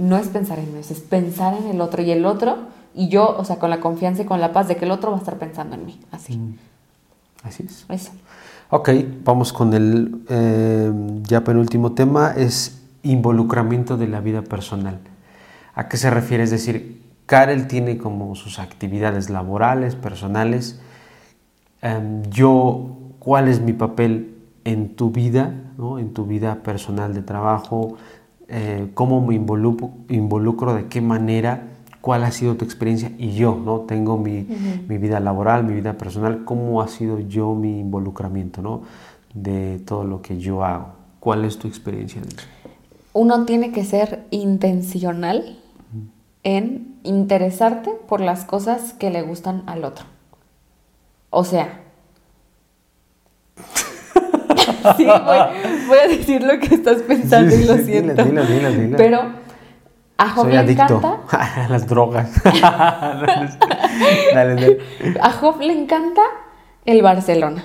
no 0.00 0.16
es 0.16 0.28
pensar 0.28 0.58
en 0.58 0.72
mí, 0.72 0.80
es 0.80 1.00
pensar 1.00 1.54
en 1.54 1.68
el 1.68 1.80
otro 1.80 2.02
y 2.02 2.10
el 2.10 2.24
otro, 2.24 2.58
y 2.94 3.08
yo, 3.08 3.36
o 3.36 3.44
sea, 3.44 3.58
con 3.58 3.70
la 3.70 3.80
confianza 3.80 4.22
y 4.22 4.24
con 4.24 4.40
la 4.40 4.52
paz 4.52 4.68
de 4.68 4.76
que 4.76 4.84
el 4.84 4.90
otro 4.90 5.10
va 5.10 5.16
a 5.16 5.20
estar 5.20 5.38
pensando 5.38 5.76
en 5.76 5.86
mí, 5.86 6.00
así, 6.10 6.36
Mm. 6.36 6.56
Así 7.42 7.64
es. 7.66 7.86
eso. 7.88 8.12
Ok, 8.68 8.90
vamos 9.24 9.52
con 9.52 9.72
el 9.72 10.22
eh, 10.28 10.92
ya 11.22 11.42
penúltimo 11.42 11.92
tema, 11.92 12.32
es 12.36 12.82
involucramiento 13.02 13.96
de 13.96 14.08
la 14.08 14.20
vida 14.20 14.42
personal. 14.42 14.98
¿A 15.74 15.88
qué 15.88 15.96
se 15.96 16.10
refiere? 16.10 16.44
Es 16.44 16.50
decir, 16.50 17.02
Karel 17.26 17.66
tiene 17.66 17.96
como 17.96 18.34
sus 18.34 18.58
actividades 18.58 19.30
laborales, 19.30 19.94
personales. 19.96 20.80
Em, 21.80 22.22
yo, 22.24 22.96
¿cuál 23.18 23.48
es 23.48 23.60
mi 23.60 23.72
papel 23.72 24.36
en 24.64 24.94
tu 24.96 25.10
vida, 25.10 25.54
¿no? 25.78 25.98
en 25.98 26.12
tu 26.12 26.26
vida 26.26 26.56
personal 26.62 27.14
de 27.14 27.22
trabajo? 27.22 27.96
Eh, 28.52 28.90
¿Cómo 28.94 29.24
me 29.24 29.36
involucro, 29.36 29.90
involucro? 30.08 30.74
¿De 30.74 30.86
qué 30.86 31.00
manera? 31.00 31.68
¿Cuál 32.00 32.24
ha 32.24 32.32
sido 32.32 32.56
tu 32.56 32.64
experiencia? 32.64 33.12
Y 33.16 33.32
yo, 33.34 33.60
¿no? 33.64 33.80
Tengo 33.80 34.18
mi, 34.18 34.46
mi 34.88 34.98
vida 34.98 35.20
laboral, 35.20 35.64
mi 35.64 35.74
vida 35.74 35.92
personal. 35.94 36.44
¿Cómo 36.44 36.82
ha 36.82 36.88
sido 36.88 37.20
yo 37.20 37.54
mi 37.54 37.78
involucramiento, 37.78 38.60
¿no? 38.60 38.82
De 39.34 39.78
todo 39.80 40.04
lo 40.04 40.20
que 40.20 40.38
yo 40.38 40.64
hago. 40.64 40.88
¿Cuál 41.20 41.44
es 41.44 41.58
tu 41.58 41.68
experiencia? 41.68 42.22
Uno 43.12 43.44
tiene 43.44 43.70
que 43.70 43.84
ser 43.84 44.26
intencional 44.30 45.58
en 46.42 46.96
interesarte 47.04 47.90
por 48.08 48.20
las 48.20 48.44
cosas 48.44 48.94
que 48.94 49.10
le 49.10 49.22
gustan 49.22 49.62
al 49.66 49.84
otro. 49.84 50.06
O 51.30 51.44
sea, 51.44 51.82
sí, 54.96 55.04
voy, 55.04 55.38
voy 55.90 55.98
a 55.98 56.08
decir 56.08 56.42
lo 56.42 56.58
que 56.58 56.74
estás 56.74 57.02
pensando 57.02 57.54
y 57.54 57.64
lo 57.64 57.76
siento. 57.76 58.24
dilo, 58.24 58.42
dilo, 58.44 58.70
dilo. 58.72 58.96
Pero 58.96 59.20
a 60.16 60.28
Job 60.30 60.44
Soy 60.44 60.52
le 60.52 60.58
adicto 60.58 60.96
encanta, 60.96 61.18
a 61.64 61.68
las 61.68 61.86
drogas. 61.86 62.30
dale, 64.34 64.54
dale. 64.54 64.78
a 65.20 65.30
Job 65.32 65.60
le 65.60 65.72
encanta 65.72 66.22
el 66.84 67.02
Barcelona. 67.02 67.64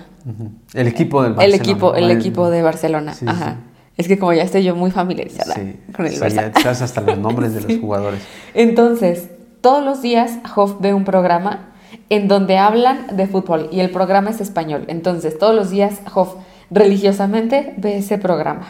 El 0.74 0.88
equipo 0.88 1.22
del 1.22 1.32
El 1.32 1.36
Barcelona. 1.38 1.56
equipo, 1.64 1.96
el 1.96 2.12
equipo 2.12 2.50
de 2.50 2.62
Barcelona. 2.62 3.14
Sí, 3.14 3.26
Ajá. 3.28 3.52
sí. 3.52 3.72
Es 3.98 4.08
que 4.10 4.18
como 4.20 4.34
ya 4.34 4.44
estoy 4.44 4.64
yo 4.64 4.76
muy 4.76 4.92
familiarizada 4.92 5.54
Sí, 5.56 5.80
con 5.96 6.06
el 6.06 6.12
sí, 6.14 6.20
Barça. 6.20 6.52
ya 6.54 6.60
sabes 6.62 6.82
hasta 6.82 7.02
los 7.02 7.18
nombres 7.18 7.54
de 7.54 7.62
los 7.62 7.80
jugadores. 7.82 8.22
Entonces, 8.54 9.30
todos 9.62 9.84
los 9.86 10.02
días 10.02 10.40
Hoff 10.56 10.76
ve 10.82 10.94
un 10.94 11.06
programa 11.06 11.70
en 12.10 12.28
donde 12.28 12.58
hablan 12.58 13.16
de 13.16 13.26
fútbol 13.28 13.70
y 13.72 13.80
el 13.80 13.90
programa 13.92 14.32
es 14.32 14.42
español. 14.42 14.84
Entonces, 14.88 15.38
todos 15.40 15.56
los 15.56 15.70
días 15.70 16.02
Hoff 16.14 16.34
religiosamente 16.72 17.74
ve 17.78 17.98
ese 17.98 18.18
programa. 18.18 18.68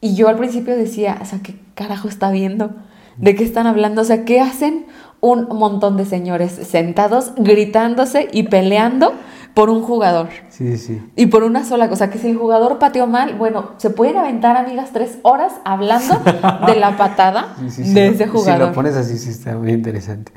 Y 0.00 0.14
yo 0.16 0.28
al 0.28 0.36
principio 0.36 0.76
decía, 0.76 1.18
o 1.22 1.24
sea, 1.24 1.40
¿qué 1.42 1.54
carajo 1.74 2.08
está 2.08 2.30
viendo? 2.30 2.74
¿De 3.16 3.34
qué 3.34 3.44
están 3.44 3.66
hablando? 3.66 4.02
O 4.02 4.04
sea, 4.04 4.24
¿qué 4.24 4.40
hacen 4.40 4.86
un 5.20 5.48
montón 5.48 5.96
de 5.96 6.04
señores 6.04 6.52
sentados 6.52 7.32
gritándose 7.36 8.28
y 8.32 8.44
peleando 8.44 9.14
por 9.54 9.70
un 9.70 9.82
jugador? 9.82 10.28
Sí, 10.50 10.76
sí. 10.76 11.00
Y 11.16 11.26
por 11.26 11.44
una 11.44 11.64
sola 11.64 11.88
cosa, 11.88 12.10
que 12.10 12.18
si 12.18 12.28
el 12.30 12.36
jugador 12.36 12.78
pateó 12.78 13.06
mal, 13.06 13.34
bueno, 13.36 13.70
se 13.78 13.88
pueden 13.88 14.16
aventar, 14.16 14.56
amigas, 14.56 14.90
tres 14.92 15.18
horas 15.22 15.52
hablando 15.64 16.20
de 16.66 16.76
la 16.76 16.96
patada 16.96 17.54
Sí, 17.60 17.70
sí, 17.70 17.84
sí. 17.84 17.94
de 17.94 18.08
ese 18.08 18.26
jugador. 18.26 18.60
Si 18.62 18.68
lo 18.68 18.74
pones 18.74 18.96
así, 18.96 19.16
sí 19.16 19.30
está 19.30 19.56
muy 19.56 19.72
interesante. 19.72 20.32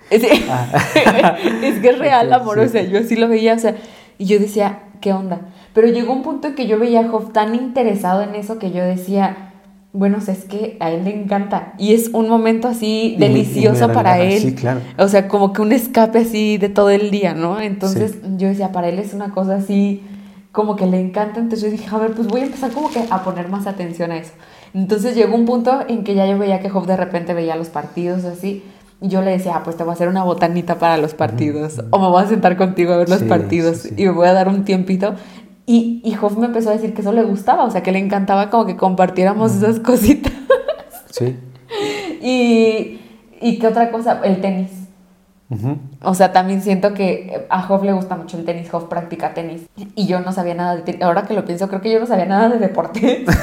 Ah. 0.49 0.67
es 1.63 1.79
que 1.79 1.89
es 1.89 1.97
real, 1.99 2.31
amor. 2.33 2.59
Sí. 2.59 2.65
O 2.65 2.69
sea, 2.69 2.83
yo 2.83 2.99
así 2.99 3.15
lo 3.15 3.27
veía, 3.27 3.55
o 3.55 3.59
sea, 3.59 3.75
y 4.17 4.25
yo 4.25 4.39
decía, 4.39 4.83
¿qué 5.01 5.13
onda? 5.13 5.41
Pero 5.77 5.89
llegó 5.89 6.11
un 6.11 6.23
punto 6.23 6.47
en 6.47 6.55
que 6.55 6.65
yo 6.65 6.79
veía 6.79 7.01
a 7.01 7.07
Job 7.07 7.31
tan 7.33 7.53
interesado 7.53 8.23
en 8.23 8.33
eso 8.33 8.57
que 8.57 8.71
yo 8.71 8.83
decía, 8.83 9.51
bueno, 9.93 10.17
o 10.17 10.21
sea, 10.21 10.33
es 10.33 10.43
que 10.45 10.75
a 10.79 10.89
él 10.89 11.03
le 11.03 11.15
encanta. 11.15 11.73
Y 11.77 11.93
es 11.93 12.09
un 12.13 12.27
momento 12.29 12.67
así 12.67 13.13
Y 13.15 13.17
me- 13.19 13.27
y 13.27 13.29
me 13.29 13.35
delicioso 13.35 13.91
para 13.93 14.19
él. 14.19 14.39
sí, 14.41 14.55
claro. 14.55 14.79
O 14.97 15.07
sea, 15.07 15.27
como 15.27 15.53
que 15.53 15.61
un 15.61 15.71
escape 15.71 16.17
así 16.17 16.57
de 16.57 16.69
todo 16.69 16.89
el 16.89 17.11
día, 17.11 17.35
¿no? 17.35 17.59
Entonces 17.61 18.13
Sí. 18.13 18.19
yo 18.37 18.47
decía, 18.47 18.71
para 18.71 18.89
él 18.89 18.97
es 18.97 19.13
una 19.13 19.29
cosa 19.29 19.57
así 19.57 20.01
como 20.51 20.75
que 20.75 20.87
le 20.87 20.99
encanta. 20.99 21.39
Entonces 21.39 21.61
yo 21.61 21.69
dije, 21.69 21.87
a 21.95 21.99
ver, 21.99 22.13
pues 22.13 22.27
voy 22.27 22.41
a 22.41 22.45
empezar 22.45 22.71
como 22.71 22.89
que 22.89 23.03
a 23.11 23.23
poner 23.23 23.47
más 23.49 23.67
atención 23.67 24.09
a 24.09 24.17
eso. 24.17 24.31
Entonces 24.73 25.15
llegó 25.15 25.35
un 25.35 25.45
punto 25.45 25.81
en 25.87 26.03
que 26.03 26.15
ya 26.15 26.25
yo 26.25 26.39
veía 26.39 26.59
que 26.59 26.69
Job 26.71 26.87
de 26.87 26.97
repente 26.97 27.35
veía 27.35 27.55
los 27.55 27.67
partidos 27.69 28.25
así. 28.25 28.63
Y 28.99 29.09
yo 29.09 29.21
le 29.21 29.29
decía, 29.29 29.57
ah, 29.57 29.61
pues 29.63 29.77
te 29.77 29.83
voy 29.83 29.91
a 29.91 29.93
hacer 29.93 30.07
una 30.07 30.23
botanita 30.23 30.79
para 30.79 30.97
los 30.97 31.13
partidos. 31.13 31.79
O 31.91 31.99
me 31.99 32.07
voy 32.07 32.23
a 32.23 32.25
sentar 32.27 32.57
contigo 32.57 32.93
a 32.93 32.97
ver 32.97 33.09
los 33.09 33.19
Sí, 33.19 33.25
partidos. 33.25 33.77
sí, 33.77 33.89
sí. 33.89 33.95
Y 34.01 34.05
me 34.05 34.11
voy 34.11 34.25
a 34.27 34.33
dar 34.33 34.47
un 34.47 34.63
tiempito. 34.65 35.13
Y, 35.69 36.01
y 36.03 36.13
Job 36.13 36.37
me 36.39 36.45
empezó 36.45 36.69
a 36.69 36.73
decir 36.73 36.93
que 36.93 37.01
eso 37.01 37.11
le 37.11 37.23
gustaba. 37.23 37.65
O 37.65 37.69
sea, 37.69 37.83
que 37.83 37.91
le 37.91 37.99
encantaba 37.99 38.49
como 38.49 38.65
que 38.65 38.77
compartiéramos 38.77 39.53
esas 39.53 39.79
cositas. 39.81 40.33
Sí. 41.11 41.37
y, 42.21 42.99
y 43.41 43.59
qué 43.59 43.67
otra 43.67 43.91
cosa, 43.91 44.21
el 44.23 44.41
tenis. 44.41 44.71
O 46.03 46.13
sea, 46.13 46.33
también 46.33 46.61
siento 46.61 46.93
que 46.93 47.45
a 47.49 47.61
Job 47.61 47.83
le 47.83 47.93
gusta 47.93 48.17
mucho 48.17 48.37
el 48.37 48.43
tenis, 48.43 48.69
Job 48.69 48.89
practica 48.89 49.33
tenis. 49.33 49.67
Y 49.95 50.05
yo 50.05 50.19
no 50.19 50.33
sabía 50.33 50.55
nada 50.55 50.75
de 50.75 50.81
tenis. 50.81 51.01
Ahora 51.01 51.23
que 51.23 51.33
lo 51.33 51.45
pienso, 51.45 51.69
creo 51.69 51.79
que 51.79 51.91
yo 51.91 51.99
no 51.99 52.05
sabía 52.05 52.25
nada 52.25 52.49
de 52.49 52.59
deporte. 52.59 53.25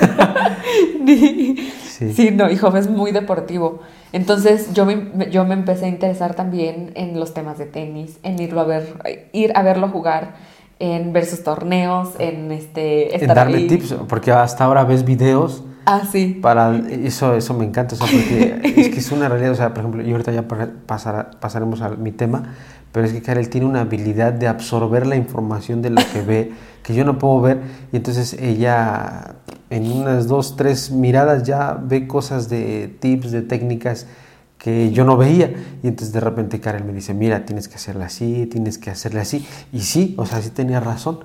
Sí. 1.94 2.12
sí. 2.12 2.30
no, 2.32 2.50
y 2.50 2.56
Job 2.56 2.74
es 2.74 2.90
muy 2.90 3.12
deportivo. 3.12 3.78
Entonces 4.12 4.74
yo 4.74 4.84
me, 4.84 5.30
yo 5.30 5.44
me 5.44 5.54
empecé 5.54 5.84
a 5.84 5.88
interesar 5.88 6.34
también 6.34 6.90
en 6.96 7.20
los 7.20 7.34
temas 7.34 7.56
de 7.56 7.66
tenis, 7.66 8.18
en 8.24 8.40
irlo 8.40 8.60
a 8.60 8.64
ver, 8.64 9.28
ir 9.32 9.52
a 9.54 9.62
verlo 9.62 9.88
jugar, 9.88 10.34
en 10.92 11.12
ver 11.12 11.26
sus 11.26 11.42
torneos, 11.42 12.10
en 12.18 12.52
este 12.52 13.14
En 13.14 13.20
estar 13.22 13.36
darle 13.36 13.58
ahí. 13.58 13.66
tips, 13.66 13.96
porque 14.08 14.32
hasta 14.32 14.64
ahora 14.64 14.84
ves 14.84 15.04
videos 15.04 15.64
Ah, 15.86 16.02
sí. 16.10 16.38
Para 16.40 16.76
eso, 16.88 17.34
eso 17.34 17.52
me 17.54 17.64
encanta, 17.64 17.94
o 17.94 17.98
sea, 17.98 18.06
porque 18.06 18.60
es 18.80 18.88
que 18.88 18.98
es 18.98 19.12
una 19.12 19.28
realidad, 19.28 19.52
o 19.52 19.54
sea, 19.54 19.70
por 19.70 19.80
ejemplo, 19.80 20.02
y 20.02 20.10
ahorita 20.10 20.32
ya 20.32 20.44
pasará, 20.86 21.30
pasaremos 21.40 21.82
a 21.82 21.90
mi 21.90 22.10
tema, 22.10 22.54
pero 22.90 23.06
es 23.06 23.12
que 23.12 23.20
Karel 23.20 23.50
tiene 23.50 23.66
una 23.66 23.82
habilidad 23.82 24.32
de 24.32 24.48
absorber 24.48 25.06
la 25.06 25.16
información 25.16 25.82
de 25.82 25.90
lo 25.90 26.00
que 26.12 26.22
ve, 26.22 26.52
que 26.82 26.94
yo 26.94 27.04
no 27.04 27.18
puedo 27.18 27.40
ver, 27.42 27.60
y 27.92 27.96
entonces 27.96 28.32
ella 28.34 29.34
en 29.68 29.90
unas 29.90 30.26
dos, 30.26 30.56
tres 30.56 30.90
miradas 30.90 31.42
ya 31.42 31.78
ve 31.80 32.06
cosas 32.06 32.48
de 32.48 32.96
tips, 33.00 33.30
de 33.30 33.42
técnicas 33.42 34.06
que 34.64 34.92
yo 34.92 35.04
no 35.04 35.18
veía. 35.18 35.52
Y 35.82 35.88
entonces 35.88 36.14
de 36.14 36.20
repente 36.20 36.58
Karel 36.58 36.84
me 36.84 36.94
dice, 36.94 37.12
mira, 37.12 37.44
tienes 37.44 37.68
que 37.68 37.74
hacerla 37.74 38.06
así, 38.06 38.46
tienes 38.46 38.78
que 38.78 38.88
hacerla 38.88 39.20
así. 39.20 39.46
Y 39.74 39.80
sí, 39.80 40.14
o 40.16 40.24
sea, 40.24 40.40
sí 40.40 40.48
tenía 40.48 40.80
razón. 40.80 41.20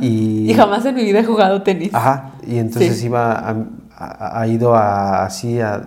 Y, 0.00 0.52
jamás 0.56 0.84
en 0.84 0.96
mi 0.96 1.04
vida 1.04 1.20
he 1.20 1.24
jugado 1.24 1.62
tenis. 1.62 1.94
Ajá, 1.94 2.32
y 2.44 2.58
entonces 2.58 3.00
iba, 3.04 3.54
ha 3.96 4.46
ido 4.48 4.74
a, 4.74 5.24
así 5.24 5.60
a 5.60 5.86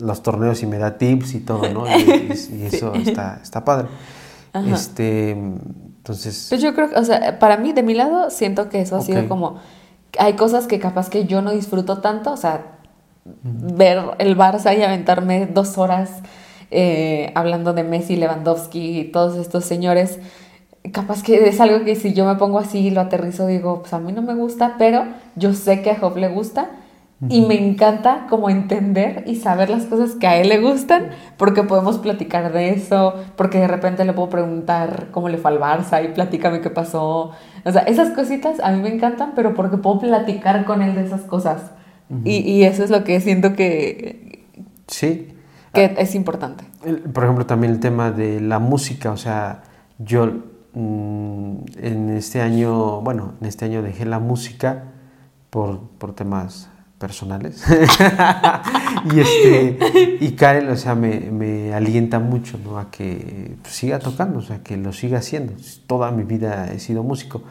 los 0.00 0.24
torneos 0.24 0.60
y 0.64 0.66
me 0.66 0.78
da 0.78 0.98
tips 0.98 1.34
y 1.34 1.40
todo, 1.40 1.72
¿no? 1.72 1.86
Y, 1.86 2.32
eso 2.72 2.92
está, 2.94 3.38
está 3.40 3.64
padre. 3.64 3.86
Este, 4.66 5.30
entonces... 5.30 6.46
Pues 6.48 6.60
yo 6.60 6.74
creo 6.74 6.90
que, 6.90 6.96
o 6.96 7.04
sea, 7.04 7.38
para 7.38 7.58
mí, 7.58 7.72
de 7.72 7.84
mi 7.84 7.94
lado, 7.94 8.30
siento 8.30 8.68
que 8.68 8.80
eso 8.80 8.96
ha 8.96 9.02
sido 9.02 9.28
como... 9.28 9.60
Hay 10.18 10.34
cosas 10.34 10.66
que 10.66 10.80
capaz 10.80 11.10
que 11.10 11.26
yo 11.26 11.42
no 11.42 11.52
disfruto 11.52 11.98
tanto, 11.98 12.32
o 12.32 12.36
sea, 12.36 12.74
ver 13.24 14.02
el 14.18 14.36
Barça 14.36 14.76
y 14.76 14.82
aventarme 14.82 15.46
dos 15.46 15.78
horas 15.78 16.22
eh, 16.70 17.32
hablando 17.34 17.72
de 17.72 17.84
Messi, 17.84 18.16
Lewandowski 18.16 19.00
y 19.00 19.04
todos 19.04 19.36
estos 19.36 19.64
señores. 19.64 20.18
Capaz 20.92 21.22
que 21.22 21.48
es 21.48 21.60
algo 21.60 21.84
que 21.84 21.94
si 21.94 22.12
yo 22.12 22.26
me 22.26 22.34
pongo 22.34 22.58
así 22.58 22.80
y 22.80 22.90
lo 22.90 23.00
aterrizo, 23.00 23.46
digo, 23.46 23.80
pues 23.80 23.94
a 23.94 23.98
mí 23.98 24.12
no 24.12 24.22
me 24.22 24.34
gusta, 24.34 24.74
pero 24.78 25.04
yo 25.34 25.54
sé 25.54 25.80
que 25.82 25.90
a 25.90 25.98
Job 25.98 26.16
le 26.16 26.28
gusta 26.28 26.70
y 27.28 27.40
me 27.40 27.54
encanta 27.54 28.26
como 28.28 28.50
entender 28.50 29.24
y 29.26 29.36
saber 29.36 29.70
las 29.70 29.84
cosas 29.84 30.14
que 30.14 30.26
a 30.26 30.36
él 30.36 30.50
le 30.50 30.60
gustan, 30.60 31.10
porque 31.38 31.62
podemos 31.62 31.96
platicar 31.96 32.52
de 32.52 32.70
eso, 32.70 33.14
porque 33.36 33.60
de 33.60 33.68
repente 33.68 34.04
le 34.04 34.12
puedo 34.12 34.28
preguntar 34.28 35.06
cómo 35.10 35.30
le 35.30 35.38
fue 35.38 35.52
al 35.52 35.60
Barça 35.60 36.04
y 36.04 36.08
platícame 36.08 36.60
qué 36.60 36.68
pasó. 36.68 37.30
O 37.64 37.72
sea, 37.72 37.82
esas 37.82 38.10
cositas 38.10 38.60
a 38.60 38.72
mí 38.72 38.82
me 38.82 38.92
encantan, 38.92 39.32
pero 39.34 39.54
porque 39.54 39.78
puedo 39.78 40.00
platicar 40.00 40.66
con 40.66 40.82
él 40.82 40.94
de 40.96 41.04
esas 41.04 41.22
cosas 41.22 41.70
y, 42.24 42.62
eso 42.62 42.84
es 42.84 42.90
lo 42.90 43.04
que 43.04 43.20
siento 43.20 43.54
que, 43.54 44.44
sí. 44.86 45.28
que 45.72 45.84
ah, 45.84 45.94
es 46.00 46.14
importante. 46.14 46.64
por 47.12 47.24
ejemplo, 47.24 47.46
también 47.46 47.72
el 47.72 47.80
tema 47.80 48.10
de 48.10 48.40
la 48.40 48.58
música, 48.58 49.10
o 49.10 49.16
sea, 49.16 49.62
yo 49.98 50.26
mm, 50.74 51.56
en 51.78 52.10
este 52.10 52.40
año, 52.40 53.00
bueno, 53.00 53.34
en 53.40 53.46
este 53.46 53.64
año 53.64 53.82
dejé 53.82 54.04
la 54.04 54.18
música 54.18 54.84
por, 55.50 55.80
por 55.98 56.14
temas 56.14 56.68
personales. 56.98 57.64
y 59.14 59.20
este 59.20 59.78
y 60.20 60.32
Karen, 60.32 60.68
o 60.68 60.76
sea, 60.76 60.94
me, 60.94 61.20
me 61.30 61.74
alienta 61.74 62.18
mucho 62.18 62.58
¿no? 62.64 62.78
a 62.78 62.90
que 62.90 63.56
siga 63.64 63.98
tocando, 63.98 64.38
o 64.38 64.42
sea, 64.42 64.62
que 64.62 64.76
lo 64.76 64.92
siga 64.92 65.18
haciendo. 65.18 65.54
Toda 65.86 66.10
mi 66.10 66.24
vida 66.24 66.72
he 66.72 66.78
sido 66.78 67.02
músico 67.02 67.42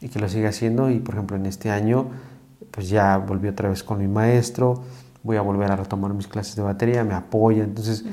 y 0.00 0.08
que 0.08 0.18
lo 0.18 0.28
siga 0.28 0.50
haciendo 0.50 0.90
y 0.90 0.98
por 0.98 1.14
ejemplo 1.14 1.36
en 1.36 1.46
este 1.46 1.70
año 1.70 2.10
pues 2.70 2.88
ya 2.88 3.16
volví 3.16 3.48
otra 3.48 3.68
vez 3.68 3.82
con 3.82 3.98
mi 3.98 4.08
maestro, 4.08 4.82
voy 5.22 5.36
a 5.36 5.42
volver 5.42 5.70
a 5.70 5.76
retomar 5.76 6.14
mis 6.14 6.26
clases 6.26 6.56
de 6.56 6.62
batería, 6.62 7.04
me 7.04 7.14
apoya, 7.14 7.64
entonces 7.64 8.04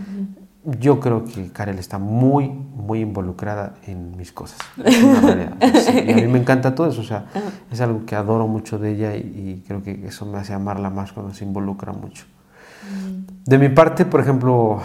yo 0.79 0.99
creo 0.99 1.25
que 1.25 1.51
Karel 1.51 1.77
está 1.77 1.99
muy, 1.99 2.49
muy 2.49 3.01
involucrada 3.01 3.75
en 3.85 4.17
mis 4.17 4.31
cosas. 4.31 4.59
y 4.77 6.11
a 6.11 6.15
mí 6.15 6.27
me 6.27 6.39
encanta 6.39 6.73
todo 6.73 6.87
eso, 6.87 7.01
o 7.01 7.03
sea, 7.03 7.25
es 7.71 7.79
algo 7.81 8.05
que 8.05 8.15
adoro 8.15 8.47
mucho 8.47 8.79
de 8.79 8.91
ella 8.91 9.15
y, 9.15 9.63
creo 9.67 9.83
que 9.83 10.07
eso 10.07 10.25
me 10.25 10.37
hace 10.37 10.53
amarla 10.53 10.89
más 10.89 11.11
cuando 11.11 11.33
se 11.33 11.45
involucra 11.45 11.93
mucho. 11.93 12.25
De 13.45 13.57
mi 13.57 13.69
parte, 13.69 14.05
por 14.05 14.21
ejemplo, 14.21 14.79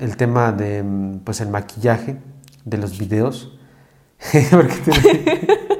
el 0.00 0.16
tema 0.16 0.52
de 0.52 1.18
pues 1.24 1.40
el 1.40 1.48
maquillaje 1.48 2.18
de 2.64 2.78
los 2.78 2.98
videos. 2.98 3.56
porque 4.50 5.79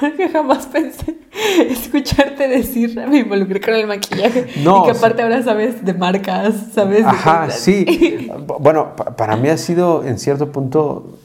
jamás 0.32 0.66
pensé 0.66 1.18
escucharte 1.68 2.48
decir 2.48 2.94
me 3.08 3.18
involucré 3.18 3.60
con 3.60 3.74
el 3.74 3.86
maquillaje 3.86 4.46
no, 4.64 4.82
y 4.82 4.84
que 4.90 4.98
aparte 4.98 5.22
ahora 5.22 5.42
sabes 5.42 5.84
de 5.84 5.94
marcas, 5.94 6.54
sabes 6.72 7.04
Ajá, 7.04 7.50
sí. 7.50 8.28
bueno, 8.60 8.94
para 8.94 9.36
mí 9.36 9.48
ha 9.48 9.56
sido 9.56 10.04
en 10.04 10.18
cierto 10.18 10.52
punto, 10.52 11.18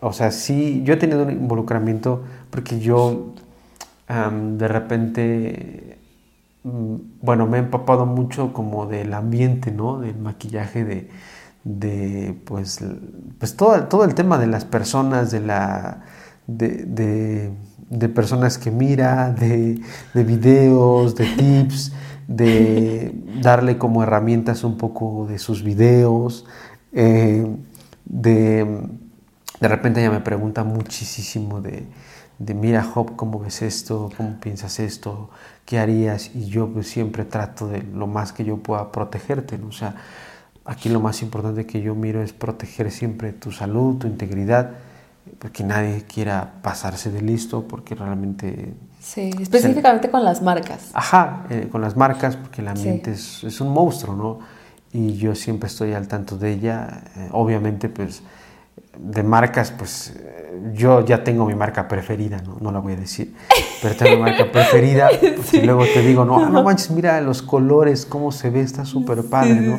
o 0.00 0.12
sea, 0.12 0.30
sí, 0.30 0.82
yo 0.84 0.94
he 0.94 0.96
tenido 0.96 1.22
un 1.22 1.30
involucramiento 1.30 2.22
porque 2.50 2.80
yo 2.80 3.34
de 4.10 4.66
repente, 4.66 5.98
mm, 6.64 6.94
bueno, 7.22 7.46
me 7.46 7.58
he 7.58 7.60
empapado 7.60 8.06
mucho 8.06 8.52
como 8.52 8.86
del 8.86 9.14
ambiente, 9.14 9.70
¿no? 9.70 10.00
Del 10.00 10.16
maquillaje, 10.16 10.84
de, 10.84 11.10
de 11.62 12.36
pues, 12.44 12.80
pues 13.38 13.56
todo, 13.56 13.84
todo 13.84 14.04
el 14.04 14.14
tema 14.14 14.38
de 14.38 14.48
las 14.48 14.64
personas, 14.64 15.30
de 15.30 15.40
la... 15.40 16.02
de 16.56 17.52
de 17.90 18.08
personas 18.08 18.56
que 18.56 18.70
mira, 18.70 19.32
de, 19.32 19.80
de 20.14 20.24
videos, 20.24 21.16
de 21.16 21.26
tips, 21.26 21.92
de 22.28 23.12
darle 23.42 23.76
como 23.76 24.02
herramientas 24.02 24.62
un 24.62 24.78
poco 24.78 25.26
de 25.28 25.38
sus 25.38 25.64
videos, 25.64 26.46
eh, 26.92 27.44
de, 28.04 28.86
de 29.60 29.68
repente 29.68 30.00
ella 30.00 30.12
me 30.12 30.20
pregunta 30.20 30.62
muchísimo 30.62 31.60
de, 31.60 31.84
de, 32.38 32.54
mira 32.54 32.84
Job, 32.84 33.16
¿cómo 33.16 33.40
ves 33.40 33.60
esto? 33.60 34.08
¿Cómo 34.16 34.38
piensas 34.38 34.78
esto? 34.78 35.30
¿Qué 35.64 35.80
harías? 35.80 36.30
Y 36.34 36.46
yo 36.46 36.68
pues, 36.68 36.88
siempre 36.88 37.24
trato 37.24 37.66
de 37.66 37.82
lo 37.82 38.06
más 38.06 38.32
que 38.32 38.44
yo 38.44 38.58
pueda 38.58 38.92
protegerte, 38.92 39.58
¿no? 39.58 39.66
O 39.66 39.72
sea, 39.72 39.96
aquí 40.64 40.88
lo 40.88 41.00
más 41.00 41.22
importante 41.22 41.66
que 41.66 41.82
yo 41.82 41.96
miro 41.96 42.22
es 42.22 42.32
proteger 42.32 42.92
siempre 42.92 43.32
tu 43.32 43.50
salud, 43.50 43.96
tu 43.96 44.06
integridad, 44.06 44.70
porque 45.38 45.64
nadie 45.64 46.04
quiera 46.04 46.54
pasarse 46.62 47.10
de 47.10 47.22
listo, 47.22 47.66
porque 47.66 47.94
realmente... 47.94 48.74
Sí, 49.00 49.30
específicamente 49.40 50.10
con 50.10 50.24
las 50.24 50.42
marcas. 50.42 50.90
Ajá, 50.92 51.46
eh, 51.48 51.68
con 51.70 51.80
las 51.80 51.96
marcas, 51.96 52.36
porque 52.36 52.60
el 52.60 52.68
ambiente 52.68 53.12
es, 53.12 53.42
es, 53.44 53.60
un 53.60 53.72
monstruo, 53.72 54.14
¿no? 54.14 54.38
Y 54.92 55.14
yo 55.14 55.34
siempre 55.34 55.68
estoy 55.68 55.94
al 55.94 56.06
tanto 56.08 56.36
de 56.36 56.52
ella. 56.52 57.02
Eh, 57.16 57.28
obviamente, 57.32 57.88
pues, 57.88 58.22
de 58.98 59.22
marcas, 59.22 59.70
pues, 59.70 60.14
eh, 60.16 60.72
yo 60.74 61.04
ya 61.04 61.24
tengo 61.24 61.46
mi 61.46 61.54
marca 61.54 61.88
preferida, 61.88 62.42
¿no? 62.42 62.58
No 62.60 62.72
la 62.72 62.80
voy 62.80 62.92
a 62.92 62.96
decir, 62.96 63.34
pero 63.80 63.96
tengo 63.96 64.16
mi 64.16 64.22
marca 64.22 64.50
preferida, 64.52 65.08
y 65.52 65.60
luego 65.62 65.84
te 65.84 66.02
digo, 66.02 66.24
no, 66.24 66.50
no 66.50 66.62
manches, 66.62 66.90
mira 66.90 67.20
los 67.20 67.40
colores, 67.40 68.04
cómo 68.04 68.32
se 68.32 68.50
ve, 68.50 68.60
está 68.60 68.84
súper 68.84 69.24
padre, 69.24 69.54
¿no? 69.54 69.78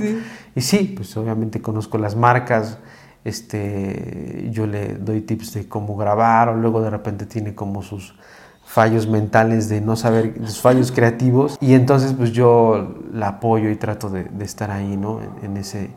Y 0.56 0.62
sí, 0.62 0.94
pues, 0.96 1.16
obviamente 1.18 1.62
conozco 1.62 1.98
las 1.98 2.16
marcas, 2.16 2.80
este, 3.24 4.50
yo 4.52 4.66
le 4.68 4.96
doy 4.96 5.22
tips 5.22 5.54
de 5.54 5.68
cómo 5.68 5.96
grabar 5.96 6.50
o 6.50 6.56
luego 6.56 6.82
de 6.82 6.90
repente 6.90 7.26
tiene 7.26 7.54
como 7.54 7.82
sus 7.84 8.16
fallos 8.64 9.08
mentales 9.08 9.70
de 9.70 9.82
no 9.82 9.96
saber, 9.96 10.36
sus 10.46 10.62
fallos 10.62 10.92
creativos 10.92 11.58
y 11.60 11.74
entonces 11.74 12.14
pues 12.14 12.32
yo 12.32 12.96
la 13.14 13.28
apoyo 13.28 13.70
y 13.70 13.76
trato 13.76 14.10
de, 14.10 14.30
estar 14.40 14.72
ahí, 14.72 14.98
¿no? 14.98 15.20
En, 15.44 15.58
ese, 15.58 15.90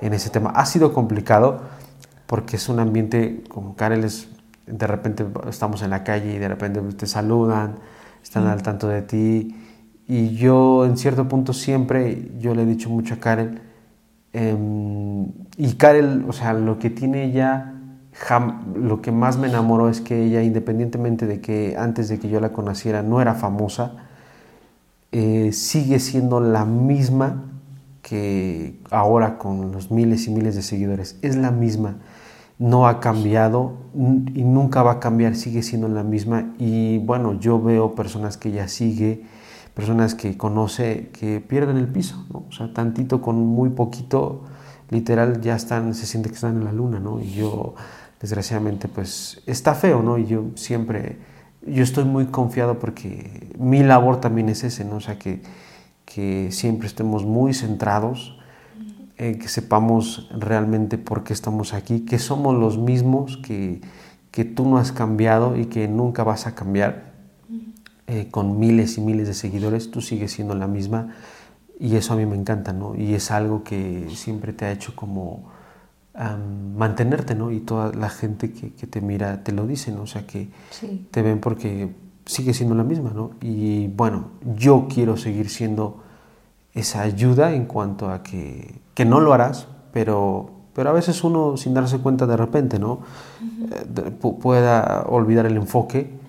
en 0.00 0.14
ese 0.14 0.30
tema. 0.30 0.50
Ha 0.50 0.66
sido 0.66 0.92
complicado 0.92 1.60
porque 2.26 2.56
es 2.56 2.68
un 2.68 2.80
ambiente, 2.80 3.44
como 3.48 3.76
Karel 3.76 4.04
es, 4.04 4.28
de 4.66 4.86
repente 4.86 5.26
estamos 5.48 5.82
en 5.82 5.90
la 5.90 6.02
calle 6.02 6.34
y 6.34 6.38
de 6.38 6.48
repente 6.48 6.80
te 6.96 7.06
saludan, 7.06 7.76
están 8.22 8.46
al 8.46 8.62
tanto 8.62 8.88
de 8.88 9.02
ti 9.02 9.54
y 10.06 10.34
yo 10.34 10.84
en 10.84 10.96
cierto 10.96 11.28
punto 11.28 11.52
siempre, 11.52 12.30
yo 12.38 12.54
le 12.54 12.62
he 12.62 12.66
dicho 12.66 12.90
mucho 12.90 13.14
a 13.14 13.16
Karen, 13.18 13.60
Em, 14.34 15.28
y 15.56 15.74
Karel, 15.78 16.24
o 16.28 16.32
sea, 16.32 16.52
lo 16.54 16.80
que 16.80 16.90
tiene 16.90 17.24
ella, 17.24 17.72
lo 18.74 19.00
que 19.00 19.12
más 19.12 19.38
me 19.38 19.46
enamoró 19.46 19.88
es 19.88 20.00
que 20.00 20.24
ella, 20.24 20.42
independientemente 20.42 21.26
de 21.26 21.40
que 21.40 21.76
antes 21.78 22.08
de 22.08 22.18
que 22.18 22.28
yo 22.28 22.40
la 22.40 22.52
conociera 22.52 23.02
no 23.02 23.20
era 23.20 23.34
famosa, 23.34 23.92
eh, 25.12 25.52
sigue 25.52 26.00
siendo 26.00 26.40
la 26.40 26.64
misma 26.64 27.44
que 28.02 28.80
ahora 28.90 29.38
con 29.38 29.70
los 29.70 29.92
miles 29.92 30.26
y 30.26 30.30
miles 30.32 30.56
de 30.56 30.62
seguidores. 30.62 31.16
Es 31.22 31.36
la 31.36 31.52
misma, 31.52 31.98
no 32.58 32.88
ha 32.88 32.98
cambiado 32.98 33.74
y 33.94 34.42
nunca 34.42 34.82
va 34.82 34.92
a 34.92 35.00
cambiar, 35.00 35.36
sigue 35.36 35.62
siendo 35.62 35.86
la 35.86 36.02
misma. 36.02 36.52
Y 36.58 36.98
bueno, 36.98 37.38
yo 37.38 37.62
veo 37.62 37.94
personas 37.94 38.36
que 38.36 38.48
ella 38.48 38.66
sigue 38.66 39.24
personas 39.74 40.14
que 40.14 40.36
conoce 40.36 41.10
que 41.12 41.40
pierden 41.40 41.76
el 41.76 41.88
piso. 41.88 42.24
O 42.32 42.52
sea, 42.52 42.72
tantito 42.72 43.20
con 43.20 43.36
muy 43.36 43.70
poquito, 43.70 44.42
literal 44.90 45.40
ya 45.40 45.56
están, 45.56 45.94
se 45.94 46.06
siente 46.06 46.28
que 46.28 46.36
están 46.36 46.56
en 46.56 46.64
la 46.64 46.72
luna, 46.72 47.00
¿no? 47.00 47.20
Y 47.20 47.32
yo, 47.32 47.74
desgraciadamente, 48.20 48.88
pues 48.88 49.42
está 49.46 49.74
feo, 49.74 50.02
¿no? 50.02 50.16
Y 50.18 50.26
yo 50.26 50.44
siempre, 50.54 51.18
yo 51.66 51.82
estoy 51.82 52.04
muy 52.04 52.26
confiado 52.26 52.78
porque 52.78 53.52
mi 53.58 53.82
labor 53.82 54.20
también 54.20 54.48
es 54.48 54.62
ese, 54.62 54.84
¿no? 54.84 54.96
O 54.96 55.00
sea, 55.00 55.18
que, 55.18 55.42
que 56.04 56.48
siempre 56.52 56.86
estemos 56.86 57.24
muy 57.24 57.52
centrados, 57.52 58.38
que 59.16 59.46
sepamos 59.46 60.28
realmente 60.36 60.98
por 60.98 61.22
qué 61.22 61.32
estamos 61.32 61.72
aquí, 61.72 62.00
que 62.00 62.18
somos 62.18 62.54
los 62.54 62.78
mismos, 62.78 63.36
que, 63.38 63.80
que 64.32 64.44
tú 64.44 64.68
no 64.68 64.78
has 64.78 64.90
cambiado 64.90 65.56
y 65.56 65.66
que 65.66 65.86
nunca 65.86 66.24
vas 66.24 66.48
a 66.48 66.56
cambiar 66.56 67.13
eh, 68.06 68.28
con 68.30 68.58
miles 68.58 68.98
y 68.98 69.00
miles 69.00 69.26
de 69.28 69.34
seguidores, 69.34 69.90
tú 69.90 70.00
sigues 70.00 70.32
siendo 70.32 70.54
la 70.54 70.66
misma 70.66 71.14
y 71.78 71.96
eso 71.96 72.12
a 72.12 72.16
mí 72.16 72.26
me 72.26 72.36
encanta, 72.36 72.72
¿no? 72.72 72.94
Y 72.94 73.14
es 73.14 73.30
algo 73.30 73.64
que 73.64 74.08
siempre 74.14 74.52
te 74.52 74.66
ha 74.66 74.72
hecho 74.72 74.94
como 74.94 75.52
mantenerte, 76.76 77.34
¿no? 77.34 77.50
Y 77.50 77.60
toda 77.60 77.92
la 77.92 78.08
gente 78.08 78.52
que, 78.52 78.86
te 78.86 79.00
mira 79.00 79.42
te 79.42 79.50
lo 79.50 79.66
dice, 79.66 79.90
¿no? 79.90 80.02
O 80.02 80.06
sea, 80.06 80.26
que 80.26 80.48
te 81.10 81.22
ven 81.22 81.40
porque 81.40 81.92
sigue 82.24 82.54
siendo 82.54 82.74
la 82.74 82.84
misma, 82.84 83.10
¿no? 83.12 83.32
Y 83.40 83.88
bueno, 83.88 84.28
yo 84.56 84.86
quiero 84.88 85.16
seguir 85.16 85.50
siendo 85.50 86.02
esa 86.72 87.02
ayuda 87.02 87.52
en 87.52 87.66
cuanto 87.66 88.10
a 88.10 88.22
que, 88.22 88.80
que 88.94 89.04
no 89.04 89.20
lo 89.20 89.32
harás, 89.32 89.66
pero, 89.92 90.50
pero 90.72 90.90
a 90.90 90.92
veces 90.92 91.24
uno 91.24 91.56
sin 91.56 91.74
darse 91.74 91.98
cuenta 91.98 92.26
de 92.26 92.36
repente, 92.36 92.78
¿no? 92.78 93.00
Eh, 93.72 94.10
pueda 94.10 95.04
olvidar 95.08 95.46
el 95.46 95.56
enfoque 95.56 96.23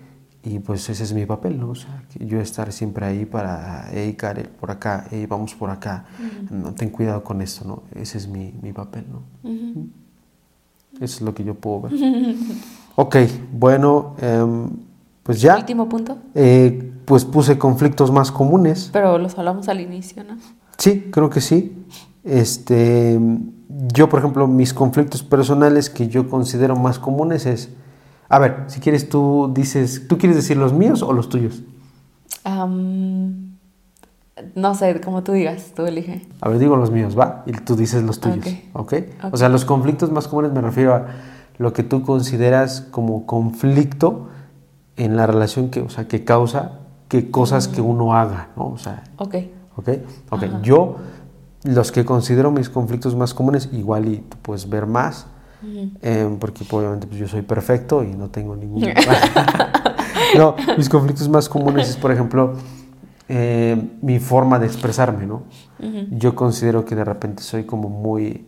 y 0.45 0.59
pues 0.59 0.87
ese 0.89 1.03
es 1.03 1.13
mi 1.13 1.25
papel, 1.25 1.59
¿no? 1.59 1.71
O 1.71 1.75
sea, 1.75 2.03
que 2.11 2.25
yo 2.25 2.39
estar 2.39 2.71
siempre 2.71 3.05
ahí 3.05 3.25
para, 3.25 3.89
hey, 3.91 4.13
Karen, 4.13 4.49
por 4.59 4.69
acá, 4.69 5.07
hey, 5.09 5.25
vamos 5.27 5.55
por 5.55 5.71
acá, 5.71 6.05
no, 6.51 6.73
ten 6.73 6.89
cuidado 6.89 7.23
con 7.23 7.41
esto, 7.41 7.65
¿no? 7.65 7.83
Ese 7.99 8.19
es 8.19 8.27
mi, 8.27 8.53
mi 8.61 8.71
papel, 8.71 9.05
¿no? 9.11 9.23
Eso 10.93 11.03
es 11.03 11.21
lo 11.21 11.33
que 11.33 11.43
yo 11.43 11.55
puedo 11.55 11.81
ver. 11.81 11.93
ok, 12.95 13.15
bueno, 13.51 14.15
em, 14.21 14.69
pues 15.23 15.41
ya. 15.41 15.57
Último 15.57 15.89
punto. 15.89 16.17
Eh, 16.35 16.93
pues 17.05 17.25
puse 17.25 17.57
conflictos 17.57 18.11
más 18.11 18.31
comunes. 18.31 18.91
Pero 18.93 19.17
los 19.17 19.37
hablamos 19.37 19.67
al 19.67 19.81
inicio, 19.81 20.23
¿no? 20.23 20.37
Sí, 20.77 21.09
creo 21.11 21.29
que 21.29 21.41
sí. 21.41 21.75
Este, 22.23 23.19
yo, 23.93 24.09
por 24.09 24.19
ejemplo, 24.19 24.47
mis 24.47 24.73
conflictos 24.73 25.23
personales 25.23 25.89
que 25.89 26.07
yo 26.07 26.29
considero 26.29 26.75
más 26.75 26.99
comunes 26.99 27.45
es 27.47 27.69
a 28.27 28.39
ver, 28.39 28.63
si 28.67 28.79
quieres 28.79 29.09
tú 29.09 29.51
dices, 29.53 30.07
¿tú 30.07 30.17
quieres 30.17 30.35
decir 30.35 30.57
los 30.57 30.73
míos 30.73 31.01
o 31.01 31.13
los 31.13 31.29
tuyos? 31.29 31.63
no 34.53 34.75
sé, 34.75 35.01
como 35.01 35.23
tú 35.23 35.31
digas, 35.31 35.71
tú 35.75 35.85
elige. 35.85 36.27
A 36.41 36.49
ver, 36.49 36.59
digo 36.59 36.75
los 36.75 36.91
míos, 36.91 37.17
va, 37.17 37.43
y 37.47 37.53
tú 37.53 37.75
dices 37.75 38.03
los 38.03 38.19
tuyos, 38.19 38.45
¿ok? 38.73 38.93
O 39.31 39.37
sea, 39.37 39.49
los 39.49 39.65
conflictos 39.65 40.11
más 40.11 40.27
comunes 40.27 40.51
me 40.51 40.61
refiero 40.61 40.93
a 40.93 41.07
lo 41.57 41.73
que 41.73 41.83
tú 41.83 42.03
consideras 42.03 42.81
como 42.91 43.25
conflicto 43.25 44.29
en 44.97 45.15
la 45.15 45.25
relación 45.25 45.69
que, 45.69 45.81
o 45.81 45.89
sea, 45.89 46.07
que 46.07 46.23
causa 46.23 46.79
que 47.07 47.31
cosas 47.31 47.67
que 47.67 47.81
mm. 47.81 47.85
uno 47.85 48.15
haga, 48.15 48.49
¿no? 48.55 48.67
O 48.67 48.77
sea, 48.77 49.03
ok. 49.17 49.35
Ok, 49.77 49.89
ok. 50.29 50.43
Yo, 50.61 50.95
los 51.63 51.91
que 51.91 52.05
considero 52.05 52.51
mis 52.51 52.69
conflictos 52.69 53.15
más 53.15 53.33
comunes, 53.33 53.69
igual 53.73 54.07
y 54.07 54.17
tú 54.17 54.37
puedes 54.41 54.69
ver 54.69 54.85
más, 54.85 55.27
Em, 56.01 56.37
porque 56.37 56.63
pues, 56.63 56.73
obviamente 56.73 57.07
pues, 57.07 57.19
yo 57.19 57.27
soy 57.27 57.41
perfecto 57.41 58.03
y 58.03 58.13
no 58.13 58.29
tengo 58.29 58.55
ningún... 58.55 58.83
no, 60.37 60.55
mis 60.77 60.89
conflictos 60.89 61.27
más 61.29 61.49
comunes 61.49 61.89
es, 61.89 61.97
por 61.97 62.11
ejemplo, 62.11 62.53
eh, 63.27 63.81
mi 64.01 64.19
forma 64.19 64.59
de 64.59 64.67
expresarme, 64.67 65.25
¿no? 65.25 65.43
Yo 66.11 66.35
considero 66.35 66.85
que 66.85 66.95
de 66.95 67.03
repente 67.03 67.43
soy 67.43 67.63
como 67.63 67.89
muy 67.89 68.45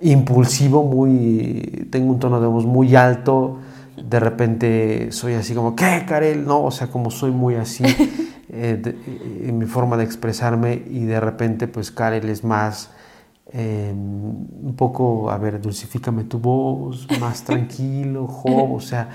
impulsivo, 0.00 0.82
muy... 0.82 1.88
tengo 1.90 2.10
un 2.10 2.18
tono 2.18 2.40
de 2.40 2.46
voz 2.46 2.66
muy 2.66 2.94
alto, 2.94 3.58
de 3.96 4.20
repente 4.20 5.12
soy 5.12 5.34
así 5.34 5.54
como, 5.54 5.74
¿qué, 5.74 6.04
Karel? 6.06 6.44
No, 6.46 6.64
o 6.64 6.70
sea, 6.70 6.88
como 6.88 7.10
soy 7.10 7.30
muy 7.30 7.54
así 7.56 7.84
eh, 8.48 8.82
en 9.44 9.58
mi 9.58 9.66
forma 9.66 9.96
de 9.96 10.04
expresarme 10.04 10.82
y 10.90 11.04
de 11.04 11.20
repente 11.20 11.68
pues 11.68 11.90
Karel 11.90 12.28
es 12.28 12.44
más 12.44 12.90
Un 13.50 14.74
poco, 14.76 15.30
a 15.30 15.38
ver, 15.38 15.58
dulcifícame 15.58 16.24
tu 16.24 16.38
voz, 16.38 17.08
más 17.18 17.42
tranquilo, 17.42 18.26
Job, 18.28 18.74
o 18.74 18.80
sea, 18.80 19.08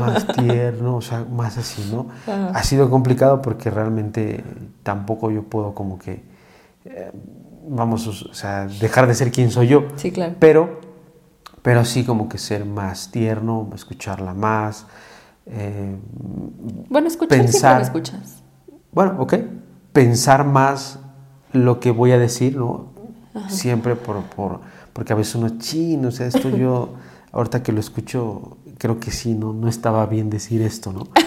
más 0.00 0.26
tierno, 0.26 0.96
o 0.96 1.00
sea, 1.00 1.24
más 1.24 1.58
así, 1.58 1.88
¿no? 1.92 2.08
Ha 2.26 2.62
sido 2.64 2.90
complicado 2.90 3.40
porque 3.40 3.70
realmente 3.70 4.42
tampoco 4.82 5.30
yo 5.30 5.44
puedo 5.44 5.74
como 5.74 5.96
que, 5.96 6.22
eh, 6.86 7.12
vamos, 7.68 8.06
o 8.08 8.34
sea, 8.34 8.66
dejar 8.66 9.06
de 9.06 9.14
ser 9.14 9.30
quien 9.30 9.52
soy 9.52 9.68
yo. 9.68 9.84
Sí, 9.94 10.10
claro. 10.10 10.34
Pero, 10.40 10.80
pero 11.62 11.84
sí 11.84 12.04
como 12.04 12.28
que 12.28 12.38
ser 12.38 12.64
más 12.64 13.12
tierno, 13.12 13.70
escucharla 13.74 14.34
más. 14.34 14.86
Eh, 15.46 15.96
bueno, 16.88 17.06
escuchar 17.06 17.38
pensar, 17.38 17.80
escuchas. 17.80 18.42
Bueno, 18.90 19.16
ok. 19.18 19.34
Pensar 19.92 20.44
más 20.44 20.98
lo 21.52 21.78
que 21.78 21.90
voy 21.90 22.10
a 22.12 22.18
decir, 22.18 22.56
¿no? 22.56 22.97
Siempre 23.48 23.96
por, 23.96 24.22
por, 24.24 24.60
porque 24.92 25.12
a 25.12 25.16
veces 25.16 25.34
uno, 25.36 25.58
chino, 25.58 26.08
o 26.08 26.10
sea, 26.10 26.26
esto 26.26 26.48
yo, 26.56 26.94
ahorita 27.32 27.62
que 27.62 27.72
lo 27.72 27.80
escucho, 27.80 28.56
creo 28.78 29.00
que 29.00 29.10
sí, 29.10 29.34
no, 29.34 29.52
no 29.52 29.68
estaba 29.68 30.04
bien 30.06 30.30
decir 30.30 30.62
esto, 30.62 30.92
¿no? 30.92 31.08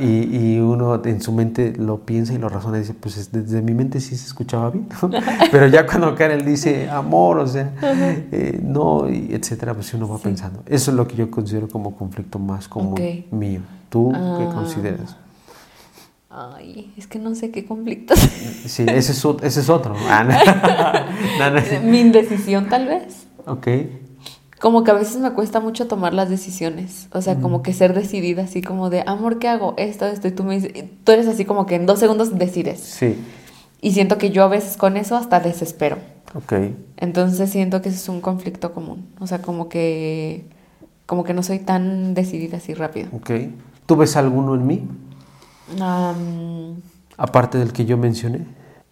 Y, 0.00 0.54
y, 0.54 0.58
uno 0.58 1.00
en 1.04 1.20
su 1.20 1.30
mente 1.30 1.72
lo 1.76 1.98
piensa 1.98 2.32
y 2.32 2.38
lo 2.38 2.48
razona 2.48 2.78
y 2.78 2.80
dice, 2.80 2.94
pues 2.94 3.30
desde 3.30 3.62
mi 3.62 3.74
mente 3.74 4.00
sí 4.00 4.16
se 4.16 4.26
escuchaba 4.26 4.70
bien, 4.70 4.88
pero 5.52 5.68
ya 5.68 5.86
cuando 5.86 6.16
Karen 6.16 6.44
dice 6.44 6.90
amor, 6.90 7.38
o 7.38 7.46
sea, 7.46 7.72
eh, 8.32 8.60
no, 8.60 9.08
y 9.08 9.32
etcétera, 9.32 9.74
pues 9.74 9.94
uno 9.94 10.08
va 10.08 10.18
pensando. 10.18 10.64
Eso 10.66 10.90
es 10.90 10.96
lo 10.96 11.06
que 11.06 11.14
yo 11.14 11.30
considero 11.30 11.68
como 11.68 11.96
conflicto 11.96 12.40
más 12.40 12.66
común 12.66 12.96
mío. 13.30 13.60
¿Tú 13.88 14.10
qué 14.12 14.18
ah. 14.18 14.52
consideras? 14.52 15.16
Ay, 16.30 16.92
es 16.98 17.06
que 17.06 17.18
no 17.18 17.34
sé 17.34 17.50
qué 17.50 17.64
conflictos. 17.64 18.18
Sí, 18.66 18.84
ese 18.86 19.12
es, 19.12 19.24
ese 19.42 19.60
es 19.60 19.68
otro. 19.70 19.94
Ah, 20.08 21.06
Mi 21.84 22.00
indecisión, 22.00 22.68
tal 22.68 22.86
vez. 22.86 23.26
Ok. 23.46 23.68
Como 24.60 24.82
que 24.82 24.90
a 24.90 24.94
veces 24.94 25.18
me 25.18 25.30
cuesta 25.32 25.60
mucho 25.60 25.86
tomar 25.86 26.12
las 26.12 26.28
decisiones. 26.28 27.08
O 27.12 27.22
sea, 27.22 27.36
como 27.36 27.62
que 27.62 27.72
ser 27.72 27.94
decidida, 27.94 28.42
así 28.42 28.60
como 28.60 28.90
de, 28.90 29.04
amor, 29.06 29.38
¿qué 29.38 29.48
hago? 29.48 29.74
Esto, 29.76 30.06
esto. 30.06 30.26
Y 30.28 30.32
tú 30.32 30.42
me 30.42 30.56
dices, 30.60 30.84
tú 31.04 31.12
eres 31.12 31.28
así 31.28 31.44
como 31.44 31.64
que 31.64 31.76
en 31.76 31.86
dos 31.86 32.00
segundos 32.00 32.36
decides. 32.36 32.80
Sí. 32.80 33.16
Y 33.80 33.92
siento 33.92 34.18
que 34.18 34.30
yo 34.30 34.42
a 34.42 34.48
veces 34.48 34.76
con 34.76 34.96
eso 34.96 35.16
hasta 35.16 35.38
desespero. 35.38 35.98
Ok. 36.34 36.54
Entonces 36.96 37.48
siento 37.50 37.80
que 37.80 37.88
ese 37.88 37.98
es 37.98 38.08
un 38.08 38.20
conflicto 38.20 38.74
común. 38.74 39.06
O 39.20 39.28
sea, 39.28 39.40
como 39.40 39.68
que, 39.68 40.44
como 41.06 41.22
que 41.22 41.34
no 41.34 41.44
soy 41.44 41.60
tan 41.60 42.14
decidida 42.14 42.56
así 42.56 42.74
rápido. 42.74 43.08
Ok. 43.12 43.30
¿Tú 43.86 43.96
ves 43.96 44.16
alguno 44.16 44.56
en 44.56 44.66
mí? 44.66 44.88
Aparte 47.16 47.58
del 47.58 47.72
que 47.72 47.84
yo 47.84 47.96
mencioné. 47.96 48.46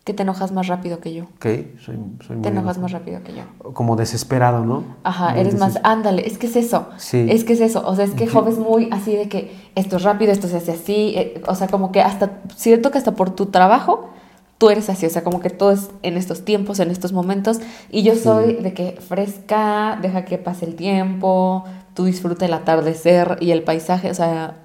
Que 0.05 0.15
te 0.15 0.23
enojas 0.23 0.53
más 0.53 0.69
rápido 0.69 1.01
que 1.01 1.13
yo. 1.13 1.25
Ok, 1.25 1.47
soy, 1.85 1.99
soy 2.25 2.37
Te 2.41 2.51
enojas 2.51 2.79
más 2.79 2.93
rápido 2.93 3.25
que 3.25 3.35
yo. 3.35 3.73
Como 3.73 3.97
desesperado, 3.97 4.65
¿no? 4.65 4.85
Ajá, 5.03 5.37
eres 5.37 5.59
más, 5.59 5.81
ándale, 5.83 6.25
es 6.25 6.39
que 6.39 6.47
es 6.47 6.55
eso. 6.55 6.91
Sí. 6.97 7.27
Es 7.29 7.43
que 7.43 7.55
es 7.55 7.61
eso. 7.61 7.85
O 7.85 7.97
sea, 7.97 8.05
es 8.05 8.13
que 8.13 8.29
Job 8.29 8.47
es 8.47 8.59
muy 8.59 8.89
así 8.93 9.17
de 9.17 9.29
que 9.29 9.53
esto 9.75 9.97
es 9.97 10.05
rápido, 10.05 10.31
esto 10.31 10.47
se 10.47 10.59
hace 10.59 10.73
así. 10.73 11.15
Eh, 11.17 11.43
o 11.49 11.57
sea, 11.57 11.67
como 11.67 11.91
que 11.91 12.03
hasta, 12.03 12.39
siento 12.55 12.93
que 12.93 12.99
hasta 12.99 13.17
por 13.17 13.31
tu 13.31 13.47
trabajo 13.47 14.11
tú 14.59 14.71
eres 14.71 14.89
así, 14.89 15.07
o 15.07 15.11
sea, 15.11 15.23
como 15.23 15.41
que 15.41 15.51
todo 15.51 15.73
es 15.73 15.91
en 16.03 16.17
estos 16.17 16.45
tiempos, 16.45 16.81
en 16.81 16.91
estos 16.91 17.13
momentos, 17.13 17.59
y 17.91 18.03
yo 18.03 18.15
soy 18.15 18.55
de 18.55 18.73
que 18.73 18.93
fresca, 18.93 19.99
deja 20.01 20.25
que 20.25 20.39
pase 20.39 20.65
el 20.65 20.77
tiempo, 20.77 21.65
tú 21.95 22.05
disfruta 22.05 22.47
el 22.47 22.55
atardecer 22.55 23.37
y 23.41 23.51
el 23.51 23.63
paisaje, 23.65 24.11
o 24.11 24.15
sea, 24.15 24.57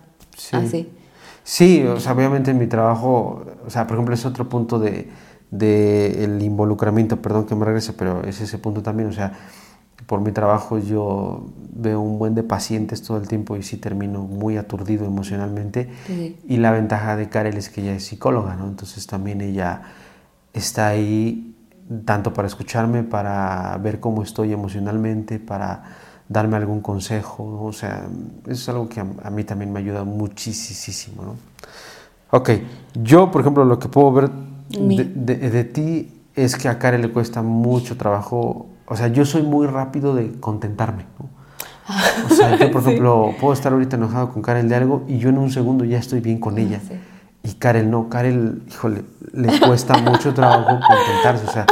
así. 0.53 0.89
Sí, 1.43 1.83
o 1.83 1.99
sea, 1.99 2.13
obviamente 2.13 2.51
en 2.51 2.57
mi 2.59 2.67
trabajo, 2.67 3.43
o 3.65 3.69
sea, 3.69 3.87
por 3.87 3.95
ejemplo, 3.95 4.13
es 4.13 4.25
otro 4.25 4.47
punto 4.47 4.79
de, 4.79 5.09
de 5.49 6.23
el 6.23 6.41
involucramiento, 6.41 7.21
perdón 7.21 7.45
que 7.45 7.55
me 7.55 7.65
regrese, 7.65 7.93
pero 7.93 8.23
es 8.23 8.41
ese 8.41 8.57
punto 8.57 8.81
también, 8.81 9.09
o 9.09 9.13
sea, 9.13 9.33
por 10.05 10.21
mi 10.21 10.31
trabajo 10.31 10.77
yo 10.77 11.45
veo 11.73 12.01
un 12.01 12.19
buen 12.19 12.35
de 12.35 12.43
pacientes 12.43 13.01
todo 13.01 13.17
el 13.17 13.27
tiempo 13.27 13.55
y 13.55 13.63
sí 13.63 13.77
termino 13.77 14.23
muy 14.23 14.57
aturdido 14.57 15.05
emocionalmente. 15.05 15.89
Y 16.47 16.57
la 16.57 16.71
ventaja 16.71 17.15
de 17.15 17.29
Karel 17.29 17.57
es 17.57 17.69
que 17.69 17.81
ella 17.81 17.93
es 17.93 18.05
psicóloga, 18.05 18.55
¿no? 18.55 18.67
Entonces 18.67 19.07
también 19.07 19.41
ella 19.41 19.81
está 20.53 20.87
ahí 20.87 21.55
tanto 22.05 22.33
para 22.33 22.47
escucharme, 22.47 23.03
para 23.03 23.77
ver 23.77 23.99
cómo 23.99 24.23
estoy 24.23 24.53
emocionalmente, 24.53 25.39
para 25.39 25.83
darme 26.31 26.55
algún 26.55 26.79
consejo, 26.79 27.65
o 27.65 27.73
sea, 27.73 28.05
eso 28.45 28.53
es 28.53 28.69
algo 28.69 28.87
que 28.87 29.01
a, 29.01 29.29
mí 29.29 29.43
también 29.43 29.73
me 29.73 29.79
ayuda 29.79 30.05
muchísimo, 30.05 31.23
¿no? 31.23 31.35
Ok, 32.31 32.51
yo, 32.93 33.29
por 33.31 33.41
ejemplo, 33.41 33.65
lo 33.65 33.77
que 33.77 33.89
puedo 33.89 34.13
ver 34.13 34.29
de, 34.69 35.63
ti 35.65 36.09
es 36.33 36.55
que 36.55 36.69
a 36.69 36.79
Karen 36.79 37.01
le 37.01 37.09
cuesta 37.11 37.41
mucho 37.41 37.97
trabajo, 37.97 38.67
o 38.87 38.95
sea, 38.95 39.09
yo 39.09 39.25
soy 39.25 39.41
muy 39.41 39.67
rápido 39.67 40.15
de 40.15 40.39
contentarme, 40.39 41.05
¿no? 41.19 41.29
O 42.31 42.33
sea, 42.33 42.57
yo, 42.57 42.71
por 42.71 42.81
ejemplo, 42.81 43.33
puedo 43.41 43.53
estar 43.53 43.73
ahorita 43.73 43.97
enojado 43.97 44.29
con 44.31 44.41
Karen 44.41 44.69
de 44.69 44.75
algo 44.75 45.03
y 45.09 45.17
yo 45.17 45.27
en 45.27 45.37
un 45.37 45.51
segundo 45.51 45.83
ya 45.83 45.97
estoy 45.97 46.21
bien 46.21 46.39
con 46.39 46.57
ella. 46.57 46.79
Y 47.43 47.55
Karen 47.55 47.91
no, 47.91 48.07
Karen, 48.07 48.63
híjole, 48.69 49.03
le 49.33 49.59
cuesta 49.59 49.97
mucho 49.97 50.33
trabajo 50.33 50.79
contentarse, 50.87 51.45
o 51.45 51.51
sea, 51.51 51.65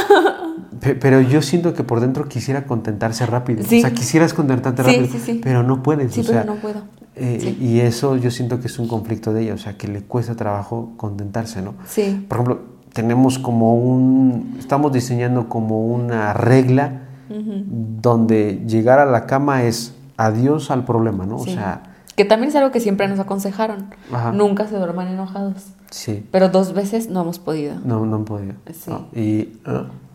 pero 0.79 1.21
yo 1.21 1.41
siento 1.41 1.73
que 1.73 1.83
por 1.83 1.99
dentro 1.99 2.27
quisiera 2.27 2.65
contentarse 2.65 3.25
rápido. 3.25 3.63
O 3.63 3.65
sea, 3.65 3.93
quisieras 3.93 4.33
contentarte 4.33 4.83
rápido, 4.83 5.07
pero 5.41 5.63
no 5.63 5.83
puedes. 5.83 6.13
Sí, 6.13 6.23
pero 6.25 6.43
no 6.45 6.55
puedo. 6.55 6.81
Eh, 7.15 7.57
y 7.59 7.79
eso 7.81 8.15
yo 8.15 8.31
siento 8.31 8.61
que 8.61 8.67
es 8.67 8.79
un 8.79 8.87
conflicto 8.87 9.33
de 9.33 9.43
ella, 9.43 9.53
o 9.53 9.57
sea, 9.57 9.77
que 9.77 9.87
le 9.89 10.03
cuesta 10.03 10.35
trabajo 10.35 10.93
contentarse, 10.95 11.61
¿no? 11.61 11.73
Sí. 11.85 12.25
Por 12.29 12.37
ejemplo, 12.37 12.61
tenemos 12.93 13.39
como 13.39 13.75
un, 13.75 14.55
estamos 14.57 14.93
diseñando 14.93 15.49
como 15.49 15.85
una 15.85 16.33
regla 16.33 17.01
donde 17.29 18.63
llegar 18.65 18.97
a 18.99 19.05
la 19.05 19.27
cama 19.27 19.63
es 19.63 19.93
adiós 20.17 20.71
al 20.71 20.85
problema, 20.85 21.25
¿no? 21.25 21.35
O 21.35 21.45
sea, 21.45 21.83
Que 22.15 22.25
también 22.25 22.49
es 22.49 22.55
algo 22.55 22.71
que 22.71 22.79
siempre 22.79 23.07
nos 23.07 23.19
aconsejaron. 23.19 23.93
Ajá. 24.11 24.31
Nunca 24.31 24.67
se 24.67 24.75
duerman 24.75 25.09
enojados. 25.09 25.67
Sí. 25.91 26.25
Pero 26.31 26.49
dos 26.49 26.73
veces 26.73 27.09
no 27.09 27.21
hemos 27.21 27.39
podido. 27.39 27.75
No, 27.85 28.05
no 28.05 28.15
han 28.15 28.25
podido. 28.25 28.53
Sí. 28.73 28.89
No. 28.89 29.07
Y... 29.13 29.59
uh, 29.69 29.85
sigue 29.85 30.08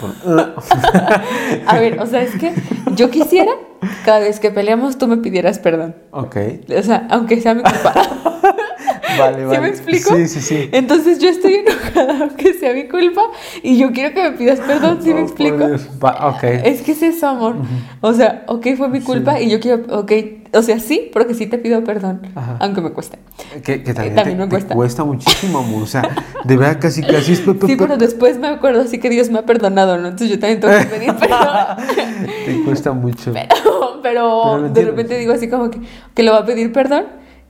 por-. 0.00 0.14
A 1.66 1.78
ver, 1.78 2.00
o 2.00 2.06
sea, 2.06 2.22
es 2.22 2.34
que 2.36 2.52
yo 2.94 3.10
quisiera 3.10 3.52
cada 4.04 4.20
vez 4.20 4.40
que 4.40 4.50
peleamos 4.50 4.98
tú 4.98 5.06
me 5.06 5.18
pidieras 5.18 5.58
perdón. 5.58 5.94
ok. 6.10 6.36
O 6.78 6.82
sea, 6.82 7.06
aunque 7.10 7.40
sea 7.40 7.54
mi 7.54 7.62
culpa. 7.62 7.94
Vale, 9.18 9.38
¿Sí 9.38 9.44
vale. 9.44 9.60
me 9.60 9.68
explico? 9.68 10.14
Sí, 10.16 10.28
sí, 10.28 10.40
sí. 10.40 10.68
Entonces 10.72 11.18
yo 11.18 11.28
estoy 11.28 11.54
enojada 11.66 12.18
aunque 12.22 12.54
sea 12.54 12.72
mi 12.72 12.88
culpa 12.88 13.22
y 13.62 13.78
yo 13.78 13.92
quiero 13.92 14.14
que 14.14 14.22
me 14.22 14.32
pidas 14.36 14.60
perdón, 14.60 14.98
¿sí 15.02 15.12
me 15.12 15.20
Oh, 15.20 15.24
explico? 15.24 15.58
por 15.58 15.68
Dios. 15.68 15.88
Va, 16.02 16.28
ok. 16.30 16.42
Es 16.64 16.82
que 16.82 16.92
es 16.92 17.02
eso, 17.02 17.28
amor. 17.28 17.56
O 18.00 18.12
sea, 18.12 18.44
ok, 18.48 18.66
fue 18.76 18.88
mi 18.88 19.00
culpa 19.00 19.40
y 19.40 19.50
yo 19.50 19.60
quiero, 19.60 19.82
ok, 19.98 20.12
o 20.54 20.62
sea, 20.62 20.78
sí, 20.78 21.10
porque 21.12 21.34
sí 21.34 21.46
te 21.46 21.58
pido 21.58 21.82
perdón, 21.84 22.22
Ajá. 22.34 22.56
aunque 22.60 22.80
me 22.80 22.90
cueste. 22.92 23.18
Que, 23.64 23.82
que 23.82 23.92
también, 23.94 24.14
también 24.14 24.36
te, 24.38 24.44
me 24.44 24.44
te 24.44 24.50
cuesta. 24.50 24.74
cuesta 24.74 25.04
muchísimo, 25.04 25.58
amor. 25.58 25.82
O 25.82 25.86
sea, 25.86 26.08
de 26.44 26.56
verdad 26.56 26.78
casi, 26.80 27.02
casi 27.02 27.32
es... 27.32 27.38
Sí, 27.44 27.52
pe- 27.52 27.76
pero 27.76 27.96
después 27.96 28.38
me 28.38 28.48
acuerdo 28.48 28.80
así 28.82 28.98
que 28.98 29.10
Dios 29.10 29.30
me 29.30 29.38
ha 29.40 29.46
perdonado, 29.46 29.96
¿no? 29.98 30.04
Entonces 30.08 30.30
yo 30.30 30.38
también 30.38 30.60
tengo 30.60 30.76
que 30.78 30.84
pedir 30.86 31.14
perdón. 31.18 31.76
Te 32.44 32.62
cuesta 32.64 32.92
mucho. 32.92 33.32
Pero, 33.32 34.00
Pero 34.02 34.58
lo 34.58 34.68
de 34.68 34.84
repente 34.84 35.18
digo 35.18 35.32
así 35.32 35.48
como 35.48 35.70
que, 35.70 35.78
que 36.14 36.22
le 36.22 36.30
va 36.30 36.38
a 36.38 36.44
pedir 36.46 36.72
perdón 36.72 37.04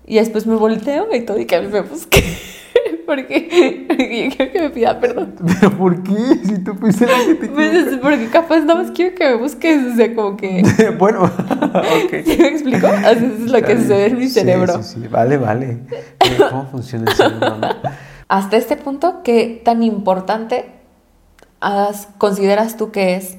y 0.06 0.16
después 0.16 0.46
me 0.46 0.54
volteo 0.56 1.06
y 1.14 1.20
todo 1.22 1.38
y 1.38 1.46
que 1.46 1.56
a 1.56 1.60
mí 1.62 1.68
me 1.68 1.80
busque. 1.80 2.22
porque, 3.06 3.84
porque 3.88 4.24
yo 4.30 4.36
quiero 4.36 4.52
que 4.52 4.60
me 4.60 4.70
pida 4.70 4.98
perdón. 5.00 5.34
¿Pero 5.60 5.70
por 5.76 6.02
qué? 6.02 6.14
Si 6.44 6.58
tú 6.64 6.74
fuiste 6.74 7.06
la 7.06 7.12
que 7.26 7.34
te 7.34 7.48
Pues 7.48 7.74
es 7.74 7.96
porque 7.98 8.28
capaz 8.28 8.60
nada 8.60 8.82
más 8.82 8.90
quiero 8.92 9.14
que 9.14 9.24
me 9.28 9.34
busques, 9.36 9.92
o 9.92 9.96
sea, 9.96 10.14
como 10.14 10.36
que... 10.36 10.62
Bueno, 10.98 11.24
ok. 11.24 12.14
¿Sí 12.24 12.36
me 12.38 12.48
explico? 12.48 12.86
O 12.86 12.90
sea, 12.90 13.12
eso 13.12 13.26
es 13.26 13.40
lo 13.50 13.62
que 13.62 13.76
sucede 13.76 14.06
en 14.06 14.18
mi 14.18 14.24
Sí, 14.28 14.30
cerebro. 14.40 14.82
Sí, 14.82 15.00
sí, 15.02 15.08
vale, 15.08 15.36
vale. 15.36 15.78
Eh, 16.20 16.38
¿Cómo 16.50 16.66
funciona 16.70 17.10
el 17.10 17.16
cerebro? 17.16 17.56
no? 17.58 17.68
Hasta 18.28 18.56
este 18.56 18.76
punto, 18.76 19.22
¿qué 19.22 19.60
tan 19.64 19.82
importante 19.82 20.70
has- 21.60 22.08
consideras 22.18 22.76
tú 22.76 22.90
que 22.90 23.14
es 23.16 23.36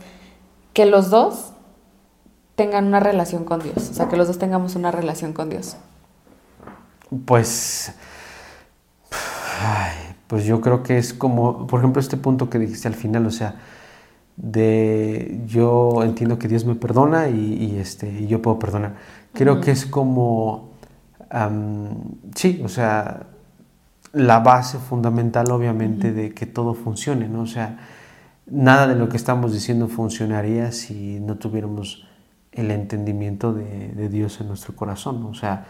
que 0.73 0.85
los 0.85 1.09
dos 1.09 1.53
tengan 2.55 2.85
una 2.85 2.99
relación 2.99 3.43
con 3.45 3.61
Dios? 3.61 3.89
O 3.89 3.93
sea, 3.93 4.07
que 4.09 4.15
los 4.15 4.27
dos 4.27 4.37
tengamos 4.37 4.75
una 4.75 4.91
relación 4.91 5.33
con 5.33 5.49
Dios. 5.49 5.75
Pues, 7.25 7.93
pues 10.27 10.45
yo 10.45 10.61
creo 10.61 10.83
que 10.83 10.97
es 10.97 11.13
como, 11.13 11.67
por 11.67 11.79
ejemplo, 11.79 11.99
este 11.99 12.17
punto 12.17 12.49
que 12.49 12.59
dijiste 12.59 12.87
al 12.87 12.95
final, 12.95 13.25
o 13.25 13.31
sea, 13.31 13.55
de 14.37 15.41
yo 15.45 16.03
entiendo 16.03 16.39
que 16.39 16.47
Dios 16.47 16.65
me 16.65 16.75
perdona 16.75 17.29
y, 17.29 17.53
y, 17.53 17.77
este, 17.77 18.09
y 18.11 18.27
yo 18.27 18.41
puedo 18.41 18.59
perdonar. 18.59 18.95
Creo 19.33 19.61
que 19.61 19.71
es 19.71 19.85
como, 19.85 20.71
sí, 22.35 22.61
o 22.63 22.69
sea, 22.69 23.27
la 24.13 24.39
base 24.39 24.79
fundamental 24.79 25.51
obviamente 25.51 26.11
de 26.11 26.33
que 26.33 26.45
todo 26.45 26.73
funcione, 26.73 27.27
¿no? 27.27 27.41
O 27.41 27.47
sea, 27.47 27.79
nada 28.47 28.87
de 28.87 28.95
lo 28.95 29.09
que 29.09 29.17
estamos 29.17 29.53
diciendo 29.53 29.87
funcionaría 29.87 30.71
si 30.71 31.19
no 31.19 31.35
tuviéramos 31.35 32.07
el 32.51 32.71
entendimiento 32.71 33.53
de, 33.53 33.89
de 33.89 34.09
Dios 34.09 34.39
en 34.39 34.47
nuestro 34.47 34.75
corazón, 34.75 35.21
¿no? 35.21 35.29
O 35.29 35.33
sea, 35.33 35.65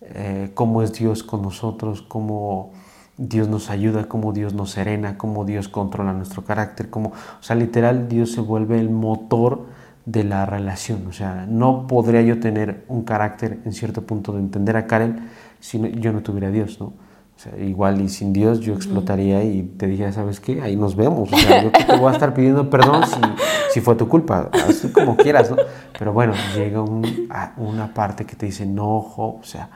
eh, 0.00 0.50
cómo 0.54 0.82
es 0.82 0.92
Dios 0.92 1.22
con 1.22 1.42
nosotros, 1.42 2.02
cómo 2.02 2.72
Dios 3.16 3.48
nos 3.48 3.68
ayuda, 3.70 4.08
cómo 4.08 4.32
Dios 4.32 4.54
nos 4.54 4.70
serena, 4.70 5.18
cómo 5.18 5.44
Dios 5.44 5.68
controla 5.68 6.12
nuestro 6.12 6.44
carácter, 6.44 6.88
cómo, 6.88 7.08
o 7.08 7.42
sea, 7.42 7.56
literal 7.56 8.08
Dios 8.08 8.32
se 8.32 8.40
vuelve 8.40 8.78
el 8.78 8.90
motor 8.90 9.66
de 10.06 10.24
la 10.24 10.46
relación, 10.46 11.06
o 11.06 11.12
sea, 11.12 11.46
no 11.46 11.86
podría 11.86 12.22
yo 12.22 12.40
tener 12.40 12.84
un 12.88 13.02
carácter 13.02 13.60
en 13.64 13.72
cierto 13.72 14.02
punto 14.06 14.32
de 14.32 14.38
entender 14.38 14.76
a 14.76 14.86
Karen 14.86 15.28
si 15.60 15.78
yo 16.00 16.12
no 16.12 16.22
tuviera 16.22 16.48
a 16.48 16.50
Dios, 16.50 16.80
¿no? 16.80 16.92
O 17.38 17.40
sea, 17.40 17.56
igual 17.56 18.00
y 18.00 18.08
sin 18.08 18.32
Dios 18.32 18.58
yo 18.58 18.74
explotaría 18.74 19.44
y 19.44 19.62
te 19.62 19.86
dijera, 19.86 20.10
¿sabes 20.10 20.40
qué? 20.40 20.60
Ahí 20.60 20.74
nos 20.74 20.96
vemos. 20.96 21.32
O 21.32 21.36
sea, 21.36 21.62
yo 21.62 21.70
te 21.70 21.96
voy 21.96 22.08
a 22.10 22.12
estar 22.12 22.34
pidiendo 22.34 22.68
perdón 22.68 23.04
si, 23.06 23.14
si 23.74 23.80
fue 23.80 23.94
tu 23.94 24.08
culpa, 24.08 24.50
así 24.68 24.88
como 24.88 25.16
quieras, 25.16 25.48
¿no? 25.48 25.56
Pero 25.96 26.12
bueno, 26.12 26.32
llega 26.56 26.82
un- 26.82 27.28
a 27.30 27.52
una 27.56 27.94
parte 27.94 28.24
que 28.26 28.34
te 28.34 28.46
dice, 28.46 28.66
no, 28.66 29.00
jo, 29.02 29.38
o 29.40 29.44
sea, 29.44 29.70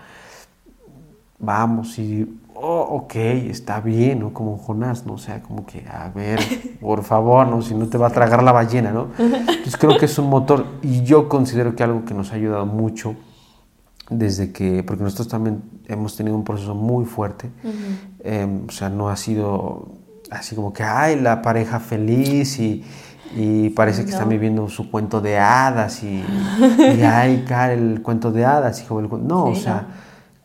vamos 1.39 1.99
y, 2.01 2.37
oh, 2.55 2.81
ok, 3.05 3.15
está 3.15 3.81
bien, 3.81 4.19
¿no? 4.19 4.33
Como 4.33 4.59
Jonás, 4.59 5.07
¿no? 5.07 5.13
O 5.15 5.19
sea, 5.19 5.41
como 5.41 5.65
que, 5.65 5.85
a 5.89 6.09
ver, 6.09 6.41
por 6.81 7.05
favor, 7.05 7.47
¿no? 7.47 7.63
Si 7.63 7.75
no 7.77 7.87
te 7.89 7.97
va 7.97 8.09
a 8.09 8.11
tragar 8.11 8.43
la 8.43 8.51
ballena, 8.51 8.91
¿no? 8.91 9.07
Entonces 9.19 9.77
creo 9.77 9.97
que 9.99 10.07
es 10.07 10.19
un 10.19 10.29
motor 10.29 10.67
y 10.83 11.05
yo 11.05 11.29
considero 11.29 11.77
que 11.77 11.85
algo 11.85 12.05
que 12.05 12.15
nos 12.15 12.33
ha 12.33 12.35
ayudado 12.35 12.67
mucho 12.67 13.15
desde 14.11 14.53
que, 14.53 14.83
porque 14.83 15.03
nosotros 15.03 15.29
también 15.29 15.63
hemos 15.89 16.17
tenido 16.17 16.37
un 16.37 16.45
proceso 16.45 16.75
muy 16.75 17.05
fuerte, 17.05 17.51
eh, 18.21 18.47
o 18.69 18.71
sea, 18.71 18.89
no 18.89 19.09
ha 19.09 19.17
sido 19.17 19.93
así 20.31 20.55
como 20.55 20.73
que, 20.73 20.83
ay, 20.83 21.21
la 21.21 21.43
pareja 21.43 21.79
feliz 21.81 22.59
y, 22.59 22.85
y 23.37 23.71
parece 23.71 24.05
que 24.05 24.11
están 24.11 24.29
viviendo 24.29 24.69
su 24.69 24.91
cuento 24.91 25.21
de 25.21 25.39
hadas 25.39 26.03
y, 26.03 26.25
y 26.99 27.03
ay, 27.03 27.45
Karel, 27.47 27.93
el 27.93 28.03
cuento 28.03 28.33
de 28.33 28.45
hadas, 28.45 28.83
hijo 28.83 28.99
del 28.99 29.09
cu-". 29.09 29.19
No, 29.19 29.45
o 29.45 29.55
sea, 29.55 29.75
no. 29.83 29.89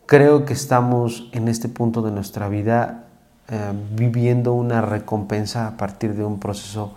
creo 0.06 0.44
que 0.44 0.52
estamos 0.52 1.28
en 1.32 1.48
este 1.48 1.68
punto 1.68 2.02
de 2.02 2.12
nuestra 2.12 2.48
vida 2.48 3.04
eh, 3.50 3.72
viviendo 3.94 4.52
una 4.52 4.82
recompensa 4.82 5.66
a 5.66 5.76
partir 5.76 6.14
de 6.14 6.24
un 6.24 6.38
proceso 6.38 6.92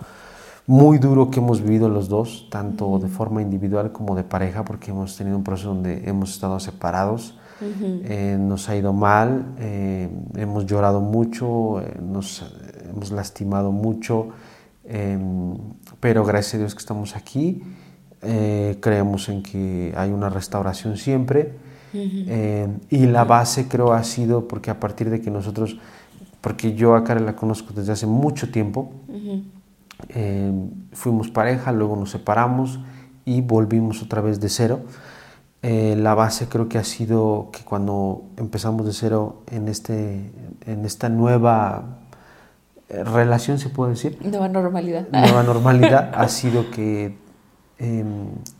muy 0.67 0.99
duro 0.99 1.29
que 1.29 1.39
hemos 1.39 1.61
vivido 1.61 1.89
los 1.89 2.07
dos, 2.07 2.47
tanto 2.49 2.99
de 2.99 3.07
forma 3.07 3.41
individual 3.41 3.91
como 3.91 4.15
de 4.15 4.23
pareja, 4.23 4.63
porque 4.63 4.91
hemos 4.91 5.17
tenido 5.17 5.37
un 5.37 5.43
proceso 5.43 5.69
donde 5.69 6.07
hemos 6.07 6.31
estado 6.31 6.59
separados, 6.59 7.37
eh, 7.61 8.37
nos 8.39 8.69
ha 8.69 8.75
ido 8.75 8.91
mal, 8.91 9.53
eh, 9.59 10.09
hemos 10.35 10.65
llorado 10.65 10.99
mucho, 10.99 11.79
eh, 11.81 11.99
nos 12.01 12.43
hemos 12.89 13.11
lastimado 13.11 13.71
mucho, 13.71 14.29
eh, 14.85 15.19
pero 15.99 16.25
gracias 16.25 16.55
a 16.55 16.57
Dios 16.57 16.73
que 16.73 16.79
estamos 16.79 17.15
aquí, 17.15 17.61
creemos 18.79 19.29
en 19.29 19.41
que 19.41 19.93
hay 19.97 20.11
una 20.11 20.29
restauración 20.29 20.95
siempre. 20.97 21.53
Y 22.89 23.05
la 23.07 23.23
base 23.25 23.67
creo 23.67 23.93
ha 23.93 24.03
sido 24.03 24.47
porque 24.47 24.69
a 24.69 24.79
partir 24.79 25.09
de 25.09 25.21
que 25.21 25.31
nosotros, 25.31 25.79
porque 26.39 26.73
yo 26.75 26.95
a 26.95 27.03
Karen 27.03 27.25
la 27.25 27.35
conozco 27.35 27.73
desde 27.73 27.91
hace 27.91 28.05
mucho 28.05 28.51
tiempo, 28.51 28.91
eh, 30.09 30.51
fuimos 30.93 31.29
pareja, 31.29 31.71
luego 31.71 31.95
nos 31.95 32.11
separamos 32.11 32.79
y 33.25 33.41
volvimos 33.41 34.01
otra 34.01 34.21
vez 34.21 34.39
de 34.39 34.49
cero. 34.49 34.79
Eh, 35.63 35.95
la 35.97 36.15
base 36.15 36.47
creo 36.47 36.67
que 36.67 36.79
ha 36.79 36.83
sido 36.83 37.49
que 37.51 37.63
cuando 37.63 38.23
empezamos 38.37 38.85
de 38.85 38.93
cero 38.93 39.43
en, 39.51 39.67
este, 39.67 40.31
en 40.65 40.85
esta 40.85 41.07
nueva 41.09 41.99
eh, 42.89 43.03
relación, 43.03 43.59
se 43.59 43.69
puede 43.69 43.91
decir, 43.91 44.17
Nueva 44.23 44.47
normalidad. 44.49 45.07
nueva 45.11 45.43
normalidad 45.51 46.11
ha 46.15 46.27
sido 46.29 46.71
que 46.71 47.15
eh, 47.77 48.03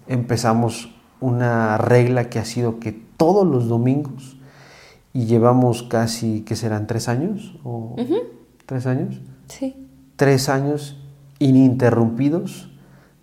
empezamos 0.08 0.94
una 1.20 1.78
regla 1.78 2.30
que 2.30 2.38
ha 2.39 2.46
sido 2.46 2.80
que 2.80 2.92
todos 2.92 3.48
los 3.48 3.68
domingos 3.68 4.38
y 5.14 5.26
llevamos 5.26 5.84
casi 5.84 6.42
que 6.42 6.56
serán 6.56 6.88
tres 6.88 7.08
años 7.10 7.60
o 7.64 7.96
tres 8.66 8.86
años 8.88 9.22
Sí. 9.48 9.76
tres 10.16 10.50
años 10.50 11.01
ininterrumpidos 11.42 12.70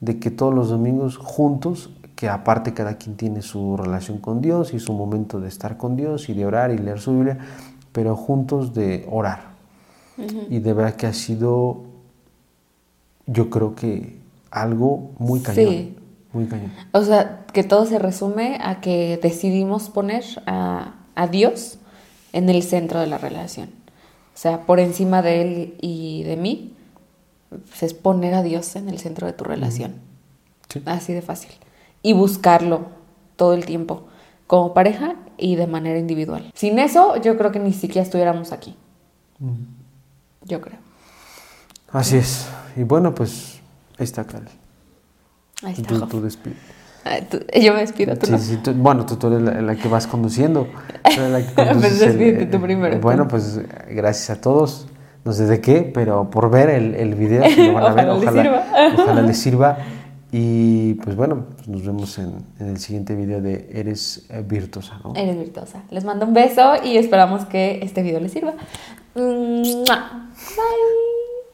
de 0.00 0.18
que 0.18 0.30
todos 0.30 0.54
los 0.54 0.68
domingos 0.68 1.16
juntos 1.16 1.90
que 2.14 2.28
aparte 2.28 2.74
cada 2.74 2.98
quien 2.98 3.16
tiene 3.16 3.42
su 3.42 3.76
relación 3.76 4.18
con 4.18 4.40
Dios 4.42 4.74
y 4.74 4.80
su 4.80 4.92
momento 4.92 5.40
de 5.40 5.48
estar 5.48 5.76
con 5.76 5.96
Dios 5.96 6.28
y 6.28 6.34
de 6.34 6.44
orar 6.46 6.70
y 6.72 6.78
leer 6.78 7.00
su 7.00 7.12
Biblia 7.12 7.38
pero 7.92 8.16
juntos 8.16 8.74
de 8.74 9.06
orar 9.10 9.48
y 10.50 10.58
de 10.58 10.72
verdad 10.72 10.94
que 10.96 11.06
ha 11.06 11.12
sido 11.12 11.84
yo 13.26 13.50
creo 13.50 13.74
que 13.74 14.18
algo 14.50 15.10
muy 15.18 15.40
cañón 15.40 15.64
Sí. 15.72 15.96
muy 16.32 16.46
cañón 16.46 16.72
O 16.92 17.02
sea, 17.02 17.44
que 17.52 17.62
todo 17.62 17.86
se 17.86 17.98
resume 17.98 18.58
a 18.60 18.80
que 18.80 19.18
decidimos 19.22 19.90
poner 19.90 20.24
a, 20.46 20.94
a 21.14 21.26
Dios 21.28 21.78
en 22.32 22.48
el 22.48 22.62
centro 22.62 23.00
de 23.00 23.06
la 23.06 23.18
relación. 23.18 23.68
O 24.34 24.40
sea, 24.40 24.66
por 24.66 24.80
encima 24.80 25.22
de 25.22 25.42
Él 25.42 25.74
y 25.80 26.22
de 26.24 26.36
mí, 26.36 26.74
pues, 27.50 27.82
es 27.82 27.94
poner 27.94 28.34
a 28.34 28.42
Dios 28.42 28.76
en 28.76 28.88
el 28.88 28.98
centro 28.98 29.26
de 29.26 29.32
tu 29.32 29.44
relación. 29.44 29.94
Sí. 30.68 30.82
Así 30.86 31.12
de 31.14 31.22
fácil. 31.22 31.50
Y 32.02 32.12
buscarlo 32.12 32.86
todo 33.36 33.54
el 33.54 33.64
tiempo, 33.64 34.06
como 34.46 34.74
pareja 34.74 35.14
y 35.36 35.56
de 35.56 35.66
manera 35.66 35.98
individual. 35.98 36.50
Sin 36.54 36.78
eso, 36.78 37.16
yo 37.22 37.36
creo 37.38 37.52
que 37.52 37.58
ni 37.60 37.72
siquiera 37.72 38.02
estuviéramos 38.02 38.52
aquí. 38.52 38.76
Yo 40.44 40.60
creo. 40.60 40.78
así 41.92 42.16
es 42.16 42.46
y 42.76 42.82
bueno 42.82 43.14
pues 43.14 43.60
ahí 43.98 44.04
está 44.04 44.24
Carl 44.24 44.48
Ahí 45.62 45.72
está. 45.74 45.88
tú, 45.88 46.06
tú 46.06 46.28
tú- 47.30 47.40
yo 47.60 47.72
me 47.72 47.80
despido, 47.80 48.16
tú 48.16 48.26
Sí, 48.38 48.54
no. 48.56 48.62
tú- 48.62 48.72
bueno, 48.74 49.06
tú, 49.06 49.16
tú 49.16 49.28
eres 49.28 49.42
la, 49.42 49.60
la 49.62 49.74
que 49.76 49.88
vas 49.88 50.06
conduciendo. 50.06 50.66
Tú 51.04 51.20
eres 51.20 51.30
la 51.30 51.46
que 51.46 51.54
conduces 51.72 51.98
Pues 51.98 52.20
el- 52.20 52.50
tú 52.50 52.60
primero, 52.60 53.00
Bueno, 53.00 53.26
pues 53.28 53.60
gracias 53.90 54.30
a 54.36 54.40
todos. 54.40 54.86
No 55.28 55.34
sé 55.34 55.44
de 55.44 55.60
qué, 55.60 55.82
pero 55.82 56.30
por 56.30 56.48
ver 56.48 56.70
el, 56.70 56.94
el 56.94 57.14
video 57.14 57.42
que 57.42 57.66
lo 57.66 57.74
van 57.74 57.84
a 57.84 57.92
ver, 57.94 58.08
Ojalá 58.08 58.14
les 58.14 58.22
ojalá, 58.22 58.42
sirva. 58.42 58.64
ojalá 59.04 59.20
les 59.20 59.38
sirva. 59.42 59.78
Y 60.32 60.94
pues 60.94 61.16
bueno, 61.16 61.44
pues 61.54 61.68
nos 61.68 61.84
vemos 61.84 62.18
en, 62.18 62.32
en, 62.58 62.68
el 62.68 62.78
siguiente 62.78 63.14
video 63.14 63.42
de 63.42 63.68
Eres 63.74 64.26
Virtuosa, 64.46 64.98
¿no? 65.04 65.12
Eres 65.14 65.38
Virtuosa. 65.38 65.82
Les 65.90 66.02
mando 66.06 66.24
un 66.24 66.32
beso 66.32 66.76
y 66.82 66.96
esperamos 66.96 67.44
que 67.44 67.80
este 67.82 68.02
video 68.02 68.20
les 68.20 68.32
sirva. 68.32 68.54
Bye. 69.14 69.84